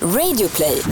Radioplay. 0.00 0.82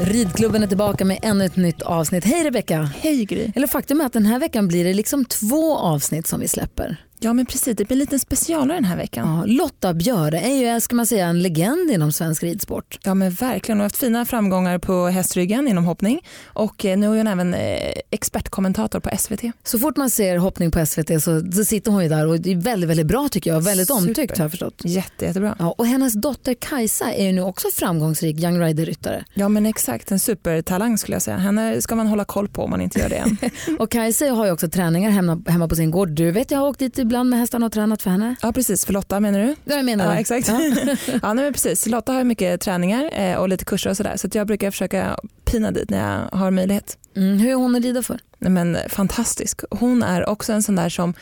Ridklubben 0.00 0.62
är 0.62 0.66
tillbaka 0.66 1.04
med 1.04 1.18
ännu 1.22 1.44
ett 1.44 1.56
nytt 1.56 1.82
avsnitt. 1.82 2.24
Hej 2.24 2.44
Rebecka! 2.44 2.90
Hej 2.96 3.24
Gry. 3.24 3.52
Eller 3.54 3.66
faktum 3.66 4.00
är 4.00 4.06
att 4.06 4.12
den 4.12 4.26
här 4.26 4.38
veckan 4.38 4.68
blir 4.68 4.84
det 4.84 4.94
liksom 4.94 5.24
två 5.24 5.76
avsnitt 5.76 6.26
som 6.26 6.40
vi 6.40 6.48
släpper. 6.48 6.96
Ja 7.24 7.32
men 7.32 7.46
precis, 7.46 7.76
det 7.76 7.84
blir 7.84 7.96
lite 7.96 8.18
specialare 8.18 8.76
den 8.76 8.84
här 8.84 8.96
veckan. 8.96 9.28
Ja, 9.28 9.44
Lotta 9.46 9.94
Björe 9.94 10.40
är 10.40 10.74
ju 10.74 10.80
ska 10.80 10.96
man 10.96 11.06
säga, 11.06 11.26
en 11.26 11.42
legend 11.42 11.90
inom 11.90 12.12
svensk 12.12 12.42
ridsport. 12.42 12.98
Ja 13.02 13.14
men 13.14 13.30
verkligen, 13.30 13.78
hon 13.78 13.80
har 13.80 13.84
haft 13.84 13.96
fina 13.96 14.24
framgångar 14.24 14.78
på 14.78 15.06
hästryggen 15.06 15.68
inom 15.68 15.84
hoppning 15.84 16.20
och 16.44 16.84
eh, 16.84 16.98
nu 16.98 17.06
är 17.06 17.16
hon 17.16 17.26
även 17.26 17.54
eh, 17.54 17.92
expertkommentator 18.10 19.00
på 19.00 19.10
SVT. 19.18 19.42
Så 19.64 19.78
fort 19.78 19.96
man 19.96 20.10
ser 20.10 20.36
hoppning 20.36 20.70
på 20.70 20.86
SVT 20.86 21.22
så, 21.22 21.52
så 21.52 21.64
sitter 21.64 21.90
hon 21.90 22.02
ju 22.02 22.08
där 22.08 22.26
och 22.26 22.40
det 22.40 22.52
är 22.52 22.56
väldigt, 22.56 22.90
väldigt 22.90 23.06
bra 23.06 23.28
tycker 23.28 23.52
jag. 23.52 23.60
Väldigt 23.60 23.88
Super. 23.88 24.08
omtyckt 24.08 24.38
har 24.38 24.44
jag 24.44 24.50
förstått. 24.50 24.80
Jätte, 24.84 25.24
jättebra. 25.24 25.56
Ja, 25.58 25.74
och 25.78 25.86
hennes 25.86 26.12
dotter 26.12 26.54
Kajsa 26.54 27.12
är 27.12 27.26
ju 27.26 27.32
nu 27.32 27.42
också 27.42 27.68
framgångsrik 27.74 28.40
Young 28.40 28.60
Rider-ryttare. 28.60 29.24
Ja 29.34 29.48
men 29.48 29.66
exakt, 29.66 30.10
en 30.10 30.18
supertalang 30.18 30.98
skulle 30.98 31.14
jag 31.14 31.22
säga. 31.22 31.36
Henne 31.36 31.82
ska 31.82 31.94
man 31.96 32.06
hålla 32.06 32.24
koll 32.24 32.48
på 32.48 32.62
om 32.62 32.70
man 32.70 32.80
inte 32.80 32.98
gör 32.98 33.08
det 33.08 33.16
än. 33.16 33.36
Och 33.78 33.90
Kajsa 33.90 34.26
har 34.26 34.46
ju 34.46 34.52
också 34.52 34.68
träningar 34.68 35.10
hemma, 35.10 35.42
hemma 35.46 35.68
på 35.68 35.76
sin 35.76 35.90
gård. 35.90 36.10
Du 36.10 36.30
vet 36.30 36.50
jag 36.50 36.58
har 36.58 36.68
åkt 36.68 36.78
dit 36.78 36.94
ibland 37.12 37.30
med 37.30 37.38
hästarna 37.38 37.66
och 37.66 37.72
tränat 37.72 38.02
för 38.02 38.10
henne. 38.10 38.36
ja 38.42 38.52
precis, 38.52 38.84
för 38.86 38.92
Lotta 38.92 39.20
menar 39.20 39.38
du? 39.38 39.56
Ja, 39.64 39.76
jag 39.76 39.84
menar 39.84 40.04
Ja 40.04 40.20
exakt. 40.20 40.48
Ja. 40.48 40.60
Ja, 41.22 41.32
nej, 41.32 41.44
men 41.44 41.52
precis. 41.52 41.86
Lotta 41.86 42.12
har 42.12 42.24
mycket 42.24 42.60
träningar 42.60 43.10
eh, 43.12 43.36
och 43.36 43.48
lite 43.48 43.64
kurser 43.64 43.90
och 43.90 43.96
sådär 43.96 44.16
så 44.16 44.26
att 44.26 44.34
jag 44.34 44.46
brukar 44.46 44.70
försöka 44.70 45.16
pina 45.44 45.70
dit 45.70 45.90
när 45.90 45.98
jag 45.98 46.38
har 46.38 46.50
möjlighet. 46.50 46.98
Mm, 47.16 47.38
hur 47.38 47.50
är 47.50 47.54
hon 47.54 47.76
att 47.76 47.82
rida 47.82 48.02
för? 48.02 48.18
Nej, 48.38 48.50
men 48.50 48.78
fantastisk. 48.88 49.60
Hon 49.70 50.02
är 50.02 50.28
också 50.28 50.52
en 50.52 50.62
sån 50.62 50.76
där 50.76 50.88
som 50.88 51.14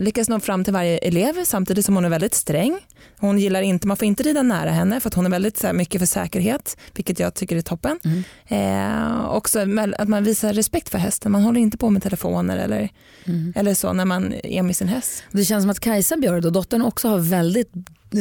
lyckas 0.00 0.28
nå 0.28 0.40
fram 0.40 0.64
till 0.64 0.72
varje 0.72 0.98
elev 0.98 1.44
samtidigt 1.44 1.84
som 1.84 1.94
hon 1.94 2.04
är 2.04 2.08
väldigt 2.08 2.34
sträng. 2.34 2.78
Hon 3.18 3.38
gillar 3.38 3.62
inte, 3.62 3.86
man 3.86 3.96
får 3.96 4.06
inte 4.06 4.22
rida 4.22 4.42
nära 4.42 4.70
henne 4.70 5.00
för 5.00 5.08
att 5.08 5.14
hon 5.14 5.26
är 5.26 5.30
väldigt 5.30 5.56
så 5.56 5.66
här, 5.66 5.74
mycket 5.74 6.00
för 6.00 6.06
säkerhet, 6.06 6.76
vilket 6.94 7.18
jag 7.18 7.34
tycker 7.34 7.56
är 7.56 7.60
toppen. 7.60 7.98
Mm. 8.04 8.22
Eh, 8.48 9.28
också 9.30 9.60
att 9.98 10.08
man 10.08 10.24
visar 10.24 10.52
respekt 10.52 10.88
för 10.88 10.98
hästen, 10.98 11.32
man 11.32 11.42
håller 11.42 11.60
inte 11.60 11.78
på 11.78 11.90
med 11.90 12.02
telefoner 12.02 12.56
eller, 12.56 12.88
Mm. 13.24 13.52
eller 13.56 13.74
så 13.74 13.92
när 13.92 14.04
man 14.04 14.34
är 14.44 14.62
med 14.62 14.76
sin 14.76 14.88
häst. 14.88 15.22
Det 15.32 15.44
känns 15.44 15.62
som 15.62 15.70
att 15.70 15.80
Kajsa 15.80 16.16
Björe, 16.16 16.40
då, 16.40 16.50
dottern, 16.50 16.82
också 16.82 17.08
har 17.08 17.18
väldigt 17.18 17.72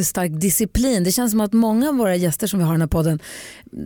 stark 0.06 0.32
disciplin. 0.42 1.04
Det 1.04 1.12
känns 1.12 1.32
som 1.32 1.42
att 1.42 1.54
många 1.54 1.90
av 1.90 1.96
våra 1.96 2.16
gäster 2.16 2.48
som 2.48 2.60
vi 2.60 2.66
har 2.66 2.74
i 2.74 2.76
den 2.76 2.82
här 2.82 2.88
podden, 2.88 3.20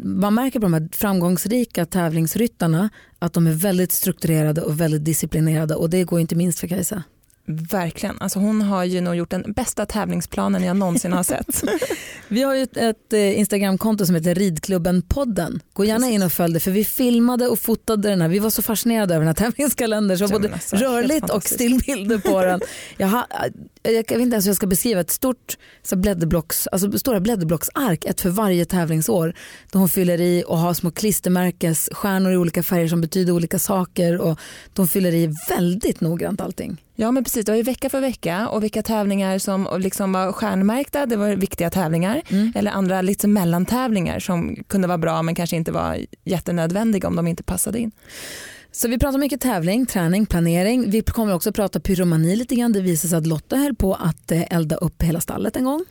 man 0.04 0.34
märker 0.34 0.60
på 0.60 0.66
de 0.66 0.74
här 0.74 0.90
framgångsrika 0.92 1.86
tävlingsryttarna 1.86 2.90
att 3.20 3.34
de 3.34 3.48
är 3.48 3.52
väldigt 3.52 3.92
strukturerade 3.92 4.62
och 4.62 4.82
väldigt 4.82 5.06
disciplinerade 5.06 5.76
och 5.76 5.90
det 5.90 6.04
går 6.04 6.20
inte 6.20 6.36
minst 6.36 6.60
för 6.60 6.68
Kajsa. 6.68 7.04
Verkligen, 7.52 8.18
alltså 8.20 8.40
hon 8.40 8.62
har 8.62 8.84
ju 8.84 9.02
nog 9.02 9.16
gjort 9.16 9.30
den 9.30 9.54
bästa 9.54 9.86
tävlingsplanen 9.86 10.64
jag 10.64 10.78
någonsin 10.78 11.14
har 11.14 11.24
sett. 11.24 11.64
Vi 12.28 12.44
har 12.44 12.56
ju 12.56 12.64
ett, 12.64 13.14
eh, 13.14 13.40
Instagramkonto 13.40 14.06
som 14.06 14.16
heter 14.16 14.36
Ridklubben-podden. 14.36 15.60
Gå 15.74 15.86
gärna 15.86 16.10
in 16.10 16.24
och 16.24 16.32
följ 16.32 16.54
det 16.54 16.60
för 16.60 16.72
vi 16.72 16.86
filmade 16.86 17.48
och 17.48 17.60
fotade 17.60 18.10
den 18.10 18.22
här. 18.22 18.30
Vi 18.30 18.40
var 18.40 18.50
så 18.50 18.62
fascinerade 18.62 19.16
över 19.16 19.26
den 19.26 19.36
här 19.36 19.52
tävlingskalendern 19.52 20.18
så 20.18 20.24
Ja, 20.24 20.30
både 20.30 20.54
alltså, 20.54 20.76
rörligt 20.76 21.30
och 21.30 21.44
stillbilder 21.44 22.18
på 22.18 22.42
den. 22.42 22.62
Jag, 22.98 23.08
har, 23.08 23.26
jag, 23.84 23.94
jag 23.94 24.04
vet 24.04 24.12
inte 24.12 24.34
ens 24.36 24.46
hur 24.46 24.50
jag 24.50 24.56
ska 24.56 24.68
beskriva 24.68 25.02
ett 25.02 25.12
stort 25.12 25.58
så 25.84 25.96
blädderblocks, 25.96 26.68
alltså 26.68 27.00
stora 27.00 27.20
blädderblocksark, 27.20 28.06
ett 28.06 28.22
för 28.22 28.30
varje 28.30 28.66
tävlingsår. 28.66 29.34
Där 29.72 29.80
hon 29.80 29.90
fyller 29.90 30.22
i 30.22 30.44
och 30.48 30.58
har 30.58 30.74
små 30.74 30.92
klistermärkesstjärnor 30.92 32.32
i 32.32 32.38
olika 32.38 32.64
färger 32.64 32.88
som 32.88 33.02
betyder 33.02 33.34
olika 33.34 33.60
saker 33.60 34.22
och 34.22 34.40
de 34.74 34.88
fyller 34.88 35.14
i 35.14 35.34
väldigt 35.50 36.02
noggrant 36.02 36.42
allting. 36.42 36.78
Ja 37.02 37.12
men 37.12 37.24
precis, 37.24 37.46
det 37.46 37.52
var 37.52 37.58
ju 37.58 37.64
vecka 37.64 37.90
för 37.90 38.02
vecka 38.02 38.50
och 38.50 38.64
vilka 38.64 38.84
tävlingar 38.84 39.38
som 39.40 39.68
liksom 39.80 40.12
var 40.12 40.32
stjärnmärkta, 40.32 41.06
det 41.06 41.16
var 41.16 41.36
viktiga 41.36 41.70
tävlingar. 41.70 42.22
Mm. 42.30 42.54
Eller 42.56 42.72
andra 42.72 43.02
lite 43.02 43.28
mellantävlingar 43.28 44.20
som 44.20 44.64
kunde 44.68 44.88
vara 44.88 44.98
bra 44.98 45.22
men 45.22 45.36
kanske 45.36 45.56
inte 45.56 45.72
var 45.72 46.06
jättenödvändiga 46.24 47.08
om 47.08 47.16
de 47.16 47.28
inte 47.28 47.44
passade 47.44 47.80
in. 47.80 47.92
Så 48.72 48.88
vi 48.88 49.00
pratar 49.00 49.20
mycket 49.20 49.42
tävling, 49.42 49.86
träning, 49.86 50.26
planering. 50.26 50.90
Vi 50.92 51.02
kommer 51.02 51.34
också 51.34 51.52
prata 51.52 51.80
pyromani 51.80 52.36
lite 52.36 52.56
grann. 52.56 52.74
Det 52.74 52.82
visar 52.82 53.10
sig 53.10 53.18
att 53.18 53.28
Lotta 53.28 53.56
höll 53.56 53.76
på 53.76 53.94
att 53.94 54.32
eh, 54.32 54.54
elda 54.54 54.76
upp 54.76 55.04
hela 55.04 55.22
stallet 55.22 55.56
en 55.56 55.66
gång. 55.66 55.86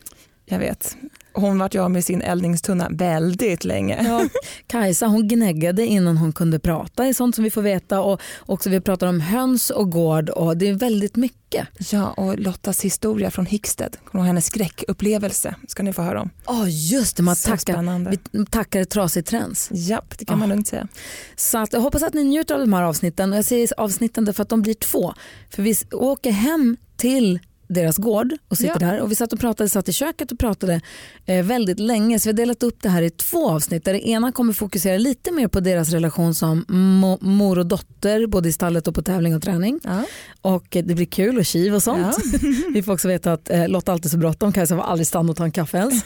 Jag 0.44 0.58
vet. 0.58 0.96
Hon 1.32 1.58
vart 1.58 1.74
jag 1.74 1.90
med 1.90 2.04
sin 2.04 2.22
eldningstunna 2.22 2.88
väldigt 2.90 3.64
länge. 3.64 4.04
Ja, 4.08 4.28
Kajsa 4.66 5.06
hon 5.06 5.28
gnäggade 5.28 5.86
innan 5.86 6.16
hon 6.16 6.32
kunde 6.32 6.58
prata, 6.58 7.06
är 7.06 7.12
sånt 7.12 7.34
som 7.34 7.44
vi 7.44 7.50
får 7.50 7.62
veta. 7.62 8.00
Och 8.00 8.20
också 8.46 8.70
vi 8.70 8.80
pratar 8.80 9.06
om 9.06 9.20
höns 9.20 9.70
och 9.70 9.90
gård 9.90 10.28
och 10.30 10.56
det 10.56 10.68
är 10.68 10.74
väldigt 10.74 11.16
mycket. 11.16 11.68
Ja, 11.92 12.10
och 12.10 12.38
Lottas 12.38 12.84
historia 12.84 13.30
från 13.30 13.46
Hicksted, 13.46 13.96
hennes 14.12 14.46
skräckupplevelse 14.46 15.54
ska 15.68 15.82
ni 15.82 15.92
få 15.92 16.02
höra 16.02 16.20
om. 16.20 16.30
Ja 16.46 16.68
just 16.68 17.16
det, 17.16 17.22
man 17.22 17.36
Så 17.36 17.48
tackar, 17.48 17.72
spännande. 17.72 18.18
vi 18.32 18.46
tackar 18.46 18.84
trasig 18.84 19.26
träns. 19.26 19.68
Japp, 19.72 20.18
det 20.18 20.24
kan 20.24 20.38
man 20.38 20.50
Ah. 20.50 20.54
lugnt 20.54 20.68
säga. 20.68 20.88
Så 21.36 21.58
att 21.58 21.72
jag 21.72 21.80
hoppas 21.80 22.02
att 22.02 22.14
ni 22.14 22.24
njuter 22.24 22.54
av 22.54 22.60
de 22.60 22.72
här 22.72 22.82
avsnitten. 22.82 23.32
Och 23.32 23.38
jag 23.38 23.44
säger 23.44 23.68
avsnitten 23.76 24.24
därför 24.24 24.42
att 24.42 24.48
de 24.48 24.62
blir 24.62 24.74
två. 24.74 25.14
För 25.50 25.62
vi 25.62 25.74
åker 25.92 26.30
hem 26.30 26.76
till 26.96 27.38
deras 27.70 27.96
gård 27.96 28.32
och 28.48 28.56
sitter 28.56 28.72
Ja. 28.80 28.86
där 28.92 29.00
och 29.00 29.10
vi 29.10 29.14
satt 29.14 29.32
och 29.32 29.40
pratade, 29.40 29.68
satt 29.68 29.88
i 29.88 29.92
köket 29.92 30.32
och 30.32 30.38
pratade 30.38 30.80
eh, 31.26 31.44
väldigt 31.44 31.80
länge 31.80 32.18
så 32.18 32.28
vi 32.28 32.32
har 32.32 32.36
delat 32.36 32.62
upp 32.62 32.82
det 32.82 32.88
här 32.88 33.02
i 33.02 33.10
två 33.10 33.50
avsnitt 33.50 33.84
där 33.84 33.92
det 33.92 34.08
ena 34.08 34.32
kommer 34.32 34.52
fokusera 34.52 34.98
lite 34.98 35.32
mer 35.32 35.48
på 35.48 35.60
deras 35.60 35.90
relation 35.90 36.34
som 36.34 36.64
mo- 36.68 37.24
mor 37.24 37.58
och 37.58 37.66
dotter 37.66 38.26
både 38.26 38.48
i 38.48 38.52
stallet 38.52 38.88
och 38.88 38.94
på 38.94 39.02
tävling 39.02 39.34
och 39.36 39.42
träning 39.42 39.80
Ja. 39.84 40.02
och 40.42 40.76
eh, 40.76 40.84
det 40.84 40.94
blir 40.94 41.06
kul 41.06 41.38
och 41.38 41.44
kiv 41.44 41.74
och 41.74 41.82
sånt. 41.82 42.16
Ja. 42.32 42.48
Vi 42.74 42.82
får 42.82 42.92
också 42.92 43.08
veta 43.08 43.32
att 43.32 43.50
eh, 43.50 43.68
Lotta 43.68 43.92
alltid 43.92 44.10
så 44.10 44.16
bråttom, 44.16 44.52
Kajsa 44.52 44.76
får 44.76 44.82
aldrig 44.84 45.06
stanna 45.06 45.30
och 45.30 45.36
ta 45.36 45.44
en 45.44 45.52
kaffe 45.52 45.78
ens. 45.78 46.04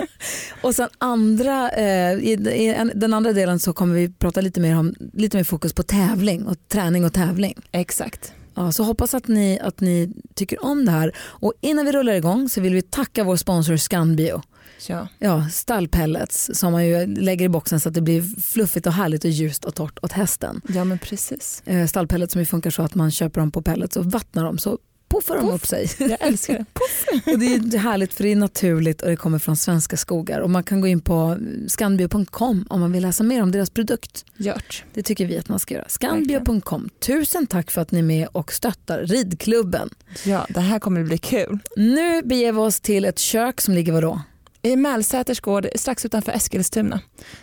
och 0.62 0.74
sen 0.74 0.88
andra, 0.98 1.70
eh, 1.70 2.12
i, 2.14 2.32
i 2.54 2.74
en, 2.74 2.92
den 2.94 3.14
andra 3.14 3.32
delen 3.32 3.58
så 3.58 3.72
kommer 3.72 3.94
vi 3.94 4.08
prata 4.12 4.40
lite 4.40 4.60
mer 4.60 4.78
om 4.78 4.94
lite 5.12 5.36
mer 5.36 5.44
fokus 5.44 5.72
på 5.72 5.82
tävling 5.82 6.46
och 6.46 6.56
träning 6.68 7.04
och 7.04 7.12
tävling. 7.12 7.54
Exakt. 7.72 8.32
Ja, 8.54 8.72
så 8.72 8.84
hoppas 8.84 9.14
att 9.14 9.28
ni, 9.28 9.58
att 9.60 9.80
ni 9.80 10.12
tycker 10.34 10.64
om 10.64 10.84
det 10.84 10.90
här. 10.90 11.16
Och 11.18 11.52
innan 11.60 11.84
vi 11.84 11.92
rullar 11.92 12.12
igång 12.12 12.48
så 12.48 12.60
vill 12.60 12.74
vi 12.74 12.82
tacka 12.82 13.24
vår 13.24 13.36
sponsor 13.36 13.76
Scanbio. 13.76 14.42
Ja. 14.88 15.08
Ja, 15.18 15.48
stallpellets 15.48 16.50
som 16.54 16.72
man 16.72 16.86
ju 16.86 17.06
lägger 17.06 17.44
i 17.44 17.48
boxen 17.48 17.80
så 17.80 17.88
att 17.88 17.94
det 17.94 18.00
blir 18.00 18.40
fluffigt 18.40 18.86
och 18.86 18.92
härligt 18.92 19.24
och 19.24 19.30
ljust 19.30 19.64
och 19.64 19.74
torrt 19.74 19.98
åt 20.02 20.12
hästen. 20.12 20.60
ja, 20.68 20.84
men 20.84 20.98
precis. 20.98 21.62
Eh, 21.66 21.86
stallpellets 21.86 22.32
som 22.32 22.40
ju 22.40 22.46
funkar 22.46 22.70
så 22.70 22.82
att 22.82 22.94
man 22.94 23.10
köper 23.10 23.40
dem 23.40 23.50
på 23.50 23.62
pellets 23.62 23.96
och 23.96 24.04
vattnar 24.04 24.44
dem 24.44 24.58
så 24.58 24.78
puffar 25.12 25.36
de 25.36 25.50
upp 25.50 25.66
sig. 25.66 25.90
Jag 25.98 26.16
älskar 26.20 26.54
det. 26.54 27.32
Och 27.32 27.38
det 27.38 27.46
är 27.46 27.78
härligt 27.78 28.14
för 28.14 28.24
det 28.24 28.32
är 28.32 28.36
naturligt 28.36 29.02
och 29.02 29.08
det 29.08 29.16
kommer 29.16 29.38
från 29.38 29.56
svenska 29.56 29.96
skogar. 29.96 30.40
Och 30.40 30.50
man 30.50 30.64
kan 30.64 30.80
gå 30.80 30.86
in 30.86 31.00
på 31.00 31.38
scanbio.com 31.68 32.66
om 32.70 32.80
man 32.80 32.92
vill 32.92 33.02
läsa 33.02 33.24
mer 33.24 33.42
om 33.42 33.52
deras 33.52 33.70
produkt. 33.70 34.24
Gjort. 34.36 34.84
Det 34.94 35.02
tycker 35.02 35.26
vi 35.26 35.38
att 35.38 35.48
man 35.48 35.58
ska 35.58 35.74
göra. 35.74 35.88
Scanbio.com. 35.88 36.88
Tusen 37.00 37.46
tack 37.46 37.70
för 37.70 37.80
att 37.80 37.90
ni 37.90 37.98
är 37.98 38.02
med 38.02 38.28
och 38.32 38.52
stöttar 38.52 39.02
ridklubben. 39.06 39.90
Ja, 40.24 40.46
det 40.48 40.60
här 40.60 40.78
kommer 40.78 41.00
att 41.00 41.06
bli 41.06 41.18
kul. 41.18 41.58
Nu 41.76 42.22
beger 42.22 42.52
vi 42.52 42.58
oss 42.58 42.80
till 42.80 43.04
ett 43.04 43.18
kök 43.18 43.60
som 43.60 43.74
ligger 43.74 43.92
vadå? 43.92 44.20
I 44.64 44.76
Mälsäters 44.76 45.40
gård 45.40 45.66
strax 45.74 46.04
utanför 46.04 46.32
Eskilstuna. 46.32 47.00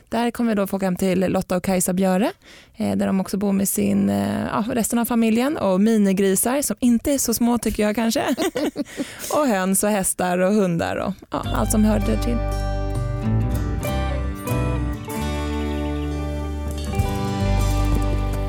Där 0.09 0.31
kommer 0.31 0.49
vi 0.51 0.55
då 0.55 0.67
få 0.67 0.77
åka 0.77 0.85
hem 0.85 0.95
till 0.95 1.19
Lotta 1.19 1.57
och 1.57 1.63
Kajsa 1.63 1.93
Björe 1.93 2.31
eh, 2.75 2.97
där 2.97 3.07
de 3.07 3.19
också 3.21 3.37
bor 3.37 3.53
med 3.53 3.69
sin, 3.69 4.09
eh, 4.09 4.45
ja, 4.45 4.65
resten 4.69 4.99
av 4.99 5.05
familjen 5.05 5.57
och 5.57 5.81
minigrisar 5.81 6.61
som 6.61 6.75
inte 6.79 7.11
är 7.11 7.17
så 7.17 7.33
små 7.33 7.57
tycker 7.57 7.83
jag 7.83 7.95
kanske. 7.95 8.23
och 9.35 9.47
höns 9.47 9.83
och 9.83 9.89
hästar 9.89 10.37
och 10.37 10.53
hundar 10.53 10.95
och 10.95 11.13
ja, 11.31 11.43
allt 11.55 11.71
som 11.71 11.83
hör 11.83 11.99
till. 11.99 12.68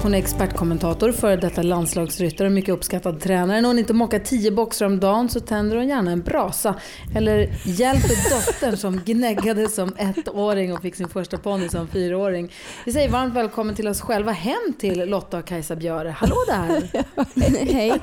Hon 0.03 0.15
är 0.15 0.19
expertkommentator, 0.19 1.13
före 1.13 1.37
detta 1.37 1.63
landslagsryttare 1.63 2.49
och 2.49 2.53
mycket 2.53 2.75
uppskattad 2.75 3.21
tränare. 3.21 3.61
När 3.61 3.69
hon 3.69 3.79
inte 3.79 3.93
mockar 3.93 4.19
tio 4.19 4.51
boxar 4.51 4.87
om 4.87 5.01
dagen 5.01 5.29
så 5.29 5.41
tänder 5.41 5.77
hon 5.77 5.89
gärna 5.89 6.11
en 6.11 6.21
brasa. 6.21 6.75
Eller 7.15 7.51
hjälper 7.65 8.31
dottern 8.31 8.77
som 8.77 9.01
gnäggade 9.05 9.69
som 9.69 9.93
ettåring 9.99 10.73
och 10.73 10.83
fick 10.83 10.95
sin 10.95 11.09
första 11.09 11.39
ponny 11.39 11.69
som 11.69 11.89
fyraåring. 11.89 12.53
Vi 12.85 12.93
säger 12.93 13.09
varmt 13.09 13.35
välkommen 13.35 13.75
till 13.75 13.89
oss 13.89 14.01
själva 14.01 14.33
hem 14.33 14.75
till 14.79 15.09
Lotta 15.09 15.39
och 15.39 15.45
Kajsa 15.45 15.77
Björe. 15.77 16.11
Hallå 16.11 16.37
där! 16.47 17.05
Hej. 17.73 18.01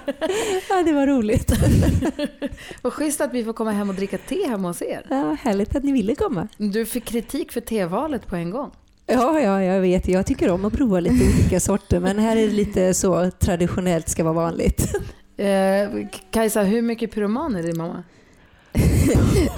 Ja, 0.70 0.84
det 0.84 0.94
var 0.94 1.08
roligt. 1.08 1.52
Vad 2.82 2.94
schysst 2.94 3.22
att 3.22 3.34
vi 3.34 3.44
får 3.44 3.54
komma 3.54 3.72
hem 3.72 3.90
och 3.90 3.96
dricka 3.96 4.18
te 4.18 4.48
hemma 4.48 4.68
hos 4.68 4.82
er. 4.82 5.06
Ja, 5.10 5.38
härligt 5.42 5.76
att 5.76 5.84
ni 5.84 5.92
ville 5.92 6.16
komma. 6.16 6.48
Du 6.58 6.86
fick 6.86 7.06
kritik 7.06 7.52
för 7.52 7.62
tevalet 7.62 8.28
på 8.28 8.36
en 8.36 8.52
gång. 8.52 8.72
Ja, 9.08 9.40
ja, 9.40 9.64
jag 9.64 9.82
vet. 9.82 10.08
Jag 10.08 10.26
tycker 10.26 10.52
om 10.52 10.66
att 10.66 10.74
prova 10.74 11.00
lite 11.00 11.16
olika 11.40 11.60
sorter, 11.60 12.00
men 12.00 12.20
här 12.20 12.36
är 12.38 12.48
det 12.48 12.54
lite 12.54 12.94
så 12.94 13.32
traditionellt 13.32 14.10
ska 14.10 14.24
vara 14.24 14.34
vanligt. 14.34 14.96
Eh, 15.38 16.08
Kajsa, 16.32 16.64
hur 16.64 16.82
mycket 16.82 17.12
pyroman 17.12 17.56
är 17.56 17.64
din 17.64 17.78
mamma? 17.78 18.04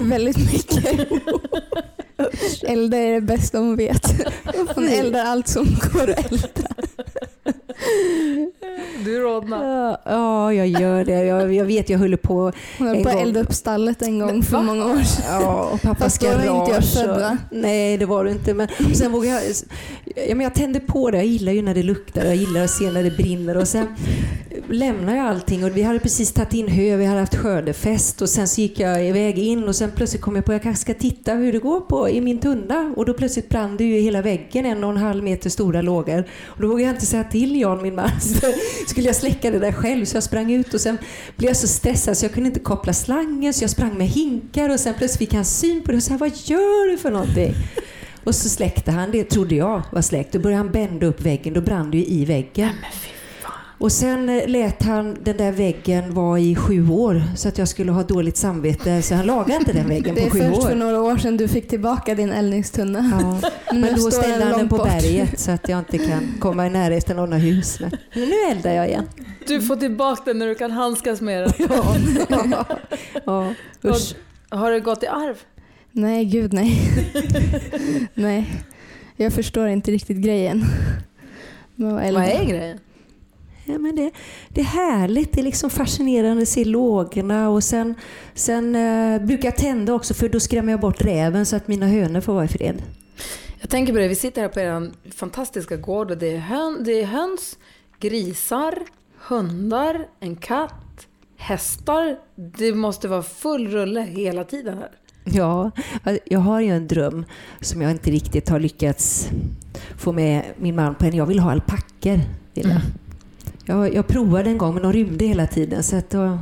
Väldigt 0.00 0.38
mycket. 0.52 1.08
Elda 2.62 2.96
är 2.96 3.12
det 3.12 3.20
bästa 3.20 3.58
hon 3.58 3.76
vet. 3.76 4.06
Hon 4.74 4.88
eldar 4.88 5.24
allt 5.24 5.48
som 5.48 5.66
går 5.92 6.10
att 6.10 6.32
elda. 6.32 6.68
Du 9.04 9.20
rodnar. 9.20 9.64
Ja, 9.64 10.00
Ja, 10.04 10.52
jag 10.54 10.66
gör 10.66 11.04
det. 11.04 11.24
Jag, 11.24 11.54
jag 11.54 11.64
vet, 11.64 11.90
jag 11.90 11.98
håller 11.98 12.16
på. 12.16 12.52
Hon 12.78 12.88
höll 12.88 13.02
på 13.02 13.08
att 13.08 13.16
elda 13.16 13.40
upp 13.40 13.52
stallet 13.52 14.02
en 14.02 14.18
gång 14.18 14.42
för 14.42 14.62
många 14.62 14.84
år 14.84 15.02
sedan. 15.02 15.24
Ja, 15.28 15.70
och 15.72 15.82
pappas 15.82 16.02
Fast 16.02 16.20
då 16.20 16.26
var 16.26 16.60
inte 16.60 16.72
jag 16.72 16.84
född, 16.84 17.20
va? 17.20 17.38
Nej, 17.50 17.98
det 17.98 18.06
var 18.06 18.24
du 18.24 18.30
inte. 18.30 18.54
Men 18.54 18.68
sen 18.94 19.12
vågade 19.12 19.34
jag, 19.34 19.54
ja, 20.28 20.34
men 20.34 20.40
jag 20.40 20.54
tände 20.54 20.80
på 20.80 21.10
det. 21.10 21.16
Jag 21.16 21.26
gillar 21.26 21.52
ju 21.52 21.62
när 21.62 21.74
det 21.74 21.82
luktar. 21.82 22.24
Jag 22.24 22.36
gillar 22.36 22.64
att 22.64 22.70
se 22.70 22.90
när 22.90 23.02
det 23.02 23.10
brinner. 23.10 23.56
Och 23.56 23.68
sen 23.68 23.86
lämnade 24.68 25.18
jag 25.18 25.26
allting 25.26 25.64
och 25.64 25.76
vi 25.76 25.82
hade 25.82 25.98
precis 25.98 26.32
tagit 26.32 26.54
in 26.54 26.68
hö. 26.68 26.96
Vi 26.96 27.04
hade 27.04 27.20
haft 27.20 27.36
skördefest 27.36 28.22
och 28.22 28.28
sen 28.28 28.48
så 28.48 28.60
gick 28.60 28.80
jag 28.80 29.06
iväg 29.06 29.38
in 29.38 29.64
och 29.68 29.76
sen 29.76 29.90
plötsligt 29.96 30.22
kom 30.22 30.36
jag 30.36 30.44
på 30.44 30.52
att 30.52 30.54
jag 30.54 30.62
kanske 30.62 30.80
ska 30.80 30.94
titta 30.94 31.34
hur 31.34 31.52
det 31.52 31.58
går 31.58 31.80
på 31.80 32.09
i 32.10 32.20
min 32.20 32.38
tunna. 32.38 32.94
Och 32.96 33.06
då 33.06 33.14
plötsligt 33.14 33.48
brann 33.48 33.76
det 33.76 33.84
ju 33.84 33.98
i 33.98 34.02
hela 34.02 34.22
väggen 34.22 34.66
en 34.66 34.84
och 34.84 34.90
en 34.90 34.96
halv 34.96 35.24
meter 35.24 35.50
stora 35.50 35.82
lågor. 35.82 36.24
Och 36.44 36.62
då 36.62 36.68
vågade 36.68 36.82
jag 36.82 36.94
inte 36.94 37.06
säga 37.06 37.24
till 37.24 37.60
Jan, 37.60 37.82
min 37.82 37.94
man. 37.94 38.10
Skulle 38.86 39.06
jag 39.06 39.16
släcka 39.16 39.50
det 39.50 39.58
där 39.58 39.72
själv 39.72 40.04
så 40.04 40.16
jag 40.16 40.22
sprang 40.22 40.52
ut 40.52 40.74
och 40.74 40.80
sen 40.80 40.98
blev 41.36 41.48
jag 41.48 41.56
så 41.56 41.68
stressad 41.68 42.16
så 42.16 42.24
jag 42.24 42.32
kunde 42.32 42.46
inte 42.46 42.60
koppla 42.60 42.92
slangen 42.92 43.54
så 43.54 43.64
jag 43.64 43.70
sprang 43.70 43.98
med 43.98 44.08
hinkar 44.08 44.68
och 44.68 44.80
sen 44.80 44.94
plötsligt 44.98 45.18
fick 45.18 45.34
han 45.34 45.44
syn 45.44 45.82
på 45.82 45.90
det 45.90 45.96
och 45.96 46.02
sa 46.02 46.16
vad 46.16 46.32
gör 46.44 46.90
du 46.90 46.98
för 46.98 47.10
någonting? 47.10 47.54
Och 48.24 48.34
så 48.34 48.48
släckte 48.48 48.90
han 48.90 49.10
det, 49.10 49.24
trodde 49.24 49.54
jag 49.54 49.82
var 49.92 50.02
släckt. 50.02 50.32
Då 50.32 50.38
började 50.38 50.62
han 50.62 50.72
bända 50.72 51.06
upp 51.06 51.20
väggen, 51.20 51.54
då 51.54 51.60
brann 51.60 51.90
det 51.90 51.96
ju 51.96 52.04
i 52.04 52.24
väggen. 52.24 52.70
Och 53.80 53.92
sen 53.92 54.28
eh, 54.28 54.48
lät 54.48 54.82
han 54.82 55.16
den 55.22 55.36
där 55.36 55.52
väggen 55.52 56.14
vara 56.14 56.38
i 56.40 56.54
sju 56.56 56.88
år 56.90 57.22
så 57.36 57.48
att 57.48 57.58
jag 57.58 57.68
skulle 57.68 57.92
ha 57.92 58.02
dåligt 58.02 58.36
samvete 58.36 59.02
så 59.02 59.14
han 59.14 59.26
lagade 59.26 59.54
inte 59.56 59.72
den 59.72 59.88
väggen 59.88 60.14
Det 60.14 60.20
är 60.20 60.24
på 60.26 60.30
sju 60.30 60.38
först 60.38 60.62
för 60.62 60.72
år. 60.72 60.76
några 60.76 61.00
år 61.02 61.16
sedan 61.16 61.36
du 61.36 61.48
fick 61.48 61.68
tillbaka 61.68 62.14
din 62.14 62.30
eldningstunna. 62.32 62.98
Ja. 63.42 63.50
Men 63.72 63.80
Men 63.80 63.94
då 63.94 64.10
ställde 64.10 64.38
den 64.38 64.48
han 64.48 64.58
den 64.58 64.68
på 64.68 64.76
bort. 64.76 64.86
berget 64.88 65.40
så 65.40 65.50
att 65.50 65.68
jag 65.68 65.78
inte 65.78 65.98
kan 65.98 66.34
komma 66.40 66.66
i 66.66 66.70
närheten 66.70 67.18
av 67.18 67.28
några 67.28 67.42
hus. 67.42 67.80
Men 67.80 67.90
nu 68.28 68.34
eldar 68.50 68.70
jag 68.72 68.88
igen. 68.88 69.04
Du 69.46 69.62
får 69.62 69.76
tillbaka 69.76 70.22
den 70.24 70.38
när 70.38 70.46
du 70.46 70.54
kan 70.54 70.70
handskas 70.70 71.20
med 71.20 71.42
den. 71.42 71.52
Ja, 71.68 71.96
ja, 72.50 72.66
ja. 73.24 73.54
Usch. 73.90 74.14
Har 74.48 74.70
det 74.70 74.80
gått 74.80 75.02
i 75.02 75.06
arv? 75.06 75.36
Nej, 75.92 76.24
gud 76.24 76.52
nej. 76.52 76.80
nej. 78.14 78.50
Jag 79.16 79.32
förstår 79.32 79.68
inte 79.68 79.90
riktigt 79.90 80.16
grejen. 80.16 80.64
Vad 81.74 82.02
är 82.02 82.44
grejen? 82.44 82.78
Ja, 83.72 83.78
men 83.78 83.96
det, 83.96 84.10
det 84.48 84.60
är 84.60 84.64
härligt, 84.64 85.32
det 85.32 85.40
är 85.40 85.44
liksom 85.44 85.70
fascinerande 85.70 86.42
att 86.42 86.48
se 86.48 86.64
lågorna 86.64 87.48
och 87.48 87.64
sen, 87.64 87.94
sen 88.34 88.76
eh, 88.76 89.22
brukar 89.22 89.48
jag 89.48 89.56
tända 89.56 89.94
också 89.94 90.14
för 90.14 90.28
då 90.28 90.40
skrämmer 90.40 90.72
jag 90.72 90.80
bort 90.80 91.02
räven 91.02 91.46
så 91.46 91.56
att 91.56 91.68
mina 91.68 91.86
hönor 91.86 92.20
får 92.20 92.32
vara 92.32 92.44
i 92.44 92.48
fred. 92.48 92.82
Jag 93.60 93.70
tänker 93.70 93.92
på 93.92 93.98
det, 93.98 94.08
vi 94.08 94.14
sitter 94.14 94.42
här 94.42 94.48
på 94.48 94.60
er 94.60 94.90
fantastiska 95.10 95.76
gård 95.76 96.10
och 96.10 96.18
det 96.18 96.32
är, 96.32 96.38
hön, 96.38 96.84
det 96.84 96.92
är 96.92 97.06
höns, 97.06 97.58
grisar, 98.00 98.78
hundar, 99.18 100.06
en 100.20 100.36
katt, 100.36 101.06
hästar. 101.36 102.18
Det 102.34 102.74
måste 102.74 103.08
vara 103.08 103.22
full 103.22 103.68
rulle 103.68 104.00
hela 104.00 104.44
tiden 104.44 104.78
här. 104.78 104.90
Ja, 105.24 105.70
jag 106.24 106.40
har 106.40 106.60
ju 106.60 106.70
en 106.70 106.88
dröm 106.88 107.24
som 107.60 107.82
jag 107.82 107.90
inte 107.90 108.10
riktigt 108.10 108.48
har 108.48 108.60
lyckats 108.60 109.28
få 109.98 110.12
med 110.12 110.44
min 110.56 110.76
man 110.76 110.94
på. 110.94 111.06
Jag 111.06 111.26
vill 111.26 111.38
ha 111.38 111.50
alpackor. 111.50 112.20
Vill 112.54 112.68
jag. 112.68 112.80
Jag, 113.70 113.94
jag 113.94 114.06
provade 114.06 114.50
en 114.50 114.58
gång 114.58 114.74
men 114.74 114.82
de 114.82 114.92
rymde 114.92 115.24
hela 115.24 115.46
tiden. 115.46 115.82
Så 115.82 115.96
att, 115.96 116.10
då- 116.10 116.38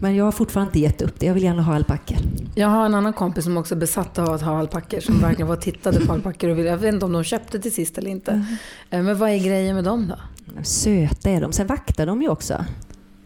men 0.00 0.16
jag 0.16 0.24
har 0.24 0.32
fortfarande 0.32 0.68
inte 0.68 0.78
gett 0.80 1.02
upp 1.02 1.20
det. 1.20 1.26
Jag 1.26 1.34
vill 1.34 1.42
gärna 1.42 1.62
ha 1.62 1.74
alpackor. 1.74 2.16
Jag 2.54 2.68
har 2.68 2.86
en 2.86 2.94
annan 2.94 3.12
kompis 3.12 3.44
som 3.44 3.56
också 3.56 3.74
är 3.74 3.78
besatt 3.78 4.18
av 4.18 4.30
att 4.30 4.42
ha 4.42 4.58
alpackor, 4.58 5.00
som 5.00 5.20
verkligen 5.20 5.46
var 5.48 5.56
och 5.56 5.62
tittade 5.62 6.00
på 6.06 6.12
och 6.12 6.42
ville, 6.42 6.62
jag 6.68 6.76
vet 6.78 6.94
inte 6.94 7.06
om 7.06 7.12
de 7.12 7.24
köpte 7.24 7.58
till 7.60 7.74
sist 7.74 7.98
eller 7.98 8.10
inte. 8.10 8.44
Eh, 8.90 9.02
Men 9.02 9.18
vad 9.18 9.30
är 9.30 9.38
grejen 9.38 9.74
med 9.74 9.84
dem 9.84 10.08
då? 10.08 10.14
Söta 10.62 11.30
är 11.30 11.40
de. 11.40 11.52
Sen 11.52 11.66
vaktar 11.66 12.06
de 12.06 12.22
ju 12.22 12.28
också. 12.28 12.64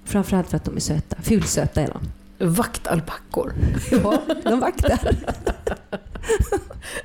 Framförallt 0.04 0.48
för 0.50 0.56
att 0.56 0.64
de 0.64 0.76
är 0.76 0.80
söta. 0.80 1.16
Fulsöta 1.22 1.80
är 1.80 1.88
de. 1.88 2.00
Vaktalpackor. 2.46 3.52
Ja, 4.02 4.22
de 4.44 4.60
vaktar. 4.60 4.98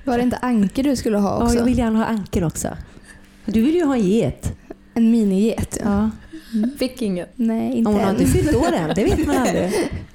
Var 0.04 0.18
det 0.18 0.24
inte 0.24 0.38
anker 0.38 0.84
du 0.84 0.96
skulle 0.96 1.18
ha 1.18 1.30
Ja, 1.40 1.44
också? 1.44 1.56
jag 1.56 1.64
vill 1.66 1.78
gärna 1.78 2.00
ha 2.00 2.06
anker 2.06 2.44
också. 2.44 2.68
Du 3.46 3.62
vill 3.62 3.76
ju 3.76 3.84
ha 3.86 3.96
en 3.96 4.02
get. 4.04 4.54
En 4.94 5.12
miniget. 5.12 5.78
Ja. 5.84 5.90
Ja. 5.92 6.10
Fick 6.80 7.02
inget. 7.02 7.30
Nej, 7.36 7.74
inte 7.78 7.92
Hon 7.92 8.00
har 8.00 8.10
än. 8.10 8.22
inte 8.22 8.32
fyllt 8.32 8.56
år 8.56 8.72
än, 8.74 8.92
det 8.96 9.04
vet 9.04 9.28
man 9.28 9.38
aldrig. 9.38 9.72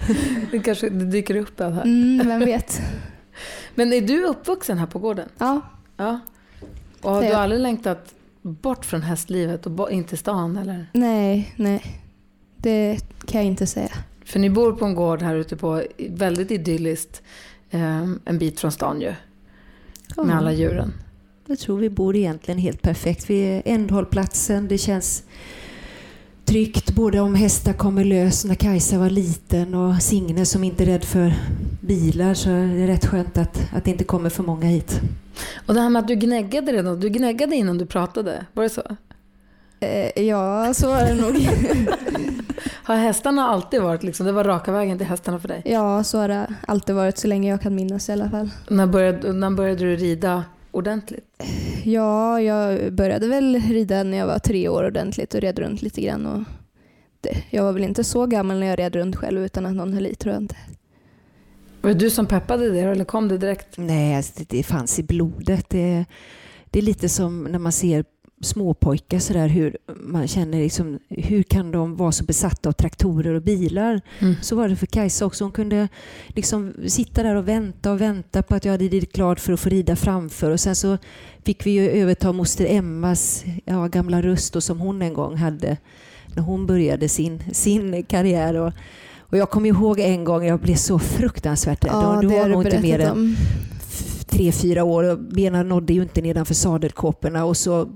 Det 0.50 0.58
kanske 0.58 0.88
det 0.90 1.04
dyker 1.04 1.36
upp 1.36 1.60
en 1.60 1.72
här. 1.72 1.82
Mm, 1.82 2.28
vem 2.28 2.40
vet. 2.40 2.80
Men 3.74 3.92
är 3.92 4.00
du 4.00 4.24
uppvuxen 4.24 4.78
här 4.78 4.86
på 4.86 4.98
gården? 4.98 5.28
Ja, 5.38 5.60
Ja. 5.96 6.20
Och 7.00 7.10
har 7.10 7.22
Det 7.22 7.28
du 7.28 7.34
aldrig 7.34 7.60
längtat 7.60 8.14
bort 8.42 8.84
från 8.84 9.02
hästlivet 9.02 9.66
och 9.66 9.72
in 9.90 10.04
till 10.04 10.18
stan 10.18 10.56
eller? 10.56 10.86
nej, 10.92 11.52
nej. 11.56 12.00
Det 12.56 12.98
kan 13.26 13.40
jag 13.40 13.46
inte 13.48 13.66
säga. 13.66 13.90
För 14.24 14.38
ni 14.38 14.50
bor 14.50 14.72
på 14.72 14.84
en 14.84 14.94
gård 14.94 15.22
här 15.22 15.34
ute 15.36 15.56
på, 15.56 15.82
väldigt 16.08 16.50
idylliskt, 16.50 17.22
eh, 17.70 18.02
en 18.24 18.38
bit 18.38 18.60
från 18.60 18.72
stan 18.72 19.00
ju. 19.00 19.14
Med 20.16 20.36
alla 20.36 20.52
djuren. 20.52 20.92
Jag 21.46 21.58
tror 21.58 21.78
vi 21.78 21.90
bor 21.90 22.16
egentligen 22.16 22.58
helt 22.58 22.82
perfekt. 22.82 23.30
Vi 23.30 23.40
är 23.42 23.62
ändhållplatsen. 23.64 24.68
Det 24.68 24.78
känns 24.78 25.22
tryggt 26.52 26.94
både 26.94 27.20
om 27.20 27.34
hästar 27.34 27.72
kommer 27.72 28.04
lös 28.04 28.44
när 28.44 28.54
Kajsa 28.54 28.98
var 28.98 29.10
liten 29.10 29.74
och 29.74 30.02
Signe 30.02 30.46
som 30.46 30.64
inte 30.64 30.84
är 30.84 30.86
rädd 30.86 31.04
för 31.04 31.34
bilar 31.80 32.34
så 32.34 32.50
är 32.50 32.78
det 32.78 32.86
rätt 32.86 33.06
skönt 33.06 33.38
att, 33.38 33.60
att 33.72 33.84
det 33.84 33.90
inte 33.90 34.04
kommer 34.04 34.30
för 34.30 34.42
många 34.42 34.66
hit. 34.66 35.00
Och 35.66 35.74
det 35.74 35.80
här 35.80 35.90
med 35.90 36.00
att 36.00 36.08
du 36.08 36.14
gnäggade 36.14 36.72
redan, 36.72 37.00
du 37.00 37.08
gnäggade 37.08 37.56
innan 37.56 37.78
du 37.78 37.86
pratade, 37.86 38.46
var 38.52 38.62
det 38.62 38.68
så? 38.68 38.82
Eh, 39.80 40.22
ja, 40.22 40.74
så 40.74 40.88
var 40.88 41.02
det 41.02 41.14
nog. 41.14 41.36
Har 42.84 42.96
hästarna 42.96 43.48
alltid 43.48 43.82
varit 43.82 44.02
liksom, 44.02 44.26
det 44.26 44.32
var 44.32 44.44
raka 44.44 44.72
vägen 44.72 44.98
till 44.98 45.06
hästarna 45.06 45.38
för 45.38 45.48
dig? 45.48 45.62
ja, 45.64 46.04
så 46.04 46.18
har 46.18 46.28
det 46.28 46.54
alltid 46.68 46.94
varit 46.94 47.18
så 47.18 47.28
länge 47.28 47.50
jag 47.50 47.60
kan 47.60 47.74
minnas 47.74 48.08
i 48.08 48.12
alla 48.12 48.30
fall. 48.30 48.50
När 48.68 48.86
började, 48.86 49.32
när 49.32 49.50
började 49.50 49.84
du 49.84 49.96
rida 49.96 50.44
ordentligt? 50.72 51.42
Ja, 51.84 52.40
jag 52.40 52.92
började 52.92 53.28
väl 53.28 53.56
rida 53.56 54.02
när 54.02 54.18
jag 54.18 54.26
var 54.26 54.38
tre 54.38 54.68
år 54.68 54.84
ordentligt 54.86 55.34
och 55.34 55.40
red 55.40 55.58
runt 55.58 55.82
lite 55.82 56.00
grann. 56.00 56.26
Och 56.26 56.42
det, 57.20 57.44
jag 57.50 57.62
var 57.62 57.72
väl 57.72 57.84
inte 57.84 58.04
så 58.04 58.26
gammal 58.26 58.60
när 58.60 58.66
jag 58.66 58.78
red 58.78 58.96
runt 58.96 59.16
själv 59.16 59.44
utan 59.44 59.66
att 59.66 59.74
någon 59.74 59.92
höll 59.92 60.06
i 60.06 60.14
tror 60.14 60.34
jag 60.34 60.42
inte. 60.42 60.56
Var 61.80 61.90
det 61.90 61.98
du 61.98 62.10
som 62.10 62.26
peppade 62.26 62.70
det 62.70 62.80
eller 62.80 63.04
kom 63.04 63.28
det 63.28 63.38
direkt? 63.38 63.78
Nej, 63.78 64.16
alltså 64.16 64.32
det, 64.36 64.56
det 64.56 64.62
fanns 64.62 64.98
i 64.98 65.02
blodet. 65.02 65.70
Det, 65.70 66.04
det 66.70 66.78
är 66.78 66.82
lite 66.82 67.08
som 67.08 67.44
när 67.44 67.58
man 67.58 67.72
ser 67.72 68.04
småpojkar 68.42 69.18
sådär 69.18 69.48
hur 69.48 69.76
man 69.96 70.28
känner 70.28 70.58
liksom, 70.58 70.98
hur 71.08 71.42
kan 71.42 71.70
de 71.70 71.96
vara 71.96 72.12
så 72.12 72.24
besatta 72.24 72.68
av 72.68 72.72
traktorer 72.72 73.34
och 73.34 73.42
bilar? 73.42 74.00
Mm. 74.18 74.34
Så 74.42 74.56
var 74.56 74.68
det 74.68 74.76
för 74.76 74.86
Kajsa 74.86 75.26
också. 75.26 75.44
Hon 75.44 75.52
kunde 75.52 75.88
liksom 76.28 76.74
sitta 76.86 77.22
där 77.22 77.34
och 77.34 77.48
vänta 77.48 77.92
och 77.92 78.00
vänta 78.00 78.42
på 78.42 78.54
att 78.54 78.64
jag 78.64 78.72
hade 78.72 78.84
ridit 78.84 79.12
klart 79.12 79.40
för 79.40 79.52
att 79.52 79.60
få 79.60 79.68
rida 79.68 79.96
framför. 79.96 80.50
Och 80.50 80.60
sen 80.60 80.76
så 80.76 80.98
fick 81.44 81.66
vi 81.66 81.70
ju 81.70 81.90
överta 81.90 82.32
moster 82.32 82.66
Emmas 82.68 83.44
ja, 83.64 83.86
gamla 83.86 84.22
röst 84.22 84.56
och 84.56 84.62
som 84.62 84.80
hon 84.80 85.02
en 85.02 85.14
gång 85.14 85.36
hade 85.36 85.76
när 86.34 86.42
hon 86.42 86.66
började 86.66 87.08
sin, 87.08 87.42
sin 87.52 88.02
karriär. 88.02 88.54
Och, 88.54 88.72
och 89.18 89.38
jag 89.38 89.50
kommer 89.50 89.68
ihåg 89.68 90.00
en 90.00 90.24
gång, 90.24 90.44
jag 90.44 90.60
blev 90.60 90.76
så 90.76 90.98
fruktansvärt 90.98 91.84
rädd. 91.84 91.92
Ja, 91.92 92.18
det 92.20 92.26
var 92.26 92.38
har 92.38 92.48
du 92.48 92.54
nog 92.54 92.64
inte 92.64 92.82
mer 92.82 92.98
än 92.98 93.36
tre, 94.32 94.52
fyra 94.52 94.84
år 94.84 95.04
och 95.04 95.18
benen 95.18 95.68
nådde 95.68 95.92
ju 95.92 96.02
inte 96.02 96.22
nedanför 96.22 96.54
sadelkåporna 96.54 97.44
och 97.44 97.56
så 97.56 97.88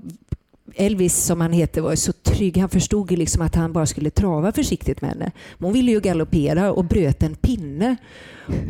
Elvis 0.77 1.23
som 1.23 1.41
han 1.41 1.51
heter 1.51 1.81
var 1.81 1.95
så 1.95 2.13
trygg. 2.13 2.57
Han 2.57 2.69
förstod 2.69 3.11
ju 3.11 3.17
liksom 3.17 3.41
att 3.41 3.55
han 3.55 3.73
bara 3.73 3.85
skulle 3.85 4.09
trava 4.09 4.51
försiktigt 4.51 5.01
med 5.01 5.09
henne. 5.09 5.31
Men 5.57 5.65
hon 5.65 5.73
ville 5.73 5.91
ju 5.91 5.99
galoppera 5.99 6.71
och 6.71 6.85
bröt 6.85 7.23
en 7.23 7.35
pinne 7.35 7.95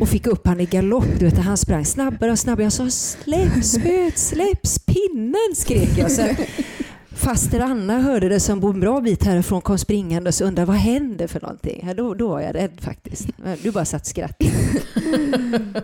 och 0.00 0.08
fick 0.08 0.26
upp 0.26 0.46
han 0.46 0.60
i 0.60 0.66
galopp. 0.66 1.18
Du 1.18 1.24
vet, 1.24 1.38
han 1.38 1.56
sprang 1.56 1.84
snabbare 1.84 2.30
och 2.30 2.38
snabbare. 2.38 2.64
Jag 2.64 2.72
sa 2.72 2.90
släpp 2.90 3.64
spöet, 3.64 4.18
släpp 4.18 4.62
pinnen 4.86 5.54
skrek 5.54 5.98
jag. 5.98 6.10
Så 6.10 6.22
Faster 7.10 7.60
Anna 7.60 7.98
hörde 8.00 8.28
det 8.28 8.40
som 8.40 8.60
bor 8.60 8.74
en 8.74 8.80
bra 8.80 9.00
bit 9.00 9.24
härifrån 9.24 9.60
kom 9.60 9.78
springande 9.78 10.28
och 10.30 10.40
undrade 10.40 10.66
vad 10.66 10.76
händer 10.76 11.26
för 11.26 11.40
någonting. 11.40 11.84
Ja, 11.86 11.94
då, 11.94 12.14
då 12.14 12.28
var 12.28 12.40
jag 12.40 12.54
rädd 12.54 12.80
faktiskt. 12.80 13.28
Du 13.62 13.70
bara 13.70 13.84
satt 13.84 14.00
och 14.00 14.06
skrattade. 14.06 14.50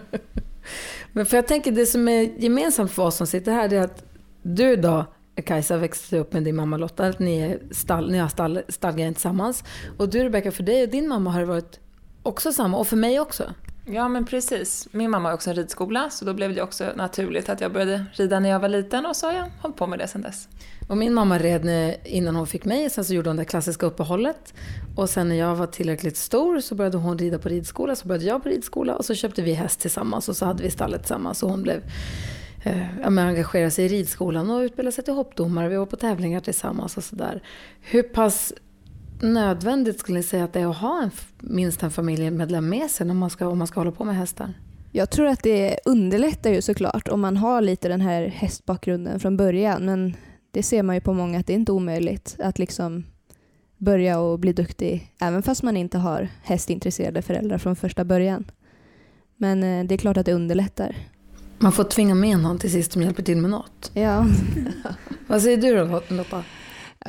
Men 1.13 1.27
för 1.27 1.37
jag 1.37 1.47
tänker 1.47 1.73
det 1.73 1.87
som 1.87 2.09
är 2.09 2.23
gemensamt 2.39 2.91
för 2.91 3.03
oss 3.03 3.17
som 3.17 3.27
sitter 3.27 3.53
här 3.53 3.69
det 3.69 3.77
är 3.77 3.83
att 3.83 4.05
du 4.43 4.77
då, 4.77 5.07
Kajsa 5.43 5.77
växte 5.77 6.19
upp 6.19 6.33
med 6.33 6.43
din 6.43 6.57
mamma 6.57 6.77
Lotta, 6.77 7.07
att 7.07 7.19
ni, 7.19 7.39
är 7.41 7.59
stall, 7.71 8.11
ni 8.11 8.19
har 8.19 8.29
stall, 8.29 8.61
stallgången 8.69 9.15
tillsammans. 9.15 9.65
Och 9.99 10.09
du 10.09 10.25
Rebecka, 10.25 10.53
för 10.53 10.63
dig 10.63 10.83
och 10.83 10.89
din 10.89 11.09
mamma 11.09 11.31
har 11.31 11.41
det 11.41 11.47
varit 11.47 11.81
också 12.23 12.53
samma, 12.53 12.79
och 12.79 12.87
för 12.87 12.97
mig 12.97 13.21
också. 13.21 13.55
Ja 13.87 14.09
men 14.09 14.27
precis. 14.27 14.89
Min 14.91 15.11
mamma 15.11 15.29
har 15.29 15.35
också 15.35 15.51
en 15.51 15.57
ridskola 15.57 16.11
så 16.11 16.25
då 16.25 16.35
blev 16.35 16.55
det 16.55 16.63
också 16.63 16.85
naturligt 16.97 17.49
att 17.49 17.61
jag 17.61 17.73
började 17.73 18.05
rida 18.13 18.41
när 18.41 18.49
jag 18.49 18.61
var 18.61 18.69
liten 18.69 19.07
och 19.07 19.17
så 19.17 19.27
har 19.27 19.33
jag 19.33 19.51
hållit 19.61 19.77
på 19.77 19.87
med 19.87 19.99
det 19.99 20.09
sedan 20.09 20.23
dess. 20.23 20.49
Och 20.89 20.97
min 20.97 21.15
mamma 21.15 21.39
red 21.39 21.65
när- 21.65 21.97
innan 22.09 22.37
hon 22.37 22.47
fick 22.47 22.65
mig, 22.65 22.91
sen 22.91 23.05
så 23.05 23.15
gjorde 23.15 23.31
hon 23.31 23.37
det 23.37 23.45
klassiska 23.45 23.87
uppehållet. 23.87 24.55
Och 24.97 25.11
sen 25.11 25.29
när 25.29 25.37
jag 25.37 25.57
var 25.57 25.67
tillräckligt 25.67 26.17
stor 26.17 26.61
så 26.61 26.75
började 26.75 26.97
hon 26.97 27.19
rida 27.19 27.39
på 27.39 27.49
ridskola, 27.49 27.97
så 27.97 28.09
började 28.09 28.25
jag 28.25 28.43
på 28.43 28.49
ridskola 28.49 28.97
och 28.97 29.05
så 29.05 29.15
köpte 29.15 29.43
vi 29.43 29.53
häst 29.53 29.81
tillsammans 29.81 30.29
och 30.29 30.37
så 30.37 30.45
hade 30.47 30.63
vi 30.63 30.71
stallet 30.71 31.01
tillsammans 31.01 31.43
och 31.43 31.51
hon 31.51 31.63
blev 31.63 31.83
eh, 32.65 33.11
men 33.11 33.71
sig 33.71 33.85
i 33.85 33.89
ridskolan 33.89 34.51
och 34.51 34.61
utbilda 34.61 34.93
sig 34.93 35.05
till 35.05 35.15
hoppdomare. 35.15 35.69
Vi 35.69 35.77
var 35.77 35.87
på 35.87 35.97
tävlingar 35.97 36.41
tillsammans 36.41 36.97
och 36.97 37.05
sådär. 37.05 37.43
Hur 37.81 38.03
pass 38.03 38.53
nödvändigt 39.21 40.01
skulle 40.01 40.19
ni 40.19 40.23
säga 40.23 40.45
att 40.45 40.53
det 40.53 40.61
är 40.61 40.71
att 40.71 40.77
ha 40.77 41.03
en, 41.03 41.11
minst 41.39 41.83
en 41.83 41.91
familjemedlem 41.91 42.69
med 42.69 42.91
sig 42.91 43.07
när 43.07 43.15
man 43.15 43.31
ska, 43.31 43.47
om 43.49 43.59
man 43.59 43.67
ska 43.67 43.81
hålla 43.81 43.93
på 43.93 44.05
med 44.05 44.17
hästar? 44.17 44.55
Jag 44.93 45.11
tror 45.11 45.27
att 45.27 45.43
det 45.43 45.79
underlättar 45.85 46.51
ju 46.51 46.63
såklart 46.63 47.09
om 47.09 47.21
man 47.21 47.37
har 47.37 47.61
lite 47.61 47.89
den 47.89 48.01
här 48.01 48.27
hästbakgrunden 48.27 49.21
från 49.21 49.37
början. 49.37 49.85
Men 49.85 50.17
det 50.51 50.63
ser 50.63 50.83
man 50.83 50.95
ju 50.95 51.01
på 51.01 51.13
många 51.13 51.39
att 51.39 51.47
det 51.47 51.53
är 51.53 51.55
inte 51.55 51.73
omöjligt 51.73 52.37
att 52.39 52.59
liksom 52.59 53.05
börja 53.77 54.19
och 54.21 54.39
bli 54.39 54.53
duktig 54.53 55.13
även 55.21 55.43
fast 55.43 55.63
man 55.63 55.77
inte 55.77 55.99
har 55.99 56.29
hästintresserade 56.43 57.23
föräldrar 57.23 57.59
från 57.59 57.77
första 57.77 58.05
början. 58.05 58.51
Men 59.37 59.63
eh, 59.63 59.85
det 59.85 59.95
är 59.95 59.99
klart 59.99 60.17
att 60.17 60.27
det 60.27 60.33
underlättar. 60.33 60.97
Man 61.65 61.73
får 61.73 61.85
tvinga 61.85 62.15
med 62.15 62.39
någon 62.39 62.59
till 62.59 62.73
sist 62.73 62.93
som 62.93 63.03
hjälper 63.03 63.23
till 63.23 63.37
med 63.37 63.51
något. 63.51 63.91
Ja. 63.95 64.27
Vad 65.27 65.43
säger 65.43 65.57
du 65.57 65.77
då 65.77 66.03
Lotta? 66.09 66.45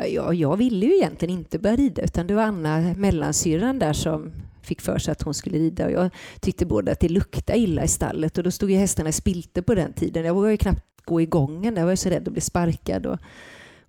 Ja, 0.08 0.34
jag 0.34 0.58
ville 0.58 0.86
ju 0.86 0.96
egentligen 0.96 1.38
inte 1.38 1.60
börja 1.60 1.76
rida 1.76 2.02
utan 2.02 2.28
det 2.28 2.34
var 2.34 2.44
Anna, 2.44 2.94
mellansyrran 2.98 3.80
där 3.80 3.94
som 3.94 4.32
fick 4.62 4.82
för 4.82 4.98
sig 4.98 5.12
att 5.12 5.22
hon 5.22 5.34
skulle 5.34 5.58
rida. 5.58 5.86
Och 5.86 5.92
jag 5.92 6.10
tyckte 6.40 6.66
både 6.66 6.92
att 6.92 7.00
det 7.00 7.10
luktade 7.10 7.60
illa 7.60 7.84
i 7.84 7.88
stallet 7.88 8.38
och 8.38 8.44
då 8.44 8.52
stod 8.52 8.72
ju 8.72 8.78
hästarna 8.78 9.10
i 9.10 9.12
spilte 9.12 9.62
på 9.62 9.76
den 9.76 9.94
tiden. 9.94 10.26
Jag 10.26 10.34
vågade 10.34 10.52
ju 10.52 10.58
knappt 10.58 11.06
gå 11.06 11.22
i 11.22 11.26
gången, 11.26 11.76
jag 11.76 11.84
var 11.84 11.92
ju 11.92 11.98
så 11.98 12.10
rädd 12.10 12.28
att 12.28 12.34
bli 12.34 12.42
sparkad. 12.42 13.06
Och, 13.06 13.20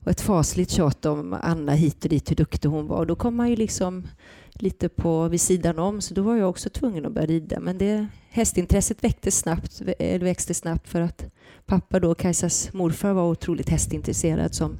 och 0.05 0.11
ett 0.11 0.21
fasligt 0.21 0.71
tjat 0.71 1.07
om 1.07 1.37
Anna 1.43 1.73
hit 1.73 2.05
och 2.05 2.11
dit, 2.11 2.31
hur 2.31 2.37
duktig 2.37 2.69
hon 2.69 2.87
var. 2.87 2.99
Och 2.99 3.07
då 3.07 3.17
kom 3.17 3.37
man 3.37 3.51
ju 3.51 3.57
liksom 3.57 4.07
lite 4.63 4.89
på 4.89 5.29
vid 5.29 5.41
sidan 5.41 5.79
om, 5.79 6.01
så 6.01 6.15
då 6.15 6.23
var 6.23 6.37
jag 6.37 6.51
också 6.51 6.71
tvungen 6.71 7.07
att 7.07 7.13
börja 7.13 7.27
rida. 7.27 7.61
Men 7.61 7.79
det, 7.79 8.07
hästintresset 8.31 9.05
väcktes 9.05 9.39
snabbt, 9.39 9.81
växte 10.21 10.55
snabbt 10.55 10.89
för 10.89 11.01
att 11.01 11.25
pappa 11.67 12.01
då, 12.01 12.15
Kajsas 12.15 12.73
morfar, 12.73 13.13
var 13.13 13.31
otroligt 13.31 13.69
hästintresserad 13.69 14.55
som 14.55 14.79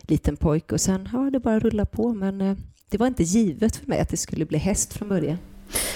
liten 0.00 0.36
pojke. 0.36 0.74
Och 0.74 0.80
sen 0.80 1.06
har 1.06 1.24
ja, 1.24 1.30
det 1.30 1.40
bara 1.40 1.58
rullat 1.58 1.92
på. 1.92 2.14
Men 2.14 2.40
eh, 2.40 2.56
det 2.90 2.98
var 2.98 3.06
inte 3.06 3.22
givet 3.22 3.76
för 3.76 3.86
mig 3.86 4.00
att 4.00 4.08
det 4.08 4.16
skulle 4.16 4.44
bli 4.46 4.58
häst 4.58 4.92
från 4.92 5.08
början. 5.08 5.38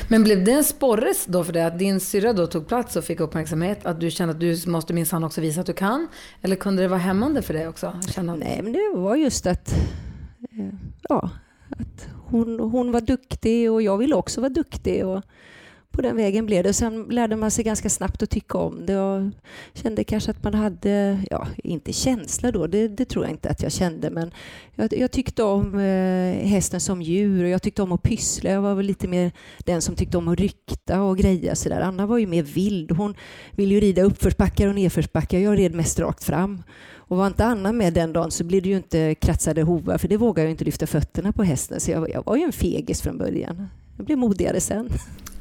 Men 0.09 0.25
blev 0.25 0.45
det 0.45 0.53
en 0.53 0.65
sporre 0.65 1.13
då 1.27 1.45
för 1.45 1.53
dig 1.53 1.63
att 1.63 1.79
din 1.79 2.01
syrra 2.01 2.33
då 2.33 2.47
tog 2.47 2.69
plats 2.69 2.97
och 2.97 3.05
fick 3.05 3.21
uppmärksamhet? 3.21 3.87
Att 3.87 4.01
du 4.01 4.11
kände 4.11 4.35
att 4.35 4.41
du 4.41 4.71
måste 4.71 4.95
minsann 4.95 5.25
också 5.25 5.41
visa 5.41 5.61
att 5.61 5.67
du 5.67 5.73
kan? 5.73 6.09
Eller 6.43 6.57
kunde 6.57 6.83
det 6.83 6.89
vara 6.89 7.01
hämmande 7.01 7.43
för 7.43 7.55
dig 7.55 7.69
också? 7.69 8.01
Känna... 8.15 8.35
Nej, 8.35 8.61
men 8.63 8.73
det 8.73 8.93
var 8.95 9.17
just 9.17 9.47
att, 9.47 9.73
eh, 10.51 10.75
ja, 11.09 11.31
att 11.71 12.09
hon, 12.33 12.61
hon 12.61 12.93
var 12.93 13.01
duktig 13.01 13.73
och 13.73 13.83
jag 13.83 13.99
ville 13.99 14.15
också 14.15 14.41
vara 14.41 14.49
duktig. 14.49 15.07
Och 15.07 15.23
på 15.93 16.03
den 16.03 16.17
vägen 16.17 16.47
blev 16.47 16.65
det. 16.65 16.73
Sen 16.73 17.03
lärde 17.11 17.37
man 17.37 17.51
sig 17.51 17.65
ganska 17.65 17.91
snabbt 17.91 18.23
att 18.23 18.31
tycka 18.31 18.59
om 18.59 18.87
det 18.87 18.99
och 18.99 19.31
kände 19.75 20.05
kanske 20.05 20.31
att 20.31 20.45
man 20.45 20.55
hade, 20.55 21.21
ja, 21.31 21.47
inte 21.57 21.93
känsla 21.93 22.53
då, 22.53 22.67
det, 22.67 22.89
det 22.89 23.05
tror 23.05 23.25
jag 23.25 23.33
inte 23.33 23.51
att 23.51 23.63
jag 23.63 23.73
kände, 23.73 24.11
men 24.11 24.31
jag, 24.75 24.93
jag 24.93 25.11
tyckte 25.11 25.43
om 25.43 25.79
eh, 25.79 26.47
hästen 26.49 26.81
som 26.81 27.03
djur 27.03 27.45
och 27.45 27.51
jag 27.51 27.63
tyckte 27.63 27.83
om 27.83 27.93
att 27.93 28.03
pyssla. 28.03 28.51
Jag 28.51 28.63
var 28.63 28.75
väl 28.75 28.87
lite 28.87 29.09
mer 29.09 29.33
den 29.59 29.83
som 29.83 29.95
tyckte 29.95 30.19
om 30.19 30.29
att 30.29 30.41
rykta 30.41 31.03
och 31.03 31.19
greja 31.19 31.55
sådär. 31.55 31.81
Anna 31.81 32.07
var 32.07 32.19
ju 32.19 32.27
mer 32.27 32.43
vild. 32.43 32.91
Hon 32.91 33.15
ville 33.51 33.75
ju 33.75 33.81
rida 33.81 34.03
uppförsbackar 34.03 34.69
och 34.69 34.75
nedförsbackar. 34.75 35.39
Jag 35.39 35.59
red 35.59 35.75
mest 35.75 36.01
rakt 36.01 36.25
fram. 36.25 36.63
Och 37.13 37.19
var 37.19 37.27
inte 37.27 37.45
Anna 37.45 37.73
med 37.73 37.93
den 37.93 38.13
dagen 38.13 38.31
så 38.31 38.45
blev 38.45 38.63
det 38.63 38.69
ju 38.69 38.77
inte 38.77 39.15
kratsade 39.15 39.63
hovar 39.63 39.99
för 39.99 40.09
det 40.09 40.17
vågade 40.17 40.49
jag 40.49 40.51
inte 40.51 40.65
lyfta 40.65 40.87
fötterna 40.87 41.33
på 41.33 41.43
hästen. 41.43 41.81
Så 41.81 41.91
jag, 41.91 42.11
jag 42.11 42.23
var 42.27 42.37
ju 42.37 42.43
en 42.43 42.53
fegis 42.53 43.03
från 43.03 43.19
början. 43.19 43.69
Jag 43.97 44.07
blev 44.07 44.19
modigare 44.19 44.61
sen. 44.61 44.89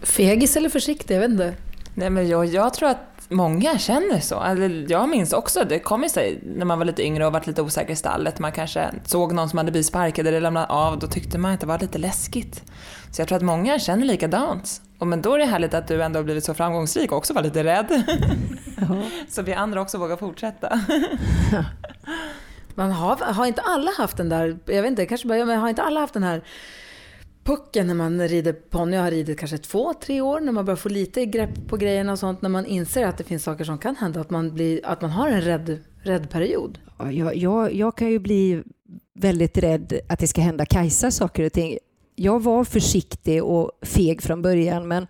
Fegis 0.01 0.57
eller 0.57 0.69
försiktig? 0.69 1.15
Jag 1.15 1.19
vet 1.19 1.29
inte. 1.29 1.53
Nej, 1.95 2.09
men 2.09 2.27
jag, 2.27 2.45
jag 2.45 2.73
tror 2.73 2.89
att 2.89 2.97
många 3.29 3.77
känner 3.77 4.19
så. 4.19 4.35
Alltså, 4.35 4.65
jag 4.93 5.09
minns 5.09 5.33
också, 5.33 5.63
det 5.69 5.79
kom 5.79 6.09
sig 6.09 6.39
när 6.55 6.65
man 6.65 6.79
var 6.79 6.85
lite 6.85 7.03
yngre 7.03 7.25
och 7.25 7.33
var 7.33 7.43
lite 7.45 7.61
osäker 7.61 7.93
i 7.93 7.95
stallet. 7.95 8.39
Man 8.39 8.51
kanske 8.51 8.89
såg 9.05 9.33
någon 9.33 9.49
som 9.49 9.57
hade 9.57 9.71
blivit 9.71 9.87
sparkad 9.87 10.27
eller 10.27 10.41
lämnat 10.41 10.69
av. 10.69 10.99
Då 10.99 11.07
tyckte 11.07 11.37
man 11.37 11.53
att 11.53 11.59
det 11.59 11.67
var 11.67 11.79
lite 11.79 11.97
läskigt. 11.97 12.63
Så 13.11 13.21
jag 13.21 13.27
tror 13.27 13.35
att 13.35 13.43
många 13.43 13.79
känner 13.79 14.05
likadant. 14.05 14.81
Och 15.01 15.07
men 15.07 15.21
då 15.21 15.33
är 15.33 15.39
det 15.39 15.45
härligt 15.45 15.73
att 15.73 15.87
du 15.87 16.03
ändå 16.03 16.19
har 16.19 16.23
blivit 16.23 16.43
så 16.43 16.53
framgångsrik 16.53 17.11
och 17.11 17.17
också 17.17 17.33
var 17.33 17.43
lite 17.43 17.63
rädd. 17.63 18.03
Ja. 18.79 19.03
så 19.29 19.41
vi 19.41 19.53
andra 19.53 19.81
också 19.81 19.97
vågar 19.97 20.17
fortsätta. 20.17 20.81
Man 22.75 22.91
har, 22.91 23.15
har 23.15 23.45
inte 23.45 23.61
alla 23.61 23.91
haft 23.91 24.17
den 24.17 24.29
där, 24.29 24.57
jag 24.65 24.81
vet 24.81 24.89
inte, 24.89 25.05
kanske 25.05 25.27
bara 25.27 25.37
jag, 25.37 25.47
men 25.47 25.59
har 25.59 25.69
inte 25.69 25.81
alla 25.81 25.99
haft 25.99 26.13
den 26.13 26.23
här 26.23 26.43
pucken 27.43 27.87
när 27.87 27.93
man 27.93 28.27
rider 28.27 28.53
ponny. 28.53 28.95
Jag 28.95 29.03
har 29.03 29.11
ridit 29.11 29.39
kanske 29.39 29.57
två, 29.57 29.93
tre 29.93 30.21
år 30.21 30.39
när 30.39 30.51
man 30.51 30.65
börjar 30.65 30.77
få 30.77 30.89
lite 30.89 31.25
grepp 31.25 31.67
på 31.67 31.77
grejerna 31.77 32.11
och 32.11 32.19
sånt. 32.19 32.41
När 32.41 32.49
man 32.49 32.65
inser 32.65 33.05
att 33.05 33.17
det 33.17 33.23
finns 33.23 33.43
saker 33.43 33.63
som 33.63 33.77
kan 33.77 33.95
hända. 33.95 34.21
Att 34.21 34.29
man, 34.29 34.53
blir, 34.53 34.85
att 34.85 35.01
man 35.01 35.11
har 35.11 35.29
en 35.29 35.41
rädd, 35.41 35.79
rädd 36.03 36.29
period. 36.29 36.79
Jag, 37.11 37.35
jag, 37.35 37.73
jag 37.73 37.97
kan 37.97 38.09
ju 38.09 38.19
bli 38.19 38.63
väldigt 39.13 39.57
rädd 39.57 39.99
att 40.09 40.19
det 40.19 40.27
ska 40.27 40.41
hända 40.41 40.65
Kajsa 40.65 41.11
saker 41.11 41.45
och 41.45 41.53
ting. 41.53 41.77
Jag 42.21 42.43
var 42.43 42.63
försiktig 42.63 43.43
och 43.43 43.71
feg 43.81 44.21
från 44.21 44.41
början 44.41 44.87
men 44.87 45.07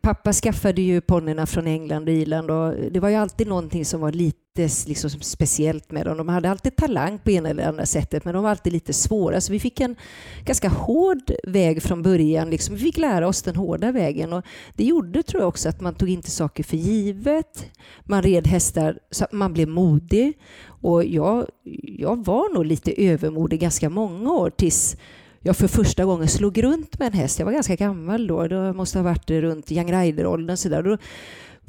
pappa 0.00 0.32
skaffade 0.32 0.82
ju 0.82 1.00
ponnyerna 1.00 1.46
från 1.46 1.66
England 1.66 2.08
och 2.08 2.14
Irland 2.14 2.50
och 2.50 2.74
det 2.90 3.00
var 3.00 3.08
ju 3.08 3.14
alltid 3.14 3.46
någonting 3.46 3.84
som 3.84 4.00
var 4.00 4.12
lite 4.12 4.68
liksom 4.86 5.10
speciellt 5.10 5.90
med 5.90 6.06
dem. 6.06 6.16
De 6.16 6.28
hade 6.28 6.50
alltid 6.50 6.76
talang 6.76 7.18
på 7.18 7.30
ena 7.30 7.48
eller 7.48 7.68
andra 7.68 7.86
sättet 7.86 8.24
men 8.24 8.34
de 8.34 8.42
var 8.42 8.50
alltid 8.50 8.72
lite 8.72 8.92
svåra 8.92 9.40
så 9.40 9.52
vi 9.52 9.60
fick 9.60 9.80
en 9.80 9.96
ganska 10.44 10.68
hård 10.68 11.30
väg 11.44 11.82
från 11.82 12.02
början. 12.02 12.50
Liksom. 12.50 12.74
Vi 12.74 12.80
fick 12.80 12.98
lära 12.98 13.28
oss 13.28 13.42
den 13.42 13.56
hårda 13.56 13.92
vägen 13.92 14.32
och 14.32 14.44
det 14.74 14.84
gjorde 14.84 15.22
tror 15.22 15.42
jag 15.42 15.48
också 15.48 15.68
att 15.68 15.80
man 15.80 15.94
tog 15.94 16.08
inte 16.08 16.30
saker 16.30 16.64
för 16.64 16.76
givet. 16.76 17.66
Man 18.04 18.22
red 18.22 18.46
hästar 18.46 18.98
så 19.10 19.24
att 19.24 19.32
man 19.32 19.52
blev 19.52 19.68
modig 19.68 20.38
och 20.82 21.04
jag, 21.04 21.46
jag 21.82 22.24
var 22.24 22.54
nog 22.54 22.66
lite 22.66 23.02
övermodig 23.02 23.60
ganska 23.60 23.90
många 23.90 24.32
år 24.32 24.50
tills 24.50 24.96
jag 25.40 25.56
för 25.56 25.68
första 25.68 26.04
gången 26.04 26.28
slog 26.28 26.62
runt 26.62 26.98
med 26.98 27.06
en 27.06 27.12
häst. 27.12 27.38
Jag 27.38 27.46
var 27.46 27.52
ganska 27.52 27.76
gammal 27.76 28.26
då. 28.26 28.48
Det 28.48 28.72
måste 28.72 28.98
ha 28.98 29.02
varit 29.02 29.30
runt 29.30 29.72
young 29.72 29.92
rider-åldern. 29.92 30.98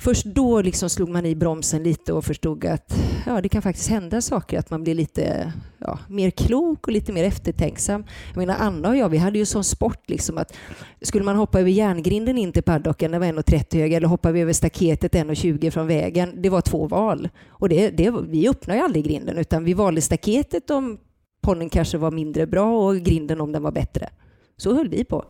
Först 0.02 0.26
då 0.26 0.62
liksom 0.62 0.90
slog 0.90 1.10
man 1.10 1.26
i 1.26 1.36
bromsen 1.36 1.84
lite 1.84 2.14
och 2.14 2.26
förstod 2.26 2.66
att 2.66 2.96
ja, 3.26 3.42
det 3.42 3.50
kan 3.50 3.62
faktiskt 3.62 3.90
hända 3.90 4.22
saker, 4.22 4.60
att 4.60 4.70
man 4.70 4.84
blir 4.84 4.96
lite 4.96 5.54
ja, 5.78 6.00
mer 6.08 6.30
klok 6.30 6.88
och 6.88 6.94
lite 6.94 7.12
mer 7.12 7.24
eftertänksam. 7.24 8.04
Jag 8.28 8.38
menar, 8.38 8.56
Anna 8.60 8.90
och 8.90 8.98
jag, 8.98 9.10
vi 9.10 9.18
hade 9.18 9.40
ju 9.40 9.46
sån 9.46 9.64
sport 9.64 10.10
liksom 10.10 10.38
att 10.38 10.58
skulle 11.02 11.24
man 11.24 11.36
hoppa 11.36 11.60
över 11.60 11.70
järngrinden 11.70 12.38
in 12.38 12.52
till 12.52 12.64
paddocken, 12.64 13.12
den 13.12 13.22
var 13.22 13.28
1,30 13.28 13.78
hög, 13.78 13.94
eller 13.94 14.08
hoppa 14.08 14.30
över 14.30 14.54
staketet 14.54 15.14
1,20 15.14 15.70
från 15.70 15.88
vägen, 15.88 16.42
det 16.42 16.50
var 16.50 16.62
två 16.62 16.88
val. 16.88 17.30
Och 17.50 17.70
det, 17.70 17.90
det, 17.90 18.12
vi 18.12 18.50
öppnade 18.50 18.80
ju 18.80 18.86
aldrig 18.86 19.06
grinden, 19.06 19.38
utan 19.38 19.64
vi 19.64 19.74
valde 19.74 20.02
staketet 20.02 20.70
om 20.70 20.98
ponnyn 21.42 21.70
kanske 21.70 21.98
var 21.98 22.12
mindre 22.12 22.48
bra 22.48 22.88
och 22.88 22.96
grinden 22.96 23.42
om 23.42 23.52
den 23.52 23.64
var 23.64 23.72
bättre. 23.72 24.10
Så 24.58 24.76
höll 24.76 24.90
vi 24.90 25.04
på. 25.04 25.26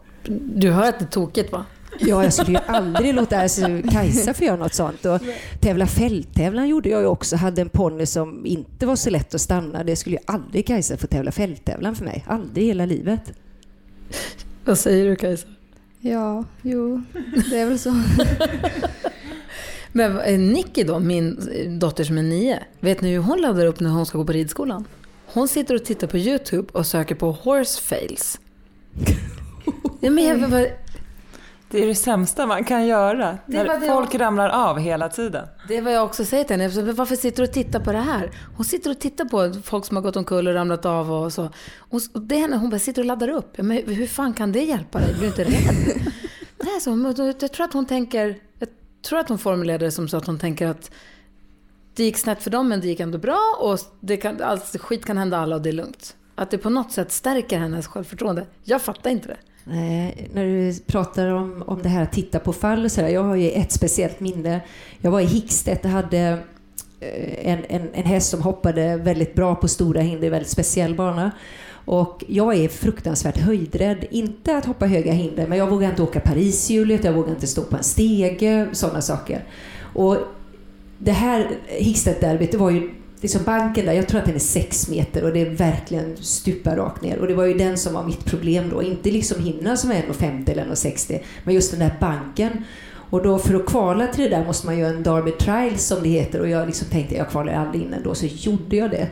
Du 0.56 0.72
hör 0.72 0.90
att 0.90 1.00
det 1.00 1.06
är 1.06 1.10
tokigt 1.10 1.52
va? 1.52 1.66
Ja, 2.00 2.24
jag 2.24 2.34
skulle 2.34 2.52
ju 2.52 2.66
aldrig 2.68 3.14
låta 3.14 3.38
alltså, 3.40 3.62
Kajsa 3.92 4.34
få 4.34 4.44
göra 4.44 4.56
något 4.58 4.74
sånt. 4.74 5.06
Och 5.06 5.20
tävla 5.60 5.88
fälttävlan 5.88 6.70
gjorde 6.70 6.90
jag 6.90 7.02
ju 7.02 7.08
också. 7.08 7.36
Hade 7.36 7.62
en 7.62 7.70
ponny 7.70 8.06
som 8.06 8.46
inte 8.46 8.86
var 8.86 8.96
så 8.96 9.10
lätt 9.10 9.36
att 9.36 9.42
stanna. 9.42 9.84
Det 9.84 9.96
skulle 9.96 10.16
ju 10.16 10.22
aldrig 10.26 10.68
Kajsa 10.68 10.98
få 10.98 11.08
tävla 11.08 11.32
fälttävlan 11.32 11.96
för 11.96 12.06
mig. 12.06 12.26
Aldrig 12.28 12.64
i 12.64 12.68
hela 12.68 12.86
livet. 12.86 13.34
Vad 14.66 14.78
säger 14.78 15.06
du 15.06 15.16
Kajsa? 15.16 15.48
Ja, 16.00 16.44
jo, 16.62 17.02
det 17.50 17.60
är 17.60 17.66
väl 17.66 17.80
så. 17.80 17.96
Men 19.92 20.48
Nicky 20.48 20.84
då, 20.84 21.00
min 21.00 21.40
dotter 21.80 22.04
som 22.04 22.18
är 22.18 22.24
nio, 22.24 22.60
vet 22.80 23.02
ni 23.02 23.12
hur 23.12 23.20
hon 23.20 23.42
laddar 23.42 23.66
upp 23.66 23.80
när 23.80 23.90
hon 23.90 24.06
ska 24.06 24.18
gå 24.18 24.26
på 24.26 24.32
ridskolan? 24.32 24.86
Hon 25.34 25.48
sitter 25.48 25.76
och 25.76 25.86
tittar 25.86 26.08
på 26.08 26.18
YouTube 26.18 26.70
och 26.74 26.86
söker 26.86 27.16
på 27.16 27.32
horse 27.32 27.82
fails. 27.82 28.40
ja, 30.00 30.12
men 30.12 30.26
jag, 30.26 30.50
bara, 30.50 30.66
det 31.72 31.84
är 31.84 31.88
det 31.88 31.96
sämsta 31.96 32.46
man 32.46 32.64
kan 32.64 32.88
göra. 32.88 33.38
Det 33.46 33.64
när 33.64 33.80
folk 33.80 34.14
jag... 34.14 34.22
ramlar 34.22 34.50
av 34.50 34.80
hela 34.80 35.10
tiden. 35.10 35.48
Det 35.68 35.82
vad 35.82 35.94
jag 35.94 36.06
också 36.06 36.26
säger 36.26 36.44
till 36.44 36.62
henne. 36.62 36.94
Varför 36.94 37.16
sitter 37.16 37.38
du 37.38 37.48
och 37.48 37.54
tittar 37.54 37.80
på 37.80 37.92
det 37.92 38.00
här? 38.00 38.32
Hon 38.56 38.66
sitter 38.66 38.92
och 38.92 39.00
tittar 39.00 39.26
på 39.26 39.62
folk 39.64 39.86
som 39.86 39.96
har 39.96 40.04
gått 40.04 40.16
omkull 40.16 40.48
och 40.48 40.54
ramlat 40.54 40.86
av 40.86 41.12
och 41.12 41.34
så. 41.34 41.50
Och 41.90 42.22
det 42.22 42.36
är 42.36 42.40
henne, 42.40 42.58
hon 42.58 42.70
bara 42.70 42.80
sitter 42.80 43.02
och 43.02 43.06
laddar 43.06 43.28
upp. 43.28 43.58
Men 43.58 43.72
hur 43.72 44.08
fan 44.08 44.34
kan 44.34 44.52
det 44.52 44.64
hjälpa 44.64 45.00
dig? 45.00 45.14
Blir 45.14 45.22
du 45.22 45.28
inte 45.28 45.44
rädd? 45.44 46.02
Nej, 46.64 46.82
så, 46.82 47.14
jag 47.42 47.52
tror 47.52 47.66
att 47.66 47.74
hon 47.74 47.86
tänker... 47.86 48.36
Jag 48.60 48.70
tror 49.02 49.20
att 49.20 49.30
hon 49.30 49.40
formulerade 49.40 49.86
det 49.86 49.92
som 49.92 50.08
så 50.08 50.18
att 50.18 50.26
hon 50.26 50.40
tänker 50.40 50.68
att 50.68 50.92
det 52.00 52.04
gick 52.04 52.18
snett 52.18 52.44
för 52.44 52.50
dem 52.50 52.70
men 52.70 52.82
det 52.82 52.88
gick 52.88 53.00
ändå 53.00 53.18
bra 53.18 53.40
och 53.60 53.80
det 54.00 54.18
kan, 54.18 54.42
alltså, 54.42 54.78
skit 54.78 55.06
kan 55.06 55.18
hända 55.18 55.38
alla 55.38 55.56
och 55.56 55.62
det 55.62 55.70
är 55.70 55.74
lugnt. 55.74 56.16
Att 56.36 56.52
det 56.52 56.58
på 56.58 56.70
något 56.70 56.92
sätt 56.92 57.12
stärker 57.12 57.60
hennes 57.60 57.88
självförtroende. 57.88 58.46
Jag 58.64 58.82
fattar 58.82 59.10
inte 59.10 59.28
det. 59.28 59.38
Nej, 59.64 60.30
när 60.34 60.46
du 60.46 60.80
pratar 60.80 61.28
om, 61.28 61.64
om 61.68 61.82
det 61.82 61.90
här 61.90 62.04
att 62.04 62.12
titta 62.12 62.40
på 62.40 62.54
fall 62.54 62.86
och 62.86 62.92
sådär. 62.92 63.08
Jag 63.08 63.24
har 63.24 63.36
ju 63.36 63.50
ett 63.50 63.72
speciellt 63.72 64.20
minne. 64.20 64.62
Jag 65.02 65.12
var 65.12 65.20
i 65.20 65.26
Hickstedt 65.26 65.86
och 65.86 65.92
hade 65.92 66.20
eh, 67.00 67.52
en, 67.52 67.66
en, 67.70 67.90
en 67.94 68.04
häst 68.04 68.30
som 68.30 68.42
hoppade 68.42 68.98
väldigt 68.98 69.36
bra 69.36 69.56
på 69.56 69.68
stora 69.68 70.02
hinder, 70.02 70.30
väldigt 70.30 70.52
speciell 70.52 70.96
bana. 70.96 71.32
Och 71.86 72.24
jag 72.28 72.56
är 72.56 72.68
fruktansvärt 72.68 73.38
höjdrädd. 73.38 74.06
Inte 74.12 74.58
att 74.58 74.66
hoppa 74.66 74.86
höga 74.86 75.12
hinder, 75.12 75.48
men 75.48 75.58
jag 75.58 75.70
vågar 75.70 75.90
inte 75.90 76.04
åka 76.04 76.20
Parishjulet, 76.20 77.04
jag 77.04 77.14
vågar 77.14 77.30
inte 77.30 77.48
stå 77.48 77.62
på 77.62 77.78
en 77.78 77.84
stege, 77.84 78.68
sådana 78.72 79.02
saker. 79.02 79.44
Och 79.94 80.18
det 81.00 81.12
här 81.12 81.48
Hickstedt-derbyt, 81.68 82.52
det 82.52 82.58
var 82.58 82.72
ju 82.72 82.90
liksom 83.22 83.44
banken 83.44 83.86
där, 83.86 83.94
jag 83.94 84.08
tror 84.08 84.20
att 84.20 84.26
den 84.26 84.36
är 84.36 84.40
sex 84.40 84.90
meter 84.90 85.24
och 85.24 85.34
det 85.34 85.42
är 85.42 85.50
verkligen 85.50 86.18
stupa 86.18 86.76
rakt 86.76 87.02
ner. 87.02 87.18
Och 87.18 87.28
det 87.28 87.34
var 87.34 87.46
ju 87.46 87.54
den 87.54 87.78
som 87.78 87.94
var 87.94 88.04
mitt 88.04 88.26
problem 88.26 88.70
då. 88.70 88.84
Inte 88.84 89.12
liksom 89.12 89.44
hinnan 89.44 89.78
som 89.78 89.92
är 89.92 90.02
1,50 90.02 90.52
eller 90.52 90.66
1,60 90.66 91.20
men 91.44 91.56
just 91.56 91.72
den 91.72 91.80
där 91.80 91.96
banken. 92.00 92.64
Och 93.12 93.24
då 93.24 93.40
för 93.40 93.56
att 93.56 93.66
kvala 93.66 94.08
till 94.08 94.24
det 94.24 94.30
där 94.30 94.46
måste 94.46 94.66
man 94.66 94.80
göra 94.80 94.96
en 94.96 95.04
Derby 95.04 95.32
Trial 95.32 95.78
som 95.78 96.04
det 96.04 96.10
heter 96.10 96.40
och 96.40 96.50
jag 96.50 96.68
liksom 96.68 96.88
tänkte 96.88 97.16
jag 97.16 97.30
kvalar 97.30 97.54
aldrig 97.54 97.84
in 97.84 97.94
ändå 97.94 98.16
så 98.16 98.26
gjorde 98.26 98.76
jag 98.76 98.92
det. 98.92 99.08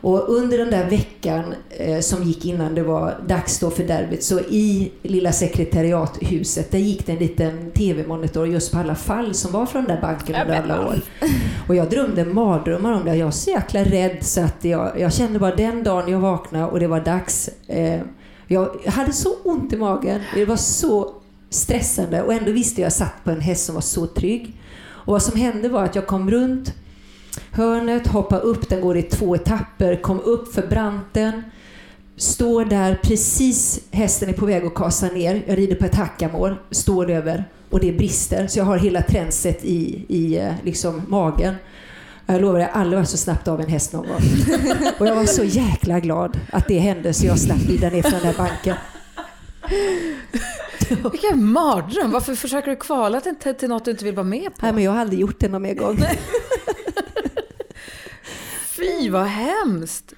Och 0.00 0.28
under 0.28 0.58
den 0.58 0.70
där 0.70 0.90
veckan 0.90 1.54
eh, 1.70 2.00
som 2.00 2.22
gick 2.22 2.44
innan 2.44 2.74
det 2.74 2.82
var 2.82 3.14
dags 3.26 3.58
då 3.58 3.70
för 3.70 3.84
derbyt 3.84 4.22
så 4.22 4.40
i 4.40 4.92
lilla 5.02 5.32
sekretariathuset 5.32 6.70
där 6.70 6.78
gick 6.78 7.06
det 7.06 7.12
en 7.12 7.18
liten 7.18 7.70
tv-monitor 7.70 8.46
just 8.46 8.72
på 8.72 8.78
alla 8.78 8.94
fall 8.94 9.34
som 9.34 9.52
var 9.52 9.66
från 9.66 9.84
den 9.84 9.94
där 9.94 10.02
banken 10.02 10.36
under 10.42 10.62
alla 10.62 10.88
år. 10.88 11.00
Och 11.68 11.74
jag 11.74 11.90
drömde 11.90 12.24
mardrömmar 12.24 12.92
om 12.92 13.04
det. 13.04 13.16
Jag 13.16 13.26
var 13.26 13.32
så 13.32 13.50
jäkla 13.50 13.84
rädd 13.84 14.16
så 14.20 14.40
att 14.40 14.64
jag, 14.64 15.00
jag 15.00 15.12
kände 15.12 15.38
bara 15.38 15.54
den 15.56 15.84
dagen 15.84 16.12
jag 16.12 16.20
vaknade 16.20 16.64
och 16.64 16.80
det 16.80 16.86
var 16.86 17.00
dags. 17.00 17.50
Eh, 17.66 18.00
jag 18.46 18.70
hade 18.86 19.12
så 19.12 19.34
ont 19.44 19.72
i 19.72 19.76
magen. 19.76 20.20
Det 20.34 20.44
var 20.44 20.56
så 20.56 21.14
stressande 21.50 22.22
och 22.22 22.32
ändå 22.32 22.52
visste 22.52 22.80
jag 22.80 22.86
att 22.86 23.00
jag 23.00 23.08
satt 23.08 23.24
på 23.24 23.30
en 23.30 23.40
häst 23.40 23.66
som 23.66 23.74
var 23.74 23.82
så 23.82 24.06
trygg. 24.06 24.60
Och 24.82 25.12
vad 25.12 25.22
som 25.22 25.40
hände 25.40 25.68
var 25.68 25.84
att 25.84 25.94
jag 25.94 26.06
kom 26.06 26.30
runt 26.30 26.74
hörnet, 27.52 28.06
hoppade 28.06 28.42
upp, 28.42 28.68
den 28.68 28.80
går 28.80 28.96
i 28.96 29.02
två 29.02 29.34
etapper, 29.34 30.02
kom 30.02 30.20
upp 30.20 30.54
för 30.54 30.66
branten, 30.66 31.42
står 32.16 32.64
där 32.64 33.00
precis, 33.02 33.80
hästen 33.90 34.28
är 34.28 34.32
på 34.32 34.46
väg 34.46 34.64
att 34.64 34.74
kasa 34.74 35.06
ner, 35.06 35.42
jag 35.46 35.58
rider 35.58 35.76
på 35.76 35.84
ett 35.84 35.94
hackamål, 35.94 36.56
står 36.70 37.10
över 37.10 37.44
och 37.70 37.80
det 37.80 37.92
brister 37.92 38.46
så 38.46 38.58
jag 38.58 38.64
har 38.64 38.78
hela 38.78 39.02
tränset 39.02 39.64
i, 39.64 40.04
i 40.08 40.38
eh, 40.38 40.52
liksom 40.64 41.02
magen. 41.08 41.54
Jag 42.26 42.40
lovar, 42.40 42.58
jag 42.58 42.68
har 42.68 42.80
aldrig 42.80 42.98
varit 42.98 43.08
så 43.08 43.16
snabbt 43.16 43.48
av 43.48 43.60
en 43.60 43.68
häst 43.68 43.92
någon 43.92 44.06
gång. 44.06 44.20
Och 44.98 45.06
jag 45.06 45.14
var 45.14 45.24
så 45.24 45.44
jäkla 45.44 46.00
glad 46.00 46.40
att 46.52 46.68
det 46.68 46.78
hände 46.78 47.14
så 47.14 47.26
jag 47.26 47.38
slapp 47.38 47.68
rida 47.68 47.90
ner 47.90 48.02
från 48.02 48.12
den 48.12 48.22
där 48.22 48.38
banken. 48.38 48.76
Vilken 51.12 51.44
mardröm! 51.44 52.10
Varför 52.10 52.34
försöker 52.34 52.70
du 52.70 52.76
kvala 52.76 53.20
till, 53.20 53.54
till 53.54 53.68
något 53.68 53.84
du 53.84 53.90
inte 53.90 54.04
vill 54.04 54.14
vara 54.14 54.26
med 54.26 54.44
på? 54.56 54.66
Nej, 54.66 54.72
men 54.72 54.84
jag 54.84 54.92
har 54.92 54.98
aldrig 54.98 55.20
gjort 55.20 55.40
det 55.40 55.48
någon 55.48 55.62
mer 55.62 55.74
gång. 55.74 55.96
Fy 58.80 59.10
vad 59.10 59.26
hemskt! 59.26 60.14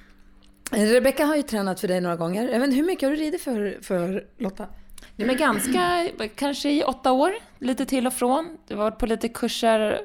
Rebecka 0.70 1.24
har 1.24 1.36
ju 1.36 1.42
tränat 1.42 1.80
för 1.80 1.88
dig 1.88 2.00
några 2.00 2.16
gånger. 2.16 2.48
Jag 2.48 2.60
hur 2.72 2.82
mycket 2.82 3.08
har 3.08 3.16
du 3.16 3.22
ridit 3.22 3.42
för, 3.42 3.78
för 3.82 4.24
Lotta? 4.38 4.66
Nej, 5.16 5.26
men 5.26 5.36
ganska, 5.36 6.08
kanske 6.34 6.70
i 6.70 6.82
åtta 6.84 7.12
år, 7.12 7.32
lite 7.58 7.86
till 7.86 8.06
och 8.06 8.12
från. 8.12 8.58
Du 8.68 8.74
var 8.74 8.90
på 8.90 9.06
lite 9.06 9.28
kurser 9.28 10.00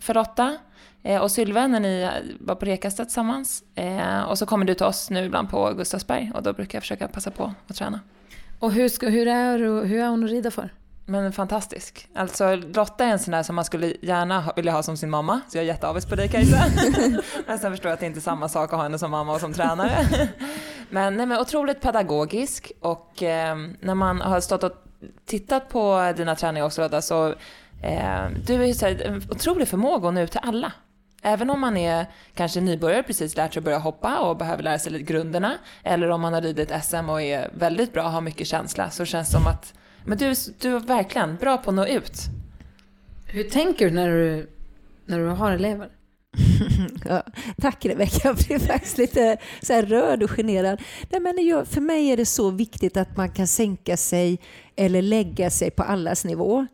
för 0.00 0.14
Lotta 0.14 0.56
eh, 1.02 1.22
och 1.22 1.30
Sylve 1.30 1.66
när 1.66 1.80
ni 1.80 2.10
var 2.40 2.54
på 2.54 2.66
Rekasta 2.66 3.04
tillsammans. 3.04 3.64
Eh, 3.74 4.22
och 4.22 4.38
så 4.38 4.46
kommer 4.46 4.64
du 4.64 4.74
till 4.74 4.86
oss 4.86 5.10
nu 5.10 5.24
ibland 5.24 5.50
på 5.50 5.74
Gustavsberg 5.76 6.32
och 6.34 6.42
då 6.42 6.52
brukar 6.52 6.76
jag 6.76 6.82
försöka 6.82 7.08
passa 7.08 7.30
på 7.30 7.54
att 7.66 7.76
träna. 7.76 8.00
Och 8.58 8.72
hur, 8.72 8.88
ska, 8.88 9.08
hur, 9.08 9.28
är, 9.28 9.58
hur 9.84 10.00
är 10.00 10.08
hon 10.08 10.24
att 10.24 10.30
rida 10.30 10.50
för? 10.50 10.70
Men 11.08 11.32
fantastisk. 11.32 12.08
Alltså 12.14 12.54
Lotta 12.54 13.04
är 13.04 13.08
en 13.08 13.18
sån 13.18 13.32
där 13.32 13.42
som 13.42 13.56
man 13.56 13.64
skulle 13.64 13.94
gärna 14.02 14.52
vilja 14.56 14.72
ha 14.72 14.82
som 14.82 14.96
sin 14.96 15.10
mamma, 15.10 15.40
så 15.48 15.58
jag 15.58 15.62
är 15.62 15.66
jätteavis 15.66 16.06
på 16.06 16.14
dig 16.14 16.28
Kajsa. 16.28 16.64
men 17.46 17.58
sen 17.58 17.72
förstår 17.72 17.88
jag 17.88 17.94
att 17.94 18.00
det 18.00 18.06
inte 18.06 18.18
är 18.18 18.20
samma 18.20 18.48
sak 18.48 18.72
att 18.72 18.76
ha 18.76 18.82
henne 18.82 18.98
som 18.98 19.10
mamma 19.10 19.34
och 19.34 19.40
som 19.40 19.52
tränare. 19.52 20.08
men, 20.90 21.16
nej, 21.16 21.26
men 21.26 21.40
otroligt 21.40 21.80
pedagogisk 21.80 22.72
och 22.80 23.22
eh, 23.22 23.56
när 23.80 23.94
man 23.94 24.20
har 24.20 24.40
stått 24.40 24.62
och 24.62 24.72
tittat 25.24 25.68
på 25.68 26.12
dina 26.16 26.34
träningar 26.34 26.66
också 26.66 26.82
Lotta, 26.82 27.02
så 27.02 27.28
eh, 27.82 28.28
du 28.46 28.54
är 28.54 28.66
ju 28.66 28.74
så 28.74 28.86
här, 28.86 29.02
en 29.02 29.22
otrolig 29.30 29.68
förmåga 29.68 30.08
att 30.08 30.14
nå 30.14 30.20
ut 30.20 30.30
till 30.30 30.40
alla. 30.42 30.72
Även 31.22 31.50
om 31.50 31.60
man 31.60 31.76
är 31.76 32.06
kanske 32.34 32.60
nybörjare, 32.60 33.02
precis 33.02 33.36
lärt 33.36 33.52
sig 33.52 33.60
att 33.60 33.64
börja 33.64 33.78
hoppa 33.78 34.18
och 34.18 34.36
behöver 34.36 34.62
lära 34.62 34.78
sig 34.78 34.92
lite 34.92 35.04
grunderna, 35.04 35.54
eller 35.82 36.08
om 36.08 36.20
man 36.20 36.32
har 36.32 36.40
ridit 36.40 36.72
SM 36.84 37.10
och 37.10 37.22
är 37.22 37.50
väldigt 37.54 37.92
bra 37.92 38.04
och 38.04 38.10
har 38.10 38.20
mycket 38.20 38.46
känsla, 38.46 38.90
så 38.90 39.04
känns 39.04 39.28
det 39.28 39.32
som 39.32 39.46
att 39.46 39.74
men 40.06 40.18
du, 40.18 40.34
du 40.60 40.76
är 40.76 40.80
verkligen 40.80 41.36
bra 41.36 41.56
på 41.56 41.70
att 41.70 41.76
nå 41.76 41.86
ut. 41.86 42.20
Hur 43.26 43.44
tänker 43.44 43.84
du 43.84 43.94
när 43.94 44.10
du, 44.10 44.50
när 45.06 45.18
du 45.18 45.26
har 45.26 45.52
elever? 45.52 45.88
ja, 47.04 47.22
tack 47.60 47.84
Rebecka, 47.84 48.20
jag 48.24 48.36
blev 48.36 48.58
faktiskt 48.58 48.98
lite 48.98 49.36
så 49.62 49.72
här 49.72 49.82
rörd 49.82 50.22
och 50.22 50.30
generad. 50.30 50.82
Nej, 51.10 51.20
men 51.20 51.46
jag, 51.46 51.68
för 51.68 51.80
mig 51.80 52.08
är 52.10 52.16
det 52.16 52.26
så 52.26 52.50
viktigt 52.50 52.96
att 52.96 53.16
man 53.16 53.30
kan 53.30 53.46
sänka 53.46 53.96
sig 53.96 54.38
eller 54.76 55.02
lägga 55.02 55.50
sig 55.50 55.70
på 55.70 55.82
allas 55.82 56.24
nivå. 56.24 56.66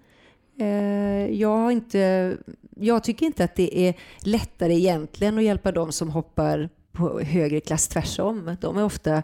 Eh, 0.61 1.27
jag, 1.27 1.73
inte, 1.73 2.37
jag 2.77 3.05
tycker 3.05 3.27
inte 3.27 3.45
att 3.45 3.57
det 3.57 3.89
är 3.89 3.95
lättare 4.19 4.75
egentligen 4.75 5.39
att 5.39 5.45
hjälpa 5.45 5.73
dem 5.73 5.93
som 5.93 6.11
hoppar 6.11 6.69
på 6.93 7.21
högre 7.21 7.61
klass 7.61 7.89
tvärsom. 7.89 8.57
De 8.61 8.79
är 8.79 8.85
ofta 8.85 9.23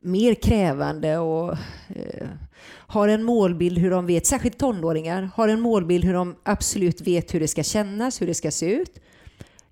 mer 0.00 0.34
krävande 0.34 1.18
och 1.18 1.52
eh, 1.88 2.28
har 2.70 3.08
en 3.08 3.22
målbild 3.22 3.78
hur 3.78 3.90
de 3.90 4.06
vet, 4.06 4.26
särskilt 4.26 4.58
tonåringar, 4.58 5.30
har 5.34 5.48
en 5.48 5.60
målbild 5.60 6.04
hur 6.04 6.14
de 6.14 6.36
absolut 6.42 7.00
vet 7.00 7.34
hur 7.34 7.40
det 7.40 7.48
ska 7.48 7.62
kännas, 7.62 8.22
hur 8.22 8.26
det 8.26 8.34
ska 8.34 8.50
se 8.50 8.72
ut. 8.72 9.00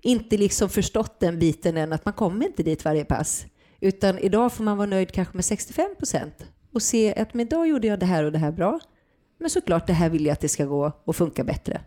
Inte 0.01 0.37
liksom 0.37 0.69
förstått 0.69 1.21
den 1.21 1.39
biten 1.39 1.77
än 1.77 1.93
att 1.93 2.05
man 2.05 2.15
kommer 2.15 2.47
inte 2.47 2.63
dit 2.63 2.85
varje 2.85 3.05
pass. 3.05 3.47
Utan 3.81 4.19
idag 4.19 4.53
får 4.53 4.65
man 4.65 4.77
vara 4.77 4.87
nöjd 4.87 5.13
kanske 5.13 5.37
med 5.37 5.45
65 5.45 5.95
procent 5.99 6.47
och 6.73 6.83
se 6.83 7.15
att 7.15 7.35
men 7.35 7.47
idag 7.47 7.69
gjorde 7.69 7.87
jag 7.87 8.01
det 8.01 8.07
här 8.07 8.25
och 8.25 8.33
det 8.33 8.39
här 8.39 8.53
bra. 8.53 8.81
Men 9.39 9.51
såklart, 9.51 9.87
det 9.87 9.93
här 9.93 10.11
vill 10.11 10.27
jag 10.27 10.33
att 10.33 10.41
det 10.41 10.49
ska 10.49 10.65
gå 10.65 10.93
och 11.05 11.17
funka 11.17 11.45
bättre. 11.45 11.81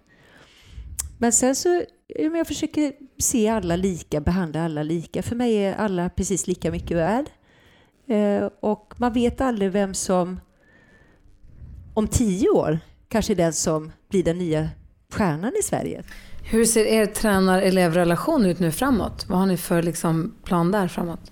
Men 1.18 1.32
sen 1.32 1.56
så, 1.56 1.84
jag 2.08 2.48
försöker 2.48 2.94
se 3.18 3.48
alla 3.48 3.76
lika, 3.76 4.22
behandla 4.22 4.66
alla 4.66 4.84
lika. 4.84 5.24
För 5.24 5.36
mig 5.36 5.56
är 5.56 5.76
alla 5.76 6.10
precis 6.10 6.48
lika 6.48 6.72
mycket 6.72 6.98
värd. 6.98 7.26
Eh, 8.12 8.50
och 8.60 8.94
man 8.98 9.14
vet 9.14 9.42
aldrig 9.42 9.72
vem 9.72 9.94
som 9.94 10.40
om 11.94 12.08
tio 12.08 12.50
år 12.50 12.80
kanske 13.08 13.34
är 13.34 13.36
den 13.36 13.54
som 13.54 13.92
blir 14.10 14.24
den 14.24 14.38
nya 14.38 14.70
stjärnan 15.14 15.54
i 15.60 15.64
Sverige. 15.64 16.04
Hur 16.52 16.66
ser 16.66 16.86
er 16.86 17.06
tränar-elevrelation 17.06 18.46
ut 18.46 18.60
nu 18.60 18.72
framåt? 18.72 19.26
Vad 19.30 19.40
har 19.40 19.46
ni 19.46 19.58
för 19.58 19.84
liksom 19.84 20.36
plan 20.44 20.72
där 20.72 20.88
framåt? 20.88 21.32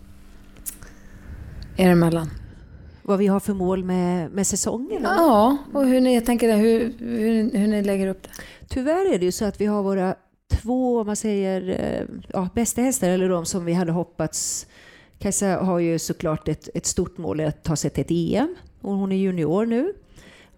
Er 1.78 1.89
emellan? 1.89 2.30
Vad 3.04 3.20
vi 3.20 3.28
har 3.28 3.39
för 3.39 3.54
mål 3.54 3.84
med, 3.84 4.32
med 4.32 4.48
säsongen? 4.48 5.02
Ja, 5.04 5.58
och 5.74 5.86
hur 5.86 6.02
ni, 6.02 6.15
jag 6.15 6.26
tänker 6.26 6.58
hur, 6.58 6.94
hur, 7.00 7.58
hur 7.58 7.68
ni 7.68 7.84
lägger 7.84 8.08
upp 8.08 8.24
det. 8.24 8.30
Tyvärr 8.68 9.13
är 9.13 9.20
det 9.20 9.26
ju 9.26 9.32
så 9.32 9.46
att 9.46 9.62
vi 9.62 9.65
har 9.65 9.84
våra 9.84 10.15
två, 10.50 11.00
om 11.00 11.08
man 11.08 11.15
säger, 11.15 11.70
eh, 11.70 12.06
ja, 12.34 12.50
bästa 12.56 12.82
hästar, 12.82 13.10
eller 13.10 13.30
de 13.30 13.46
som 13.46 13.65
vi 13.65 13.74
hade 13.74 13.92
hoppats 13.92 14.68
Kajsa 15.20 15.48
har 15.48 15.80
ju 15.80 16.00
såklart 16.00 16.48
ett, 16.48 16.70
ett 16.74 16.86
stort 16.86 17.18
mål 17.18 17.40
att 17.40 17.64
ta 17.64 17.76
sig 17.76 17.90
till 17.92 18.02
ett 18.02 18.12
EM 18.12 18.56
och 18.82 18.94
hon 18.94 19.12
är 19.12 19.16
junior 19.16 19.66
nu. 19.66 19.94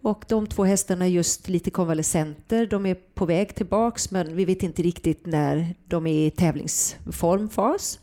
Och 0.01 0.25
de 0.27 0.47
två 0.47 0.63
hästarna 0.63 1.05
är 1.05 1.09
just 1.09 1.49
lite 1.49 1.71
konvalescenter. 1.71 2.65
De 2.65 2.85
är 2.85 2.95
på 3.13 3.25
väg 3.25 3.55
tillbaks 3.55 4.11
men 4.11 4.35
vi 4.35 4.45
vet 4.45 4.63
inte 4.63 4.81
riktigt 4.81 5.25
när 5.25 5.75
de 5.87 6.07
är 6.07 6.27
i 6.27 6.31
tävlingsformfas. 6.31 7.99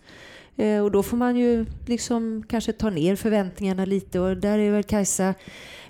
Eh, 0.56 0.82
och 0.82 0.90
då 0.90 1.02
får 1.02 1.16
man 1.16 1.36
ju 1.36 1.66
liksom 1.86 2.44
kanske 2.48 2.72
ta 2.72 2.90
ner 2.90 3.16
förväntningarna 3.16 3.84
lite 3.84 4.20
och 4.20 4.36
där 4.36 4.58
är 4.58 4.70
väl 4.70 4.84
Kajsa 4.84 5.34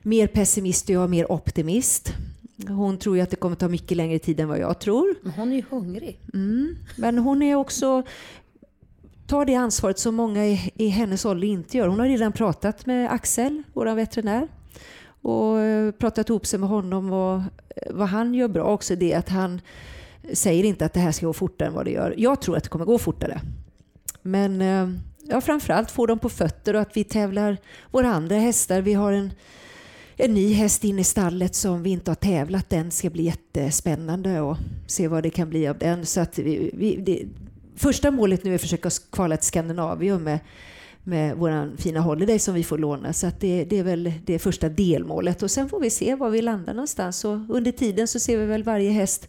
mer 0.02 0.26
pessimist 0.26 0.88
och 0.88 0.94
jag 0.94 1.10
mer 1.10 1.32
optimist. 1.32 2.12
Hon 2.68 2.98
tror 2.98 3.16
ju 3.16 3.22
att 3.22 3.30
det 3.30 3.36
kommer 3.36 3.56
ta 3.56 3.68
mycket 3.68 3.96
längre 3.96 4.18
tid 4.18 4.40
än 4.40 4.48
vad 4.48 4.58
jag 4.58 4.78
tror. 4.78 5.14
Men 5.22 5.32
hon 5.32 5.52
är 5.52 5.56
ju 5.56 5.62
hungrig. 5.70 6.18
Mm. 6.34 6.76
Men 6.96 7.18
hon 7.18 7.42
är 7.42 7.54
också 7.54 8.02
tar 9.28 9.44
det 9.44 9.54
ansvaret 9.54 9.98
som 9.98 10.14
många 10.14 10.46
i, 10.46 10.72
i 10.76 10.88
hennes 10.88 11.24
ålder 11.24 11.48
inte 11.48 11.76
gör. 11.76 11.88
Hon 11.88 11.98
har 11.98 12.06
redan 12.06 12.32
pratat 12.32 12.86
med 12.86 13.12
Axel, 13.12 13.62
vår 13.72 13.94
veterinär, 13.94 14.48
och 15.22 15.60
eh, 15.60 15.90
pratat 15.90 16.28
ihop 16.28 16.46
sig 16.46 16.58
med 16.58 16.68
honom. 16.68 17.12
Och 17.12 17.36
eh, 17.36 17.42
vad 17.90 18.08
han 18.08 18.34
gör 18.34 18.48
bra 18.48 18.64
också 18.64 18.96
det 18.96 19.12
är 19.12 19.18
att 19.18 19.28
han 19.28 19.60
säger 20.32 20.64
inte 20.64 20.84
att 20.84 20.92
det 20.92 21.00
här 21.00 21.12
ska 21.12 21.26
gå 21.26 21.32
fortare 21.32 21.68
än 21.68 21.74
vad 21.74 21.84
det 21.84 21.90
gör. 21.90 22.14
Jag 22.18 22.40
tror 22.40 22.56
att 22.56 22.62
det 22.62 22.68
kommer 22.68 22.84
gå 22.84 22.98
fortare. 22.98 23.40
Men 24.22 24.62
eh, 24.62 24.88
ja, 25.28 25.40
framförallt 25.40 25.90
få 25.90 26.06
dem 26.06 26.18
på 26.18 26.28
fötter 26.28 26.74
och 26.74 26.80
att 26.80 26.96
vi 26.96 27.04
tävlar 27.04 27.56
våra 27.90 28.08
andra 28.08 28.36
hästar. 28.36 28.80
Vi 28.80 28.94
har 28.94 29.12
en, 29.12 29.32
en 30.16 30.34
ny 30.34 30.52
häst 30.52 30.84
in 30.84 30.98
i 30.98 31.04
stallet 31.04 31.54
som 31.54 31.82
vi 31.82 31.90
inte 31.90 32.10
har 32.10 32.16
tävlat. 32.16 32.70
Den 32.70 32.90
ska 32.90 33.10
bli 33.10 33.22
jättespännande 33.22 34.40
och 34.40 34.56
se 34.86 35.08
vad 35.08 35.22
det 35.22 35.30
kan 35.30 35.50
bli 35.50 35.68
av 35.68 35.78
den. 35.78 36.06
Så 36.06 36.20
att 36.20 36.38
vi, 36.38 36.70
vi, 36.74 36.96
det, 36.96 37.24
första 37.78 38.10
målet 38.10 38.44
nu 38.44 38.50
är 38.50 38.54
att 38.54 38.60
försöka 38.60 38.90
kvala 39.10 39.36
till 39.36 39.46
Skandinavium 39.46 40.24
med, 40.24 40.38
med 41.04 41.36
vår 41.36 41.76
fina 41.76 42.00
Holiday 42.00 42.38
som 42.38 42.54
vi 42.54 42.64
får 42.64 42.78
låna. 42.78 43.12
Så 43.12 43.26
att 43.26 43.40
det, 43.40 43.64
det 43.64 43.78
är 43.78 43.82
väl 43.82 44.12
det 44.24 44.38
första 44.38 44.68
delmålet 44.68 45.42
och 45.42 45.50
sen 45.50 45.68
får 45.68 45.80
vi 45.80 45.90
se 45.90 46.14
var 46.14 46.30
vi 46.30 46.42
landar 46.42 46.74
någonstans. 46.74 47.24
Och 47.24 47.38
under 47.48 47.72
tiden 47.72 48.08
så 48.08 48.18
ser 48.18 48.38
vi 48.38 48.46
väl 48.46 48.62
varje 48.62 48.90
häst 48.90 49.28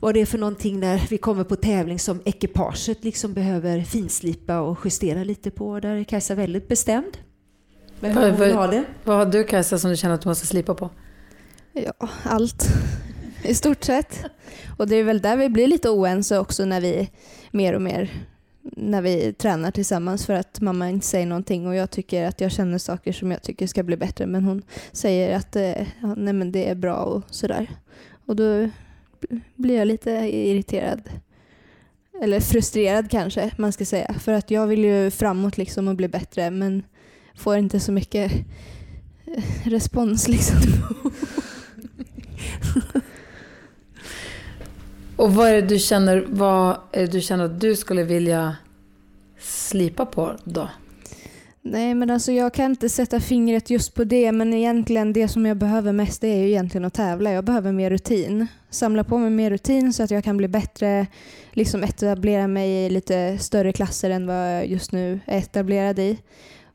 vad 0.00 0.14
det 0.14 0.20
är 0.20 0.26
för 0.26 0.38
någonting 0.38 0.80
när 0.80 1.06
vi 1.10 1.18
kommer 1.18 1.44
på 1.44 1.56
tävling 1.56 1.98
som 1.98 2.20
ekipaget 2.24 3.04
liksom 3.04 3.34
behöver 3.34 3.82
finslipa 3.82 4.60
och 4.60 4.78
justera 4.84 5.24
lite 5.24 5.50
på. 5.50 5.80
Där 5.80 5.96
är 5.96 6.04
Kajsa 6.04 6.34
väldigt 6.34 6.68
bestämd. 6.68 7.18
Men 8.00 8.16
hur 8.16 8.32
vad, 8.32 8.50
ha 8.50 8.66
det. 8.66 8.84
Vad 9.04 9.16
har 9.16 9.26
du 9.26 9.44
Kajsa 9.44 9.78
som 9.78 9.90
du 9.90 9.96
känner 9.96 10.14
att 10.14 10.20
du 10.20 10.28
måste 10.28 10.46
slipa 10.46 10.74
på? 10.74 10.90
Ja, 11.72 12.08
allt 12.22 12.66
i 13.44 13.54
stort 13.54 13.84
sett. 13.84 14.24
Och 14.78 14.88
det 14.88 14.96
är 14.96 15.04
väl 15.04 15.20
där 15.20 15.36
vi 15.36 15.48
blir 15.48 15.66
lite 15.66 15.90
oense 15.90 16.38
också 16.38 16.64
när 16.64 16.80
vi 16.80 17.10
mer 17.50 17.74
och 17.74 17.82
mer 17.82 18.10
när 18.76 19.02
vi 19.02 19.32
tränar 19.32 19.70
tillsammans 19.70 20.26
för 20.26 20.32
att 20.32 20.60
mamma 20.60 20.90
inte 20.90 21.06
säger 21.06 21.26
någonting 21.26 21.66
och 21.66 21.74
jag 21.74 21.90
tycker 21.90 22.24
att 22.24 22.40
jag 22.40 22.52
känner 22.52 22.78
saker 22.78 23.12
som 23.12 23.30
jag 23.30 23.42
tycker 23.42 23.66
ska 23.66 23.82
bli 23.82 23.96
bättre 23.96 24.26
men 24.26 24.44
hon 24.44 24.62
säger 24.92 25.36
att 25.36 25.56
eh, 25.56 25.82
ja, 26.02 26.14
nej 26.16 26.32
men 26.32 26.52
det 26.52 26.68
är 26.68 26.74
bra 26.74 26.96
och 26.96 27.22
sådär. 27.30 27.70
Och 28.26 28.36
då 28.36 28.68
blir 29.54 29.76
jag 29.76 29.88
lite 29.88 30.10
irriterad. 30.10 31.10
Eller 32.22 32.40
frustrerad 32.40 33.10
kanske 33.10 33.50
man 33.58 33.72
ska 33.72 33.84
säga. 33.84 34.14
För 34.14 34.32
att 34.32 34.50
jag 34.50 34.66
vill 34.66 34.84
ju 34.84 35.10
framåt 35.10 35.58
liksom 35.58 35.88
och 35.88 35.96
bli 35.96 36.08
bättre 36.08 36.50
men 36.50 36.82
får 37.34 37.56
inte 37.56 37.80
så 37.80 37.92
mycket 37.92 38.32
eh, 39.26 39.44
respons 39.64 40.28
liksom. 40.28 40.58
Och 45.16 45.34
vad 45.34 45.48
är 45.48 45.52
det 45.52 45.68
du 45.68 45.78
känner, 45.78 46.26
vad 46.28 46.76
är 46.92 47.00
det 47.00 47.12
du 47.12 47.20
känner 47.20 47.44
att 47.44 47.60
du 47.60 47.76
skulle 47.76 48.02
vilja 48.02 48.56
slipa 49.38 50.06
på 50.06 50.32
då? 50.44 50.68
Nej 51.62 51.94
men 51.94 52.10
alltså 52.10 52.32
jag 52.32 52.54
kan 52.54 52.70
inte 52.70 52.88
sätta 52.88 53.20
fingret 53.20 53.70
just 53.70 53.94
på 53.94 54.04
det 54.04 54.32
men 54.32 54.54
egentligen 54.54 55.12
det 55.12 55.28
som 55.28 55.46
jag 55.46 55.56
behöver 55.56 55.92
mest 55.92 56.20
det 56.20 56.28
är 56.28 56.38
ju 56.38 56.48
egentligen 56.48 56.84
att 56.84 56.94
tävla. 56.94 57.32
Jag 57.32 57.44
behöver 57.44 57.72
mer 57.72 57.90
rutin. 57.90 58.46
Samla 58.70 59.04
på 59.04 59.18
mig 59.18 59.30
mer 59.30 59.50
rutin 59.50 59.92
så 59.92 60.02
att 60.02 60.10
jag 60.10 60.24
kan 60.24 60.36
bli 60.36 60.48
bättre, 60.48 61.06
liksom 61.52 61.82
etablera 61.82 62.46
mig 62.46 62.86
i 62.86 62.90
lite 62.90 63.38
större 63.38 63.72
klasser 63.72 64.10
än 64.10 64.26
vad 64.26 64.56
jag 64.56 64.66
just 64.66 64.92
nu 64.92 65.20
är 65.26 65.38
etablerad 65.38 65.98
i. 65.98 66.18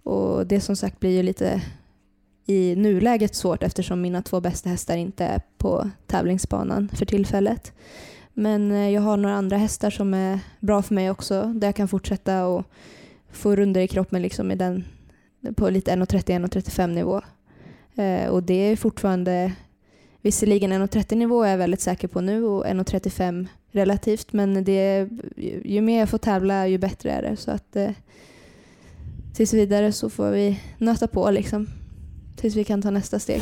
Och 0.03 0.47
det 0.47 0.61
som 0.61 0.75
sagt 0.75 0.99
blir 0.99 1.11
ju 1.11 1.23
lite 1.23 1.61
i 2.45 2.75
nuläget 2.75 3.35
svårt 3.35 3.63
eftersom 3.63 4.01
mina 4.01 4.21
två 4.21 4.41
bästa 4.41 4.69
hästar 4.69 4.97
inte 4.97 5.25
är 5.25 5.41
på 5.57 5.89
tävlingsbanan 6.07 6.89
för 6.93 7.05
tillfället. 7.05 7.73
Men 8.39 8.71
eh, 8.71 8.89
jag 8.89 9.01
har 9.01 9.17
några 9.17 9.35
andra 9.35 9.57
hästar 9.57 9.89
som 9.89 10.13
är 10.13 10.39
bra 10.59 10.81
för 10.81 10.95
mig 10.95 11.11
också 11.11 11.43
där 11.55 11.67
jag 11.67 11.75
kan 11.75 11.87
fortsätta 11.87 12.45
och 12.45 12.65
få 13.31 13.55
runder 13.55 13.81
i 13.81 13.87
kroppen 13.87 14.21
liksom 14.21 14.51
i 14.51 14.55
den, 14.55 14.85
på 15.55 15.69
lite 15.69 15.91
1,30-1,35 15.91 16.87
nivå. 16.87 17.21
Eh, 17.95 18.29
och 18.29 18.43
det 18.43 18.53
är 18.53 18.75
fortfarande, 18.75 19.53
visserligen 20.21 20.73
1,30 20.73 21.15
nivå 21.15 21.43
är 21.43 21.51
jag 21.51 21.57
väldigt 21.57 21.81
säker 21.81 22.07
på 22.07 22.21
nu 22.21 22.45
och 22.45 22.65
1,35 22.65 23.47
relativt 23.71 24.33
men 24.33 24.63
det, 24.63 25.09
ju 25.63 25.81
mer 25.81 25.99
jag 25.99 26.09
får 26.09 26.17
tävla 26.17 26.67
ju 26.67 26.77
bättre 26.77 27.11
är 27.11 27.21
det. 27.21 27.35
Så 27.35 27.51
att 27.51 27.75
eh, 27.75 27.91
tills 29.33 29.53
vidare 29.53 29.91
så 29.91 30.09
får 30.09 30.31
vi 30.31 30.59
nöta 30.77 31.07
på 31.07 31.31
liksom 31.31 31.67
tills 32.35 32.55
vi 32.55 32.63
kan 32.63 32.81
ta 32.81 32.89
nästa 32.89 33.19
steg. 33.19 33.41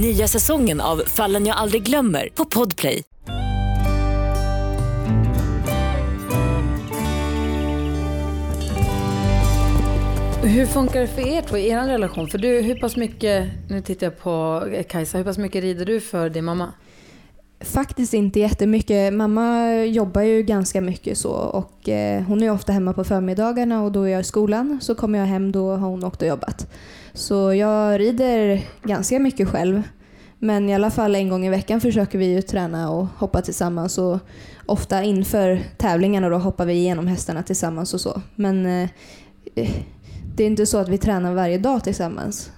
Nya 0.00 0.28
säsongen 0.28 0.80
av 0.80 1.02
Fallen 1.06 1.46
jag 1.46 1.56
aldrig 1.56 1.82
glömmer 1.82 2.28
på 2.34 2.44
Podplay. 2.44 3.02
Hur 10.42 10.66
funkar 10.66 11.00
det 11.00 11.06
för 11.06 11.26
er 11.26 11.42
två 11.42 11.56
i 11.56 11.68
er 11.68 11.86
relation? 11.86 12.28
För 12.28 12.38
du, 12.38 12.60
hur 12.60 12.74
pass 12.74 12.96
mycket, 12.96 13.48
nu 13.70 13.80
tittar 13.80 14.06
jag 14.06 14.18
på 14.18 14.64
Kajsa, 14.88 15.18
hur 15.18 15.24
pass 15.24 15.38
mycket 15.38 15.62
rider 15.62 15.86
du 15.86 16.00
för 16.00 16.30
din 16.30 16.44
mamma? 16.44 16.72
Faktiskt 17.60 18.14
inte 18.14 18.40
jättemycket. 18.40 19.14
Mamma 19.14 19.74
jobbar 19.84 20.22
ju 20.22 20.42
ganska 20.42 20.80
mycket 20.80 21.18
så 21.18 21.30
och 21.30 21.88
eh, 21.88 22.22
hon 22.22 22.42
är 22.42 22.50
ofta 22.50 22.72
hemma 22.72 22.92
på 22.92 23.04
förmiddagarna 23.04 23.82
och 23.82 23.92
då 23.92 24.02
är 24.02 24.08
jag 24.08 24.20
i 24.20 24.24
skolan. 24.24 24.78
Så 24.82 24.94
kommer 24.94 25.18
jag 25.18 25.26
hem 25.26 25.52
då 25.52 25.70
har 25.70 25.88
hon 25.88 26.04
åkt 26.04 26.22
och 26.22 26.28
jobbat. 26.28 26.66
Så 27.18 27.54
jag 27.54 28.00
rider 28.00 28.60
ganska 28.82 29.18
mycket 29.18 29.48
själv. 29.48 29.82
Men 30.38 30.68
i 30.68 30.74
alla 30.74 30.90
fall 30.90 31.14
en 31.14 31.28
gång 31.28 31.46
i 31.46 31.50
veckan 31.50 31.80
försöker 31.80 32.18
vi 32.18 32.26
ju 32.26 32.42
träna 32.42 32.90
och 32.90 33.06
hoppa 33.16 33.42
tillsammans 33.42 33.98
och 33.98 34.18
ofta 34.66 35.02
inför 35.02 35.60
tävlingarna 35.76 36.28
då 36.28 36.36
hoppar 36.36 36.66
vi 36.66 36.72
igenom 36.72 37.06
hästarna 37.06 37.42
tillsammans 37.42 37.94
och 37.94 38.00
så. 38.00 38.22
Men 38.34 38.66
eh, 38.66 38.88
eh, 39.54 39.70
det 40.36 40.42
är 40.42 40.46
inte 40.46 40.66
så 40.66 40.78
att 40.78 40.88
vi 40.88 40.98
tränar 40.98 41.34
varje 41.34 41.58
dag 41.58 41.84
tillsammans. 41.84 42.50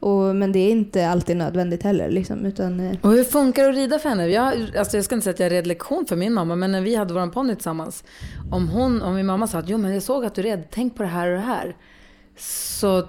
Och, 0.00 0.36
men 0.36 0.52
det 0.52 0.58
är 0.58 0.70
inte 0.70 1.08
alltid 1.08 1.36
nödvändigt 1.36 1.82
heller. 1.82 2.10
Liksom, 2.10 2.46
utan, 2.46 2.80
eh, 2.80 2.96
och 3.02 3.10
hur 3.10 3.24
funkar 3.24 3.62
det 3.62 3.68
att 3.68 3.76
rida 3.76 3.98
för 3.98 4.08
henne? 4.08 4.26
Jag, 4.26 4.76
alltså 4.78 4.96
jag 4.96 5.04
ska 5.04 5.14
inte 5.14 5.24
säga 5.24 5.34
att 5.34 5.40
jag 5.40 5.52
red 5.52 5.66
lektion 5.66 6.06
för 6.06 6.16
min 6.16 6.32
mamma, 6.32 6.56
men 6.56 6.72
när 6.72 6.80
vi 6.80 6.94
hade 6.94 7.14
vår 7.14 7.26
ponny 7.26 7.54
tillsammans. 7.54 8.04
Om, 8.52 8.68
hon, 8.68 9.02
om 9.02 9.14
min 9.14 9.26
mamma 9.26 9.46
sa 9.46 9.58
att 9.58 9.68
jo, 9.68 9.78
men 9.78 9.94
jag 9.94 10.02
såg 10.02 10.24
att 10.24 10.34
du 10.34 10.42
red, 10.42 10.64
tänk 10.70 10.96
på 10.96 11.02
det 11.02 11.08
här 11.08 11.28
och 11.28 11.34
det 11.34 11.46
här. 11.46 11.76
Så 12.36 13.08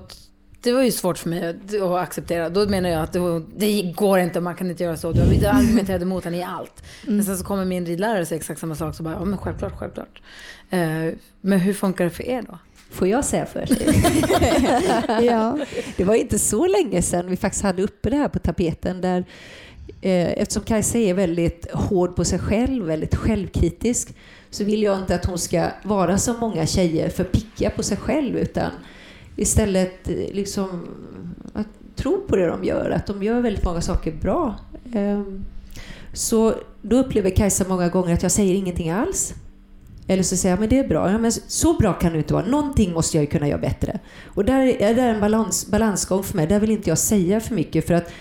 det 0.65 0.73
var 0.73 0.83
ju 0.83 0.91
svårt 0.91 1.17
för 1.17 1.29
mig 1.29 1.49
att, 1.49 1.81
att 1.81 1.91
acceptera. 1.91 2.49
Då 2.49 2.69
menar 2.69 2.89
jag 2.89 3.01
att 3.01 3.13
det, 3.13 3.41
det, 3.57 3.81
går 3.81 4.19
inte, 4.19 4.41
man 4.41 4.55
kan 4.55 4.69
inte 4.69 4.83
göra 4.83 4.97
så. 4.97 5.13
Jag 5.41 5.45
argumenterade 5.45 6.03
emot 6.03 6.25
henne 6.25 6.37
i 6.37 6.43
allt. 6.43 6.83
Mm. 7.03 7.15
Men 7.15 7.25
sen 7.25 7.37
så 7.37 7.43
kommer 7.43 7.65
min 7.65 7.85
ridlärare 7.85 8.21
och 8.21 8.27
säger 8.27 8.39
exakt 8.39 8.59
samma 8.59 8.75
sak. 8.75 8.95
Så 8.95 9.03
bara, 9.03 9.13
ja 9.13 9.25
men 9.25 9.37
självklart, 9.37 9.73
självklart. 9.79 10.21
Eh, 10.69 10.79
men 11.41 11.59
hur 11.59 11.73
funkar 11.73 12.03
det 12.03 12.09
för 12.09 12.23
er 12.23 12.41
då? 12.41 12.57
Får 12.91 13.07
jag 13.07 13.25
säga 13.25 13.45
först? 13.45 13.73
ja. 15.21 15.59
Det 15.97 16.03
var 16.03 16.15
inte 16.15 16.39
så 16.39 16.67
länge 16.67 17.01
sedan 17.01 17.29
vi 17.29 17.37
faktiskt 17.37 17.63
hade 17.63 17.83
uppe 17.83 18.09
det 18.09 18.17
här 18.17 18.27
på 18.27 18.39
tapeten 18.39 19.01
där 19.01 19.25
eh, 20.01 20.31
eftersom 20.31 20.63
Kajsa 20.63 20.97
är 20.97 21.13
väldigt 21.13 21.71
hård 21.71 22.15
på 22.15 22.25
sig 22.25 22.39
själv, 22.39 22.85
väldigt 22.85 23.15
självkritisk, 23.15 24.13
så 24.49 24.63
vill 24.63 24.83
jag 24.83 24.99
inte 24.99 25.15
att 25.15 25.25
hon 25.25 25.39
ska 25.39 25.67
vara 25.83 26.17
som 26.17 26.39
många 26.39 26.65
tjejer, 26.65 27.09
för 27.09 27.23
picka 27.23 27.69
på 27.69 27.83
sig 27.83 27.97
själv, 27.97 28.37
utan 28.37 28.71
istället 29.35 30.07
liksom 30.07 30.87
att 31.53 31.67
tro 31.95 32.27
på 32.27 32.35
det 32.35 32.47
de 32.47 32.63
gör, 32.63 32.89
att 32.89 33.07
de 33.07 33.23
gör 33.23 33.41
väldigt 33.41 33.65
många 33.65 33.81
saker 33.81 34.11
bra. 34.21 34.55
Ehm, 34.93 35.45
så 36.13 36.53
då 36.81 36.97
upplever 36.97 37.29
Kajsa 37.29 37.65
många 37.69 37.89
gånger 37.89 38.13
att 38.13 38.23
jag 38.23 38.31
säger 38.31 38.55
ingenting 38.55 38.89
alls. 38.89 39.33
Eller 40.07 40.23
så 40.23 40.37
säger 40.37 40.53
jag, 40.53 40.59
men 40.59 40.69
det 40.69 40.79
är 40.79 40.87
bra. 40.87 41.11
Ja, 41.11 41.17
men 41.17 41.31
så 41.31 41.73
bra 41.73 41.93
kan 41.93 42.11
det 42.11 42.17
inte 42.17 42.33
vara. 42.33 42.45
Någonting 42.45 42.93
måste 42.93 43.17
jag 43.17 43.21
ju 43.23 43.27
kunna 43.27 43.47
göra 43.47 43.61
bättre. 43.61 43.99
Och 44.25 44.45
där 44.45 44.81
är 44.81 44.95
det 44.95 45.01
en 45.01 45.19
balans, 45.19 45.67
balansgång 45.67 46.23
för 46.23 46.35
mig. 46.35 46.47
Där 46.47 46.59
vill 46.59 46.71
inte 46.71 46.89
jag 46.89 46.97
säga 46.97 47.39
för 47.39 47.55
mycket 47.55 47.87
för 47.87 47.93
att 47.93 48.11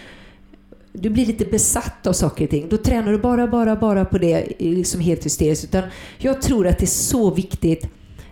du 0.92 1.10
blir 1.10 1.26
lite 1.26 1.44
besatt 1.44 2.06
av 2.06 2.12
saker 2.12 2.44
och 2.44 2.50
ting. 2.50 2.68
Då 2.68 2.76
tränar 2.76 3.12
du 3.12 3.18
bara, 3.18 3.46
bara, 3.46 3.76
bara 3.76 4.04
på 4.04 4.18
det 4.18 4.52
liksom 4.58 5.00
helt 5.00 5.24
hysteriskt. 5.24 5.64
Utan 5.64 5.82
jag 6.18 6.42
tror 6.42 6.66
att 6.66 6.78
det 6.78 6.84
är 6.84 6.86
så 6.86 7.30
viktigt 7.30 7.88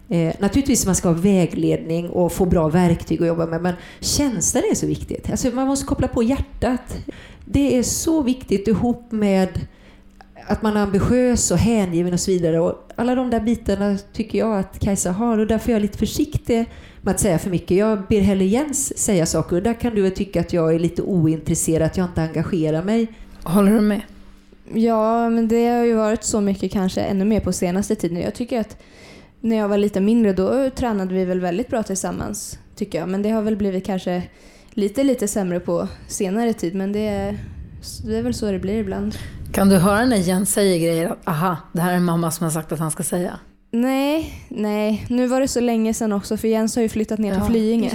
Eh, 0.08 0.34
naturligtvis 0.38 0.86
man 0.86 0.94
ska 0.94 1.08
ha 1.08 1.14
vägledning 1.14 2.10
och 2.10 2.32
få 2.32 2.44
bra 2.44 2.68
verktyg 2.68 3.20
att 3.20 3.28
jobba 3.28 3.46
med, 3.46 3.62
men 3.62 3.74
känslan 4.00 4.62
är 4.70 4.74
så 4.74 4.86
viktigt. 4.86 5.30
Alltså 5.30 5.48
man 5.48 5.66
måste 5.66 5.86
koppla 5.86 6.08
på 6.08 6.22
hjärtat. 6.22 6.96
Det 7.44 7.78
är 7.78 7.82
så 7.82 8.22
viktigt 8.22 8.68
ihop 8.68 9.12
med 9.12 9.48
att 10.46 10.62
man 10.62 10.76
är 10.76 10.80
ambitiös 10.80 11.50
och 11.50 11.58
hängiven 11.58 12.12
och 12.12 12.20
så 12.20 12.30
vidare. 12.30 12.60
Och 12.60 12.88
alla 12.96 13.14
de 13.14 13.30
där 13.30 13.40
bitarna 13.40 13.98
tycker 14.12 14.38
jag 14.38 14.58
att 14.58 14.78
Kajsa 14.78 15.12
har 15.12 15.38
och 15.38 15.46
därför 15.46 15.68
är 15.70 15.72
jag 15.72 15.82
lite 15.82 15.98
försiktig 15.98 16.66
med 17.02 17.14
att 17.14 17.20
säga 17.20 17.38
för 17.38 17.50
mycket. 17.50 17.76
Jag 17.76 18.02
ber 18.08 18.20
hellre 18.20 18.44
Jens 18.44 18.98
säga 18.98 19.26
saker 19.26 19.56
och 19.56 19.62
där 19.62 19.74
kan 19.74 19.94
du 19.94 20.10
tycka 20.10 20.40
att 20.40 20.52
jag 20.52 20.74
är 20.74 20.78
lite 20.78 21.02
ointresserad, 21.02 21.86
att 21.86 21.96
jag 21.96 22.06
inte 22.06 22.22
engagerar 22.22 22.82
mig. 22.82 23.06
Håller 23.42 23.72
du 23.72 23.80
med? 23.80 24.00
Ja, 24.74 25.30
men 25.30 25.48
det 25.48 25.68
har 25.68 25.84
ju 25.84 25.94
varit 25.94 26.24
så 26.24 26.40
mycket 26.40 26.72
kanske 26.72 27.00
ännu 27.00 27.24
mer 27.24 27.40
på 27.40 27.52
senaste 27.52 27.94
tiden. 27.94 28.20
Jag 28.20 28.34
tycker 28.34 28.60
att 28.60 28.76
när 29.42 29.56
jag 29.56 29.68
var 29.68 29.78
lite 29.78 30.00
mindre 30.00 30.32
då 30.32 30.70
tränade 30.70 31.14
vi 31.14 31.24
väl 31.24 31.40
väldigt 31.40 31.68
bra 31.68 31.82
tillsammans 31.82 32.58
tycker 32.76 32.98
jag. 32.98 33.08
Men 33.08 33.22
det 33.22 33.30
har 33.30 33.42
väl 33.42 33.56
blivit 33.56 33.86
kanske 33.86 34.22
lite, 34.70 35.04
lite 35.04 35.28
sämre 35.28 35.60
på 35.60 35.88
senare 36.08 36.52
tid. 36.52 36.74
Men 36.74 36.92
det 36.92 37.06
är, 37.06 37.38
det 38.06 38.16
är 38.16 38.22
väl 38.22 38.34
så 38.34 38.52
det 38.52 38.58
blir 38.58 38.74
ibland. 38.74 39.14
Kan 39.52 39.68
du 39.68 39.76
höra 39.76 40.04
när 40.04 40.16
Jens 40.16 40.52
säger 40.52 40.78
grejer 40.78 41.10
att 41.10 41.28
aha, 41.28 41.56
det 41.72 41.80
här 41.80 41.92
är 41.92 41.96
en 41.96 42.04
mamma 42.04 42.30
som 42.30 42.44
har 42.44 42.50
sagt 42.50 42.72
att 42.72 42.78
han 42.78 42.90
ska 42.90 43.02
säga? 43.02 43.38
Nej, 43.70 44.34
nej. 44.48 45.06
Nu 45.08 45.26
var 45.26 45.40
det 45.40 45.48
så 45.48 45.60
länge 45.60 45.94
sedan 45.94 46.12
också 46.12 46.36
för 46.36 46.48
Jens 46.48 46.76
har 46.76 46.82
ju 46.82 46.88
flyttat 46.88 47.18
ner 47.18 47.34
till 47.34 47.42
Flyinge. 47.42 47.92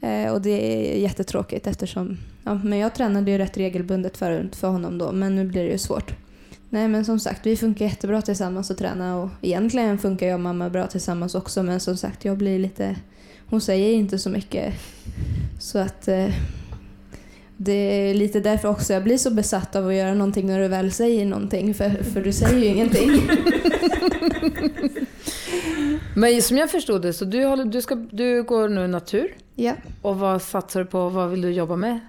Det, 0.00 0.06
eh, 0.06 0.32
och 0.32 0.42
det 0.42 0.50
är 0.50 1.00
jättetråkigt 1.00 1.66
eftersom, 1.66 2.18
ja, 2.44 2.54
men 2.54 2.78
jag 2.78 2.94
tränade 2.94 3.30
ju 3.30 3.38
rätt 3.38 3.56
regelbundet 3.56 4.16
för, 4.16 4.48
för 4.52 4.68
honom 4.68 4.98
då 4.98 5.12
men 5.12 5.36
nu 5.36 5.44
blir 5.44 5.64
det 5.64 5.70
ju 5.70 5.78
svårt. 5.78 6.14
Nej 6.72 6.88
men 6.88 7.04
som 7.04 7.20
sagt, 7.20 7.46
vi 7.46 7.56
funkar 7.56 7.84
jättebra 7.84 8.22
tillsammans 8.22 8.70
att 8.70 8.78
träna 8.78 9.16
och 9.16 9.28
egentligen 9.42 9.98
funkar 9.98 10.26
jag 10.26 10.34
och 10.34 10.40
mamma 10.40 10.70
bra 10.70 10.86
tillsammans 10.86 11.34
också 11.34 11.62
men 11.62 11.80
som 11.80 11.96
sagt 11.96 12.24
jag 12.24 12.38
blir 12.38 12.58
lite, 12.58 12.96
hon 13.46 13.60
säger 13.60 13.92
inte 13.92 14.18
så 14.18 14.30
mycket 14.30 14.74
så 15.60 15.78
att 15.78 16.08
eh, 16.08 16.28
det 17.56 17.72
är 17.72 18.14
lite 18.14 18.40
därför 18.40 18.68
också 18.68 18.92
jag 18.92 19.04
blir 19.04 19.18
så 19.18 19.30
besatt 19.30 19.76
av 19.76 19.88
att 19.88 19.94
göra 19.94 20.14
någonting 20.14 20.46
när 20.46 20.60
du 20.60 20.68
väl 20.68 20.92
säger 20.92 21.26
någonting, 21.26 21.74
för, 21.74 21.90
för 21.90 22.20
du 22.20 22.32
säger 22.32 22.58
ju 22.58 22.64
ingenting. 22.64 23.10
Men 26.16 26.42
som 26.42 26.56
jag 26.56 26.70
förstod 26.70 27.02
det, 27.02 27.12
så 27.12 27.24
du, 27.24 27.44
håller, 27.44 27.64
du, 27.64 27.82
ska, 27.82 27.94
du 27.94 28.42
går 28.42 28.68
nu 28.68 28.86
natur. 28.86 29.34
Ja. 29.54 29.72
Och 30.02 30.18
vad 30.18 30.42
satsar 30.42 30.80
du 30.80 30.86
på? 30.86 31.08
Vad 31.08 31.30
vill 31.30 31.42
du 31.42 31.50
jobba 31.50 31.76
med? 31.76 32.00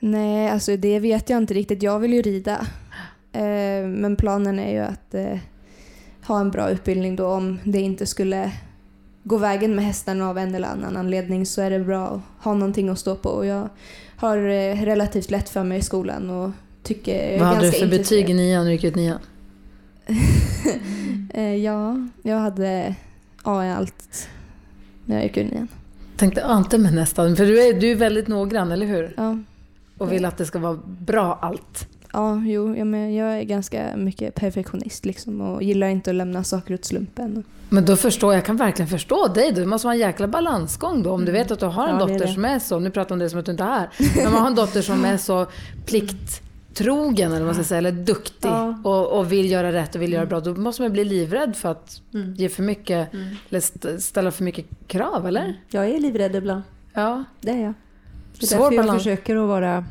Nej, 0.00 0.50
alltså 0.50 0.76
det 0.76 0.98
vet 0.98 1.30
jag 1.30 1.36
inte 1.36 1.54
riktigt. 1.54 1.82
Jag 1.82 1.98
vill 1.98 2.14
ju 2.14 2.22
rida. 2.22 2.66
Eh, 3.32 3.86
men 3.86 4.16
planen 4.16 4.58
är 4.58 4.72
ju 4.72 4.78
att 4.78 5.14
eh, 5.14 5.38
ha 6.26 6.40
en 6.40 6.50
bra 6.50 6.70
utbildning 6.70 7.16
då 7.16 7.26
om 7.26 7.58
det 7.64 7.80
inte 7.80 8.06
skulle 8.06 8.52
gå 9.24 9.36
vägen 9.36 9.74
med 9.74 9.84
hästarna 9.84 10.28
av 10.28 10.38
en 10.38 10.54
eller 10.54 10.68
annan 10.68 10.96
anledning 10.96 11.46
så 11.46 11.62
är 11.62 11.70
det 11.70 11.78
bra 11.78 12.06
att 12.08 12.44
ha 12.44 12.54
någonting 12.54 12.88
att 12.88 12.98
stå 12.98 13.16
på. 13.16 13.28
Och 13.28 13.46
jag 13.46 13.68
har 14.16 14.38
eh, 14.38 14.84
relativt 14.84 15.30
lätt 15.30 15.48
för 15.48 15.64
mig 15.64 15.78
i 15.78 15.82
skolan 15.82 16.30
och 16.30 16.50
tycker 16.82 17.38
Vad 17.38 17.48
hade 17.48 17.66
du 17.66 17.72
för 17.72 17.86
betyg 17.86 18.30
i 18.30 18.34
nian 18.34 18.64
när 18.64 18.70
du 18.70 18.72
gick 18.72 18.84
ut 18.84 18.94
nian? 18.96 19.18
Ja, 21.62 22.08
jag 22.22 22.38
hade 22.38 22.94
A 23.42 23.64
i 23.64 23.70
allt 23.70 24.28
när 25.04 25.16
jag 25.16 25.24
gick 25.24 25.36
ut 25.36 25.52
nian. 25.52 25.68
Tänkte 26.16 26.46
inte 26.50 26.78
men 26.78 26.94
nästan. 26.94 27.36
För 27.36 27.46
du 27.46 27.62
är, 27.62 27.80
du 27.80 27.90
är 27.90 27.94
väldigt 27.94 28.28
noggrann, 28.28 28.72
eller 28.72 28.86
hur? 28.86 29.14
Ja, 29.16 29.38
Och 29.98 30.12
vill 30.12 30.24
att 30.24 30.36
det 30.36 30.46
ska 30.46 30.58
vara 30.58 30.78
bra 30.86 31.38
allt. 31.42 31.88
Ja 32.12 32.42
jo, 32.46 32.76
ja, 32.76 32.84
men 32.84 33.14
jag 33.14 33.38
är 33.38 33.42
ganska 33.42 33.96
mycket 33.96 34.34
perfektionist 34.34 35.04
liksom 35.04 35.40
och 35.40 35.62
gillar 35.62 35.88
inte 35.88 36.10
att 36.10 36.16
lämna 36.16 36.44
saker 36.44 36.74
åt 36.74 36.84
slumpen. 36.84 37.44
Men 37.68 37.84
då 37.84 37.96
förstår 37.96 38.34
jag, 38.34 38.44
kan 38.44 38.56
verkligen 38.56 38.88
förstå 38.88 39.28
dig. 39.28 39.52
Det 39.52 39.66
måste 39.66 39.86
vara 39.86 39.94
en 39.94 40.00
jäkla 40.00 40.28
balansgång 40.28 41.02
då. 41.02 41.10
Om 41.10 41.24
du 41.24 41.32
vet 41.32 41.50
att 41.50 41.60
du 41.60 41.66
har 41.66 41.88
en 41.88 41.94
Ja, 41.94 41.98
dotter 42.06 42.18
det. 42.26 42.32
som 42.32 42.44
är 42.44 42.58
så, 42.58 42.78
nu 42.78 42.90
pratar 42.90 43.10
jag 43.10 43.12
om 43.14 43.18
det 43.18 43.30
som 43.30 43.38
att 43.38 43.44
du 43.46 43.52
inte 43.52 43.64
är. 43.64 43.88
Men 44.16 44.32
man 44.32 44.40
har 44.40 44.46
en 44.46 44.54
dotter 44.54 44.82
som 44.82 45.04
är 45.04 45.16
så 45.16 45.46
plikttrogen 45.86 47.28
eller 47.32 47.38
vad 47.40 47.46
man 47.46 47.54
ska 47.54 47.64
säga, 47.64 47.78
eller 47.78 47.92
duktig 47.92 48.48
Ja. 48.48 48.80
och, 48.84 49.18
och 49.18 49.32
vill 49.32 49.50
göra 49.50 49.72
rätt 49.72 49.94
och 49.94 50.02
vill 50.02 50.12
göra 50.12 50.26
bra. 50.26 50.40
Då 50.40 50.54
måste 50.54 50.82
man 50.82 50.92
bli 50.92 51.04
livrädd 51.04 51.56
för 51.56 51.68
att 51.70 52.00
Mm. 52.14 52.34
ge 52.34 52.48
för 52.48 52.62
mycket, 52.62 53.08
eller 53.48 53.58
st- 53.58 54.00
ställa 54.00 54.30
för 54.30 54.44
mycket 54.44 54.66
krav, 54.86 55.26
eller? 55.26 55.60
Jag 55.70 55.88
är 55.88 56.00
livrädd 56.00 56.36
ibland. 56.36 56.62
Ja. 56.94 57.24
Det 57.40 57.50
är 57.50 57.62
jag. 57.62 57.74
Det 58.38 58.42
är 58.44 58.46
Svår 58.46 58.58
därför 58.58 58.74
jag 58.76 58.84
balans. 58.84 59.02
försöker 59.02 59.36
att 59.36 59.48
vara 59.48 59.84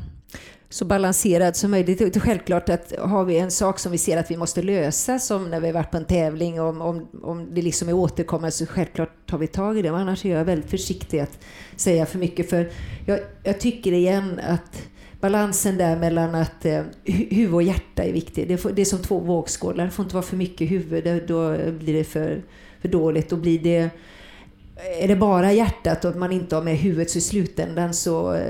så 0.72 0.84
balanserad 0.84 1.56
som 1.56 1.70
möjligt. 1.70 1.98
Det 1.98 2.16
är 2.16 2.20
självklart 2.20 2.68
att 2.68 2.92
har 2.98 3.24
vi 3.24 3.38
en 3.38 3.50
sak 3.50 3.78
som 3.78 3.92
vi 3.92 3.98
ser 3.98 4.16
att 4.16 4.30
vi 4.30 4.36
måste 4.36 4.62
lösa, 4.62 5.18
som 5.18 5.50
när 5.50 5.60
vi 5.60 5.66
har 5.66 5.74
varit 5.74 5.90
på 5.90 5.96
en 5.96 6.04
tävling, 6.04 6.60
om, 6.60 6.82
om, 6.82 7.08
om 7.22 7.54
det 7.54 7.62
liksom 7.62 7.88
är 7.88 7.92
återkommande 7.92 8.50
så 8.50 8.66
självklart 8.66 9.26
tar 9.26 9.38
vi 9.38 9.46
tag 9.46 9.78
i 9.78 9.82
det. 9.82 9.92
Men 9.92 10.00
annars 10.00 10.24
är 10.24 10.36
jag 10.36 10.44
väldigt 10.44 10.70
försiktig 10.70 11.18
att 11.18 11.38
säga 11.76 12.06
för 12.06 12.18
mycket. 12.18 12.50
För 12.50 12.70
jag, 13.06 13.20
jag 13.44 13.60
tycker 13.60 13.92
igen 13.92 14.40
att 14.48 14.82
balansen 15.20 15.76
där 15.76 15.96
mellan 15.96 16.34
att 16.34 16.64
eh, 16.64 16.82
huvud 17.04 17.54
och 17.54 17.62
hjärta 17.62 18.02
är 18.02 18.12
viktig. 18.12 18.48
Det, 18.48 18.56
får, 18.56 18.70
det 18.70 18.82
är 18.82 18.86
som 18.86 18.98
två 18.98 19.18
vågskålar. 19.18 19.84
Det 19.84 19.90
får 19.90 20.02
inte 20.02 20.14
vara 20.14 20.26
för 20.26 20.36
mycket 20.36 20.70
huvud, 20.70 21.26
då 21.26 21.56
blir 21.72 21.94
det 21.94 22.04
för, 22.04 22.42
för 22.80 22.88
dåligt. 22.88 23.28
Då 23.28 23.36
blir 23.36 23.58
det 23.58 23.90
är 24.76 25.08
det 25.08 25.16
bara 25.16 25.52
hjärtat 25.52 26.04
och 26.04 26.10
att 26.10 26.16
man 26.16 26.32
inte 26.32 26.56
har 26.56 26.62
med 26.62 26.76
huvudet 26.76 27.10
så 27.10 27.18
i 27.18 27.20
slutändan 27.20 27.94
så, 27.94 28.42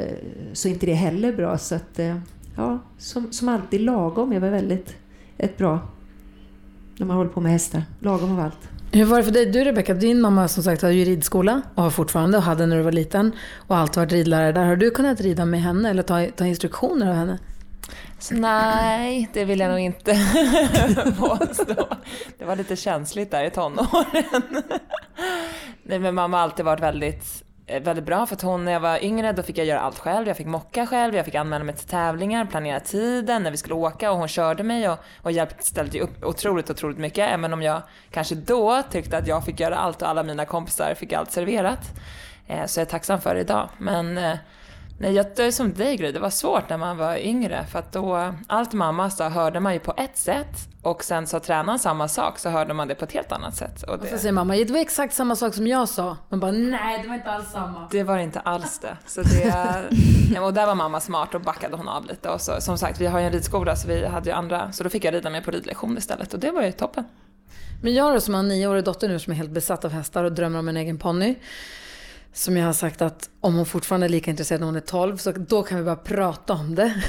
så 0.52 0.68
är 0.68 0.72
inte 0.72 0.86
det 0.86 0.94
heller 0.94 1.32
bra. 1.32 1.58
Så 1.58 1.74
att, 1.74 1.98
eh, 1.98 2.16
ja, 2.56 2.78
som, 2.98 3.32
som 3.32 3.48
alltid 3.48 3.80
lagom 3.80 4.32
är 4.32 4.40
väl 4.40 4.50
väldigt 4.50 4.96
ett 5.38 5.58
bra 5.58 5.80
när 6.96 7.06
man 7.06 7.16
håller 7.16 7.30
på 7.30 7.40
med 7.40 7.52
hästar. 7.52 7.82
Lagom 8.00 8.32
av 8.32 8.40
allt. 8.40 8.68
Hur 8.92 9.04
var 9.04 9.18
det 9.18 9.24
för 9.24 9.32
dig? 9.32 9.46
Du 9.46 9.64
Rebecka, 9.64 9.94
din 9.94 10.20
mamma 10.20 10.48
som 10.48 10.62
sagt 10.62 10.82
har 10.82 10.90
ju 10.90 11.04
ridskola 11.04 11.62
och 11.74 11.82
har 11.82 11.90
fortfarande 11.90 12.38
och 12.38 12.42
hade 12.42 12.66
när 12.66 12.76
du 12.76 12.82
var 12.82 12.92
liten 12.92 13.32
och 13.56 13.76
alltid 13.76 13.96
varit 13.96 14.12
ridlärare 14.12 14.52
där. 14.52 14.64
Har 14.64 14.76
du 14.76 14.90
kunnat 14.90 15.20
rida 15.20 15.44
med 15.44 15.62
henne 15.62 15.90
eller 15.90 16.02
ta, 16.02 16.26
ta 16.36 16.46
instruktioner 16.46 17.08
av 17.08 17.14
henne? 17.14 17.38
Så 18.18 18.34
nej, 18.34 19.28
det 19.32 19.44
vill 19.44 19.60
jag 19.60 19.70
nog 19.70 19.80
inte 19.80 20.12
påstå. 21.18 21.88
Det 22.38 22.44
var 22.44 22.56
lite 22.56 22.76
känsligt 22.76 23.30
där 23.30 23.44
i 23.44 23.50
tonåren. 23.50 24.62
Nej, 25.82 25.98
men 25.98 26.14
mamma 26.14 26.36
har 26.36 26.44
alltid 26.44 26.64
varit 26.64 26.80
väldigt, 26.80 27.44
eh, 27.66 27.82
väldigt 27.82 28.04
bra 28.04 28.26
för 28.26 28.36
att 28.36 28.42
hon 28.42 28.64
när 28.64 28.72
jag 28.72 28.80
var 28.80 29.04
yngre 29.04 29.32
då 29.32 29.42
fick 29.42 29.58
jag 29.58 29.66
göra 29.66 29.80
allt 29.80 29.98
själv. 29.98 30.28
Jag 30.28 30.36
fick 30.36 30.46
mocka 30.46 30.86
själv, 30.86 31.14
jag 31.14 31.24
fick 31.24 31.34
anmäla 31.34 31.64
mig 31.64 31.74
till 31.74 31.88
tävlingar, 31.88 32.44
planera 32.44 32.80
tiden 32.80 33.42
när 33.42 33.50
vi 33.50 33.56
skulle 33.56 33.74
åka 33.74 34.12
och 34.12 34.18
hon 34.18 34.28
körde 34.28 34.62
mig 34.62 34.88
och, 34.88 34.98
och 35.22 35.32
hjälpte, 35.32 35.62
ställde 35.62 36.00
upp 36.00 36.24
otroligt, 36.24 36.70
otroligt 36.70 36.98
mycket. 36.98 37.30
Även 37.30 37.52
om 37.52 37.62
jag 37.62 37.82
kanske 38.10 38.34
då 38.34 38.82
tyckte 38.90 39.18
att 39.18 39.26
jag 39.26 39.44
fick 39.44 39.60
göra 39.60 39.76
allt 39.76 40.02
och 40.02 40.08
alla 40.08 40.22
mina 40.22 40.44
kompisar 40.44 40.94
fick 40.94 41.12
allt 41.12 41.32
serverat. 41.32 41.90
Eh, 42.46 42.66
så 42.66 42.80
jag 42.80 42.86
är 42.86 42.90
tacksam 42.90 43.20
för 43.20 43.34
det 43.34 43.40
idag. 43.40 43.68
Men 43.78 44.18
eh, 44.18 44.36
Nej, 45.02 45.12
jag, 45.12 45.26
det 45.36 45.44
är 45.44 45.50
som 45.50 45.72
dig 45.72 45.96
Gry, 45.96 46.12
det 46.12 46.18
var 46.20 46.30
svårt 46.30 46.68
när 46.68 46.76
man 46.76 46.96
var 46.96 47.16
yngre 47.16 47.66
för 47.66 47.78
att 47.78 47.92
då, 47.92 48.34
allt 48.46 48.72
mamma 48.72 49.10
sa 49.10 49.28
hörde 49.28 49.60
man 49.60 49.72
ju 49.72 49.78
på 49.78 49.94
ett 49.96 50.16
sätt 50.16 50.68
och 50.82 51.04
sen 51.04 51.26
sa 51.26 51.40
tränaren 51.40 51.78
samma 51.78 52.08
sak 52.08 52.38
så 52.38 52.50
hörde 52.50 52.74
man 52.74 52.88
det 52.88 52.94
på 52.94 53.04
ett 53.04 53.12
helt 53.12 53.32
annat 53.32 53.56
sätt. 53.56 53.82
Och 53.82 53.94
Och 53.94 54.00
så 54.00 54.12
det, 54.12 54.18
säger 54.18 54.32
mamma, 54.32 54.54
det 54.54 54.70
var 54.70 54.78
exakt 54.78 55.14
samma 55.14 55.36
sak 55.36 55.54
som 55.54 55.66
jag 55.66 55.88
sa. 55.88 56.16
Man 56.28 56.40
bara, 56.40 56.52
nej 56.52 57.02
det 57.02 57.08
var 57.08 57.14
inte 57.14 57.30
alls 57.30 57.50
samma. 57.50 57.88
det 57.90 58.02
var 58.02 58.18
inte 58.18 58.40
alls 58.40 58.78
det. 58.78 58.96
Så 59.06 59.22
det 59.22 59.44
ja, 60.34 60.42
och 60.42 60.54
där 60.54 60.66
var 60.66 60.74
mamma 60.74 61.00
smart 61.00 61.34
och 61.34 61.40
backade 61.40 61.76
hon 61.76 61.88
av 61.88 62.06
lite. 62.06 62.28
Och 62.28 62.40
så, 62.40 62.60
som 62.60 62.78
sagt, 62.78 63.00
vi 63.00 63.06
har 63.06 63.20
ju 63.20 63.26
en 63.26 63.32
ridskola 63.32 63.76
så 63.76 63.88
vi 63.88 64.06
hade 64.06 64.30
ju 64.30 64.36
andra, 64.36 64.72
så 64.72 64.84
då 64.84 64.90
fick 64.90 65.04
jag 65.04 65.14
rida 65.14 65.30
med 65.30 65.44
på 65.44 65.50
ridlektion 65.50 65.98
istället 65.98 66.34
och 66.34 66.40
det 66.40 66.50
var 66.50 66.62
ju 66.62 66.72
toppen. 66.72 67.04
Men 67.82 67.94
jag 67.94 68.14
då 68.14 68.20
som 68.20 68.34
har 68.34 68.40
en 68.40 68.48
nioårig 68.48 68.84
dotter 68.84 69.08
nu 69.08 69.18
som 69.18 69.32
är 69.32 69.36
helt 69.36 69.50
besatt 69.50 69.84
av 69.84 69.90
hästar 69.90 70.24
och 70.24 70.32
drömmer 70.32 70.58
om 70.58 70.68
en 70.68 70.76
egen 70.76 70.98
ponny. 70.98 71.34
Som 72.32 72.56
jag 72.56 72.66
har 72.66 72.72
sagt 72.72 73.02
att 73.02 73.30
om 73.40 73.54
hon 73.54 73.66
fortfarande 73.66 74.06
är 74.06 74.08
lika 74.08 74.30
intresserad 74.30 74.60
när 74.60 74.66
hon 74.66 74.76
är 74.76 74.80
12 74.80 75.16
så 75.16 75.32
då 75.32 75.62
kan 75.62 75.78
vi 75.78 75.84
bara 75.84 75.96
prata 75.96 76.52
om 76.52 76.74
det. 76.74 77.02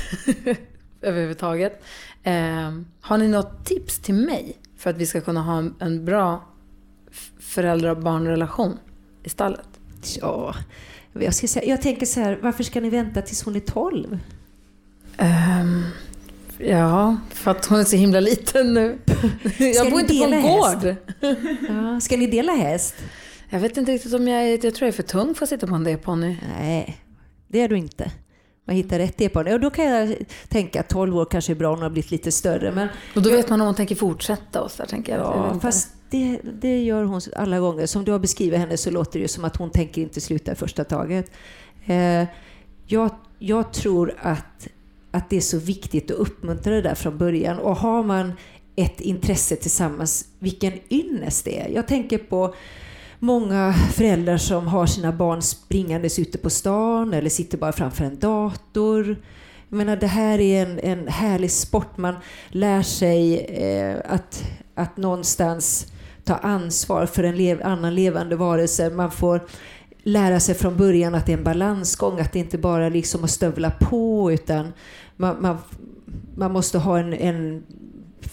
Överhuvudtaget. 1.02 1.84
Eh, 2.24 2.72
har 3.02 3.18
ni 3.18 3.28
något 3.28 3.66
tips 3.66 4.00
till 4.00 4.16
mig 4.16 4.58
för 4.78 4.90
att 4.90 4.98
vi 4.98 5.06
ska 5.06 5.22
kunna 5.22 5.42
ha 5.42 5.58
en, 5.58 5.76
en 5.80 6.06
bra 6.06 6.44
föräldrar 7.40 7.90
och 7.90 7.98
barnrelation 7.98 8.78
i 9.24 9.30
stallet? 9.30 9.68
Ja, 10.22 10.56
jag, 11.14 11.34
ska 11.34 11.48
säga, 11.48 11.66
jag 11.66 11.82
tänker 11.82 12.06
så 12.06 12.20
här, 12.20 12.40
varför 12.42 12.64
ska 12.64 12.82
ni 12.82 12.90
vänta 12.90 13.22
tills 13.22 13.44
hon 13.44 13.56
är 13.56 13.60
12? 13.60 14.20
Ehm, 15.18 15.84
ja, 16.58 17.18
för 17.30 17.52
att 17.52 17.66
hon 17.66 17.80
är 17.80 17.84
så 17.84 17.96
himla 17.96 18.20
liten 18.20 18.74
nu. 18.74 19.00
jag 19.58 19.86
ni 19.86 19.92
bor 19.92 20.00
inte 20.00 20.18
på 20.18 20.24
en 20.24 20.42
gård. 20.42 20.96
Ja, 21.70 22.00
ska 22.00 22.18
ni 22.18 22.28
dela 22.28 22.54
häst? 22.54 22.96
Jag 23.54 23.60
vet 23.60 23.78
inte 23.78 23.92
riktigt 23.92 24.14
om 24.14 24.28
jag 24.28 24.44
är, 24.44 24.50
jag 24.50 24.62
tror 24.62 24.82
jag 24.82 24.88
är 24.88 24.92
för 24.92 25.04
tung 25.04 25.36
för 25.36 25.46
att 25.46 25.50
sitta 25.50 25.68
på 25.68 25.76
en 25.76 25.84
D-ponny. 25.84 26.38
Nej, 26.60 26.98
det 27.48 27.62
är 27.62 27.70
du 27.70 27.78
inte. 27.78 28.12
Man 28.66 28.76
hittar 28.76 29.00
rätt 29.00 29.18
det. 29.18 29.36
Och 29.36 29.60
då 29.60 29.70
kan 29.70 29.86
jag 29.86 30.16
tänka 30.48 30.80
att 30.80 30.90
12 30.90 31.18
år 31.18 31.26
kanske 31.26 31.54
är 31.54 31.56
bra 31.56 31.70
om 31.70 31.76
hon 31.76 31.84
har 31.84 31.90
blivit 31.90 32.12
lite 32.12 32.32
större. 32.32 32.72
Men 32.72 32.88
Och 33.16 33.22
då 33.22 33.30
vet 33.30 33.50
man 33.50 33.62
om 33.62 33.68
hon 33.68 33.76
tänker 33.76 33.96
fortsätta 33.96 34.62
och 34.62 34.72
så 34.72 34.84
där, 34.84 34.90
tänker 34.90 35.18
jag. 35.18 35.22
Ja, 35.22 35.60
fast 35.60 35.90
det, 36.10 36.40
det 36.62 36.84
gör 36.84 37.04
hon 37.04 37.22
alla 37.36 37.60
gånger. 37.60 37.86
Som 37.86 38.06
du 38.06 38.12
har 38.12 38.20
beskrivit 38.20 38.60
henne 38.60 38.78
så 38.78 38.92
låter 38.92 39.20
det 39.20 39.22
ju 39.22 39.28
som 39.28 39.46
att 39.46 39.56
hon 39.56 39.70
tänker 39.70 40.02
inte 40.02 40.22
sluta 40.22 40.52
i 40.52 40.56
första 40.56 40.84
taget. 40.84 41.32
Eh, 41.86 42.26
jag, 42.88 43.10
jag 43.40 43.74
tror 43.74 44.16
att, 44.20 44.68
att 45.12 45.30
det 45.30 45.38
är 45.38 45.42
så 45.42 45.58
viktigt 45.58 46.12
att 46.12 46.18
uppmuntra 46.18 46.74
det 46.74 46.82
där 46.82 46.96
från 46.96 47.18
början. 47.18 47.60
Och 47.60 47.76
har 47.76 48.04
man 48.04 48.34
ett 48.76 49.02
intresse 49.02 49.56
tillsammans, 49.56 50.26
vilken 50.40 50.74
ynnest 50.90 51.46
det 51.46 51.60
är. 51.60 51.70
Jag 51.70 51.88
tänker 51.88 52.18
på 52.18 52.56
många 53.24 53.74
föräldrar 53.74 54.38
som 54.38 54.68
har 54.68 54.86
sina 54.86 55.12
barn 55.12 55.42
springandes 55.42 56.20
ute 56.20 56.38
på 56.38 56.50
stan 56.50 57.14
eller 57.14 57.30
sitter 57.30 57.58
bara 57.58 57.72
framför 57.72 58.06
en 58.06 58.20
dator. 58.20 59.16
Jag 59.70 59.78
menar, 59.78 59.96
det 59.96 60.08
här 60.08 60.40
är 60.40 60.66
en, 60.66 60.80
en 60.80 61.08
härlig 61.08 61.52
sport. 61.52 61.98
Man 61.98 62.16
lär 62.50 62.82
sig 62.82 63.38
eh, 63.40 63.98
att, 64.06 64.44
att 64.76 64.98
någonstans 64.98 65.88
ta 66.24 66.36
ansvar 66.36 67.06
för 67.06 67.24
en 67.24 67.38
lev, 67.38 67.62
annan 67.64 67.96
levande 67.96 68.36
varelse. 68.36 68.90
Man 68.90 69.12
får 69.12 69.42
lära 70.04 70.40
sig 70.40 70.56
från 70.56 70.78
början 70.78 71.16
att 71.16 71.26
det 71.26 71.34
är 71.34 71.38
en 71.38 71.44
balansgång, 71.44 72.20
att 72.20 72.34
det 72.34 72.40
inte 72.40 72.58
bara 72.58 72.86
är 72.86 72.92
liksom 72.92 73.24
att 73.24 73.32
stövla 73.32 73.72
på 73.72 74.32
utan 74.32 74.74
man, 75.16 75.42
man, 75.42 75.58
man 76.36 76.52
måste 76.52 76.78
ha 76.78 77.00
en, 77.00 77.14
en 77.14 77.64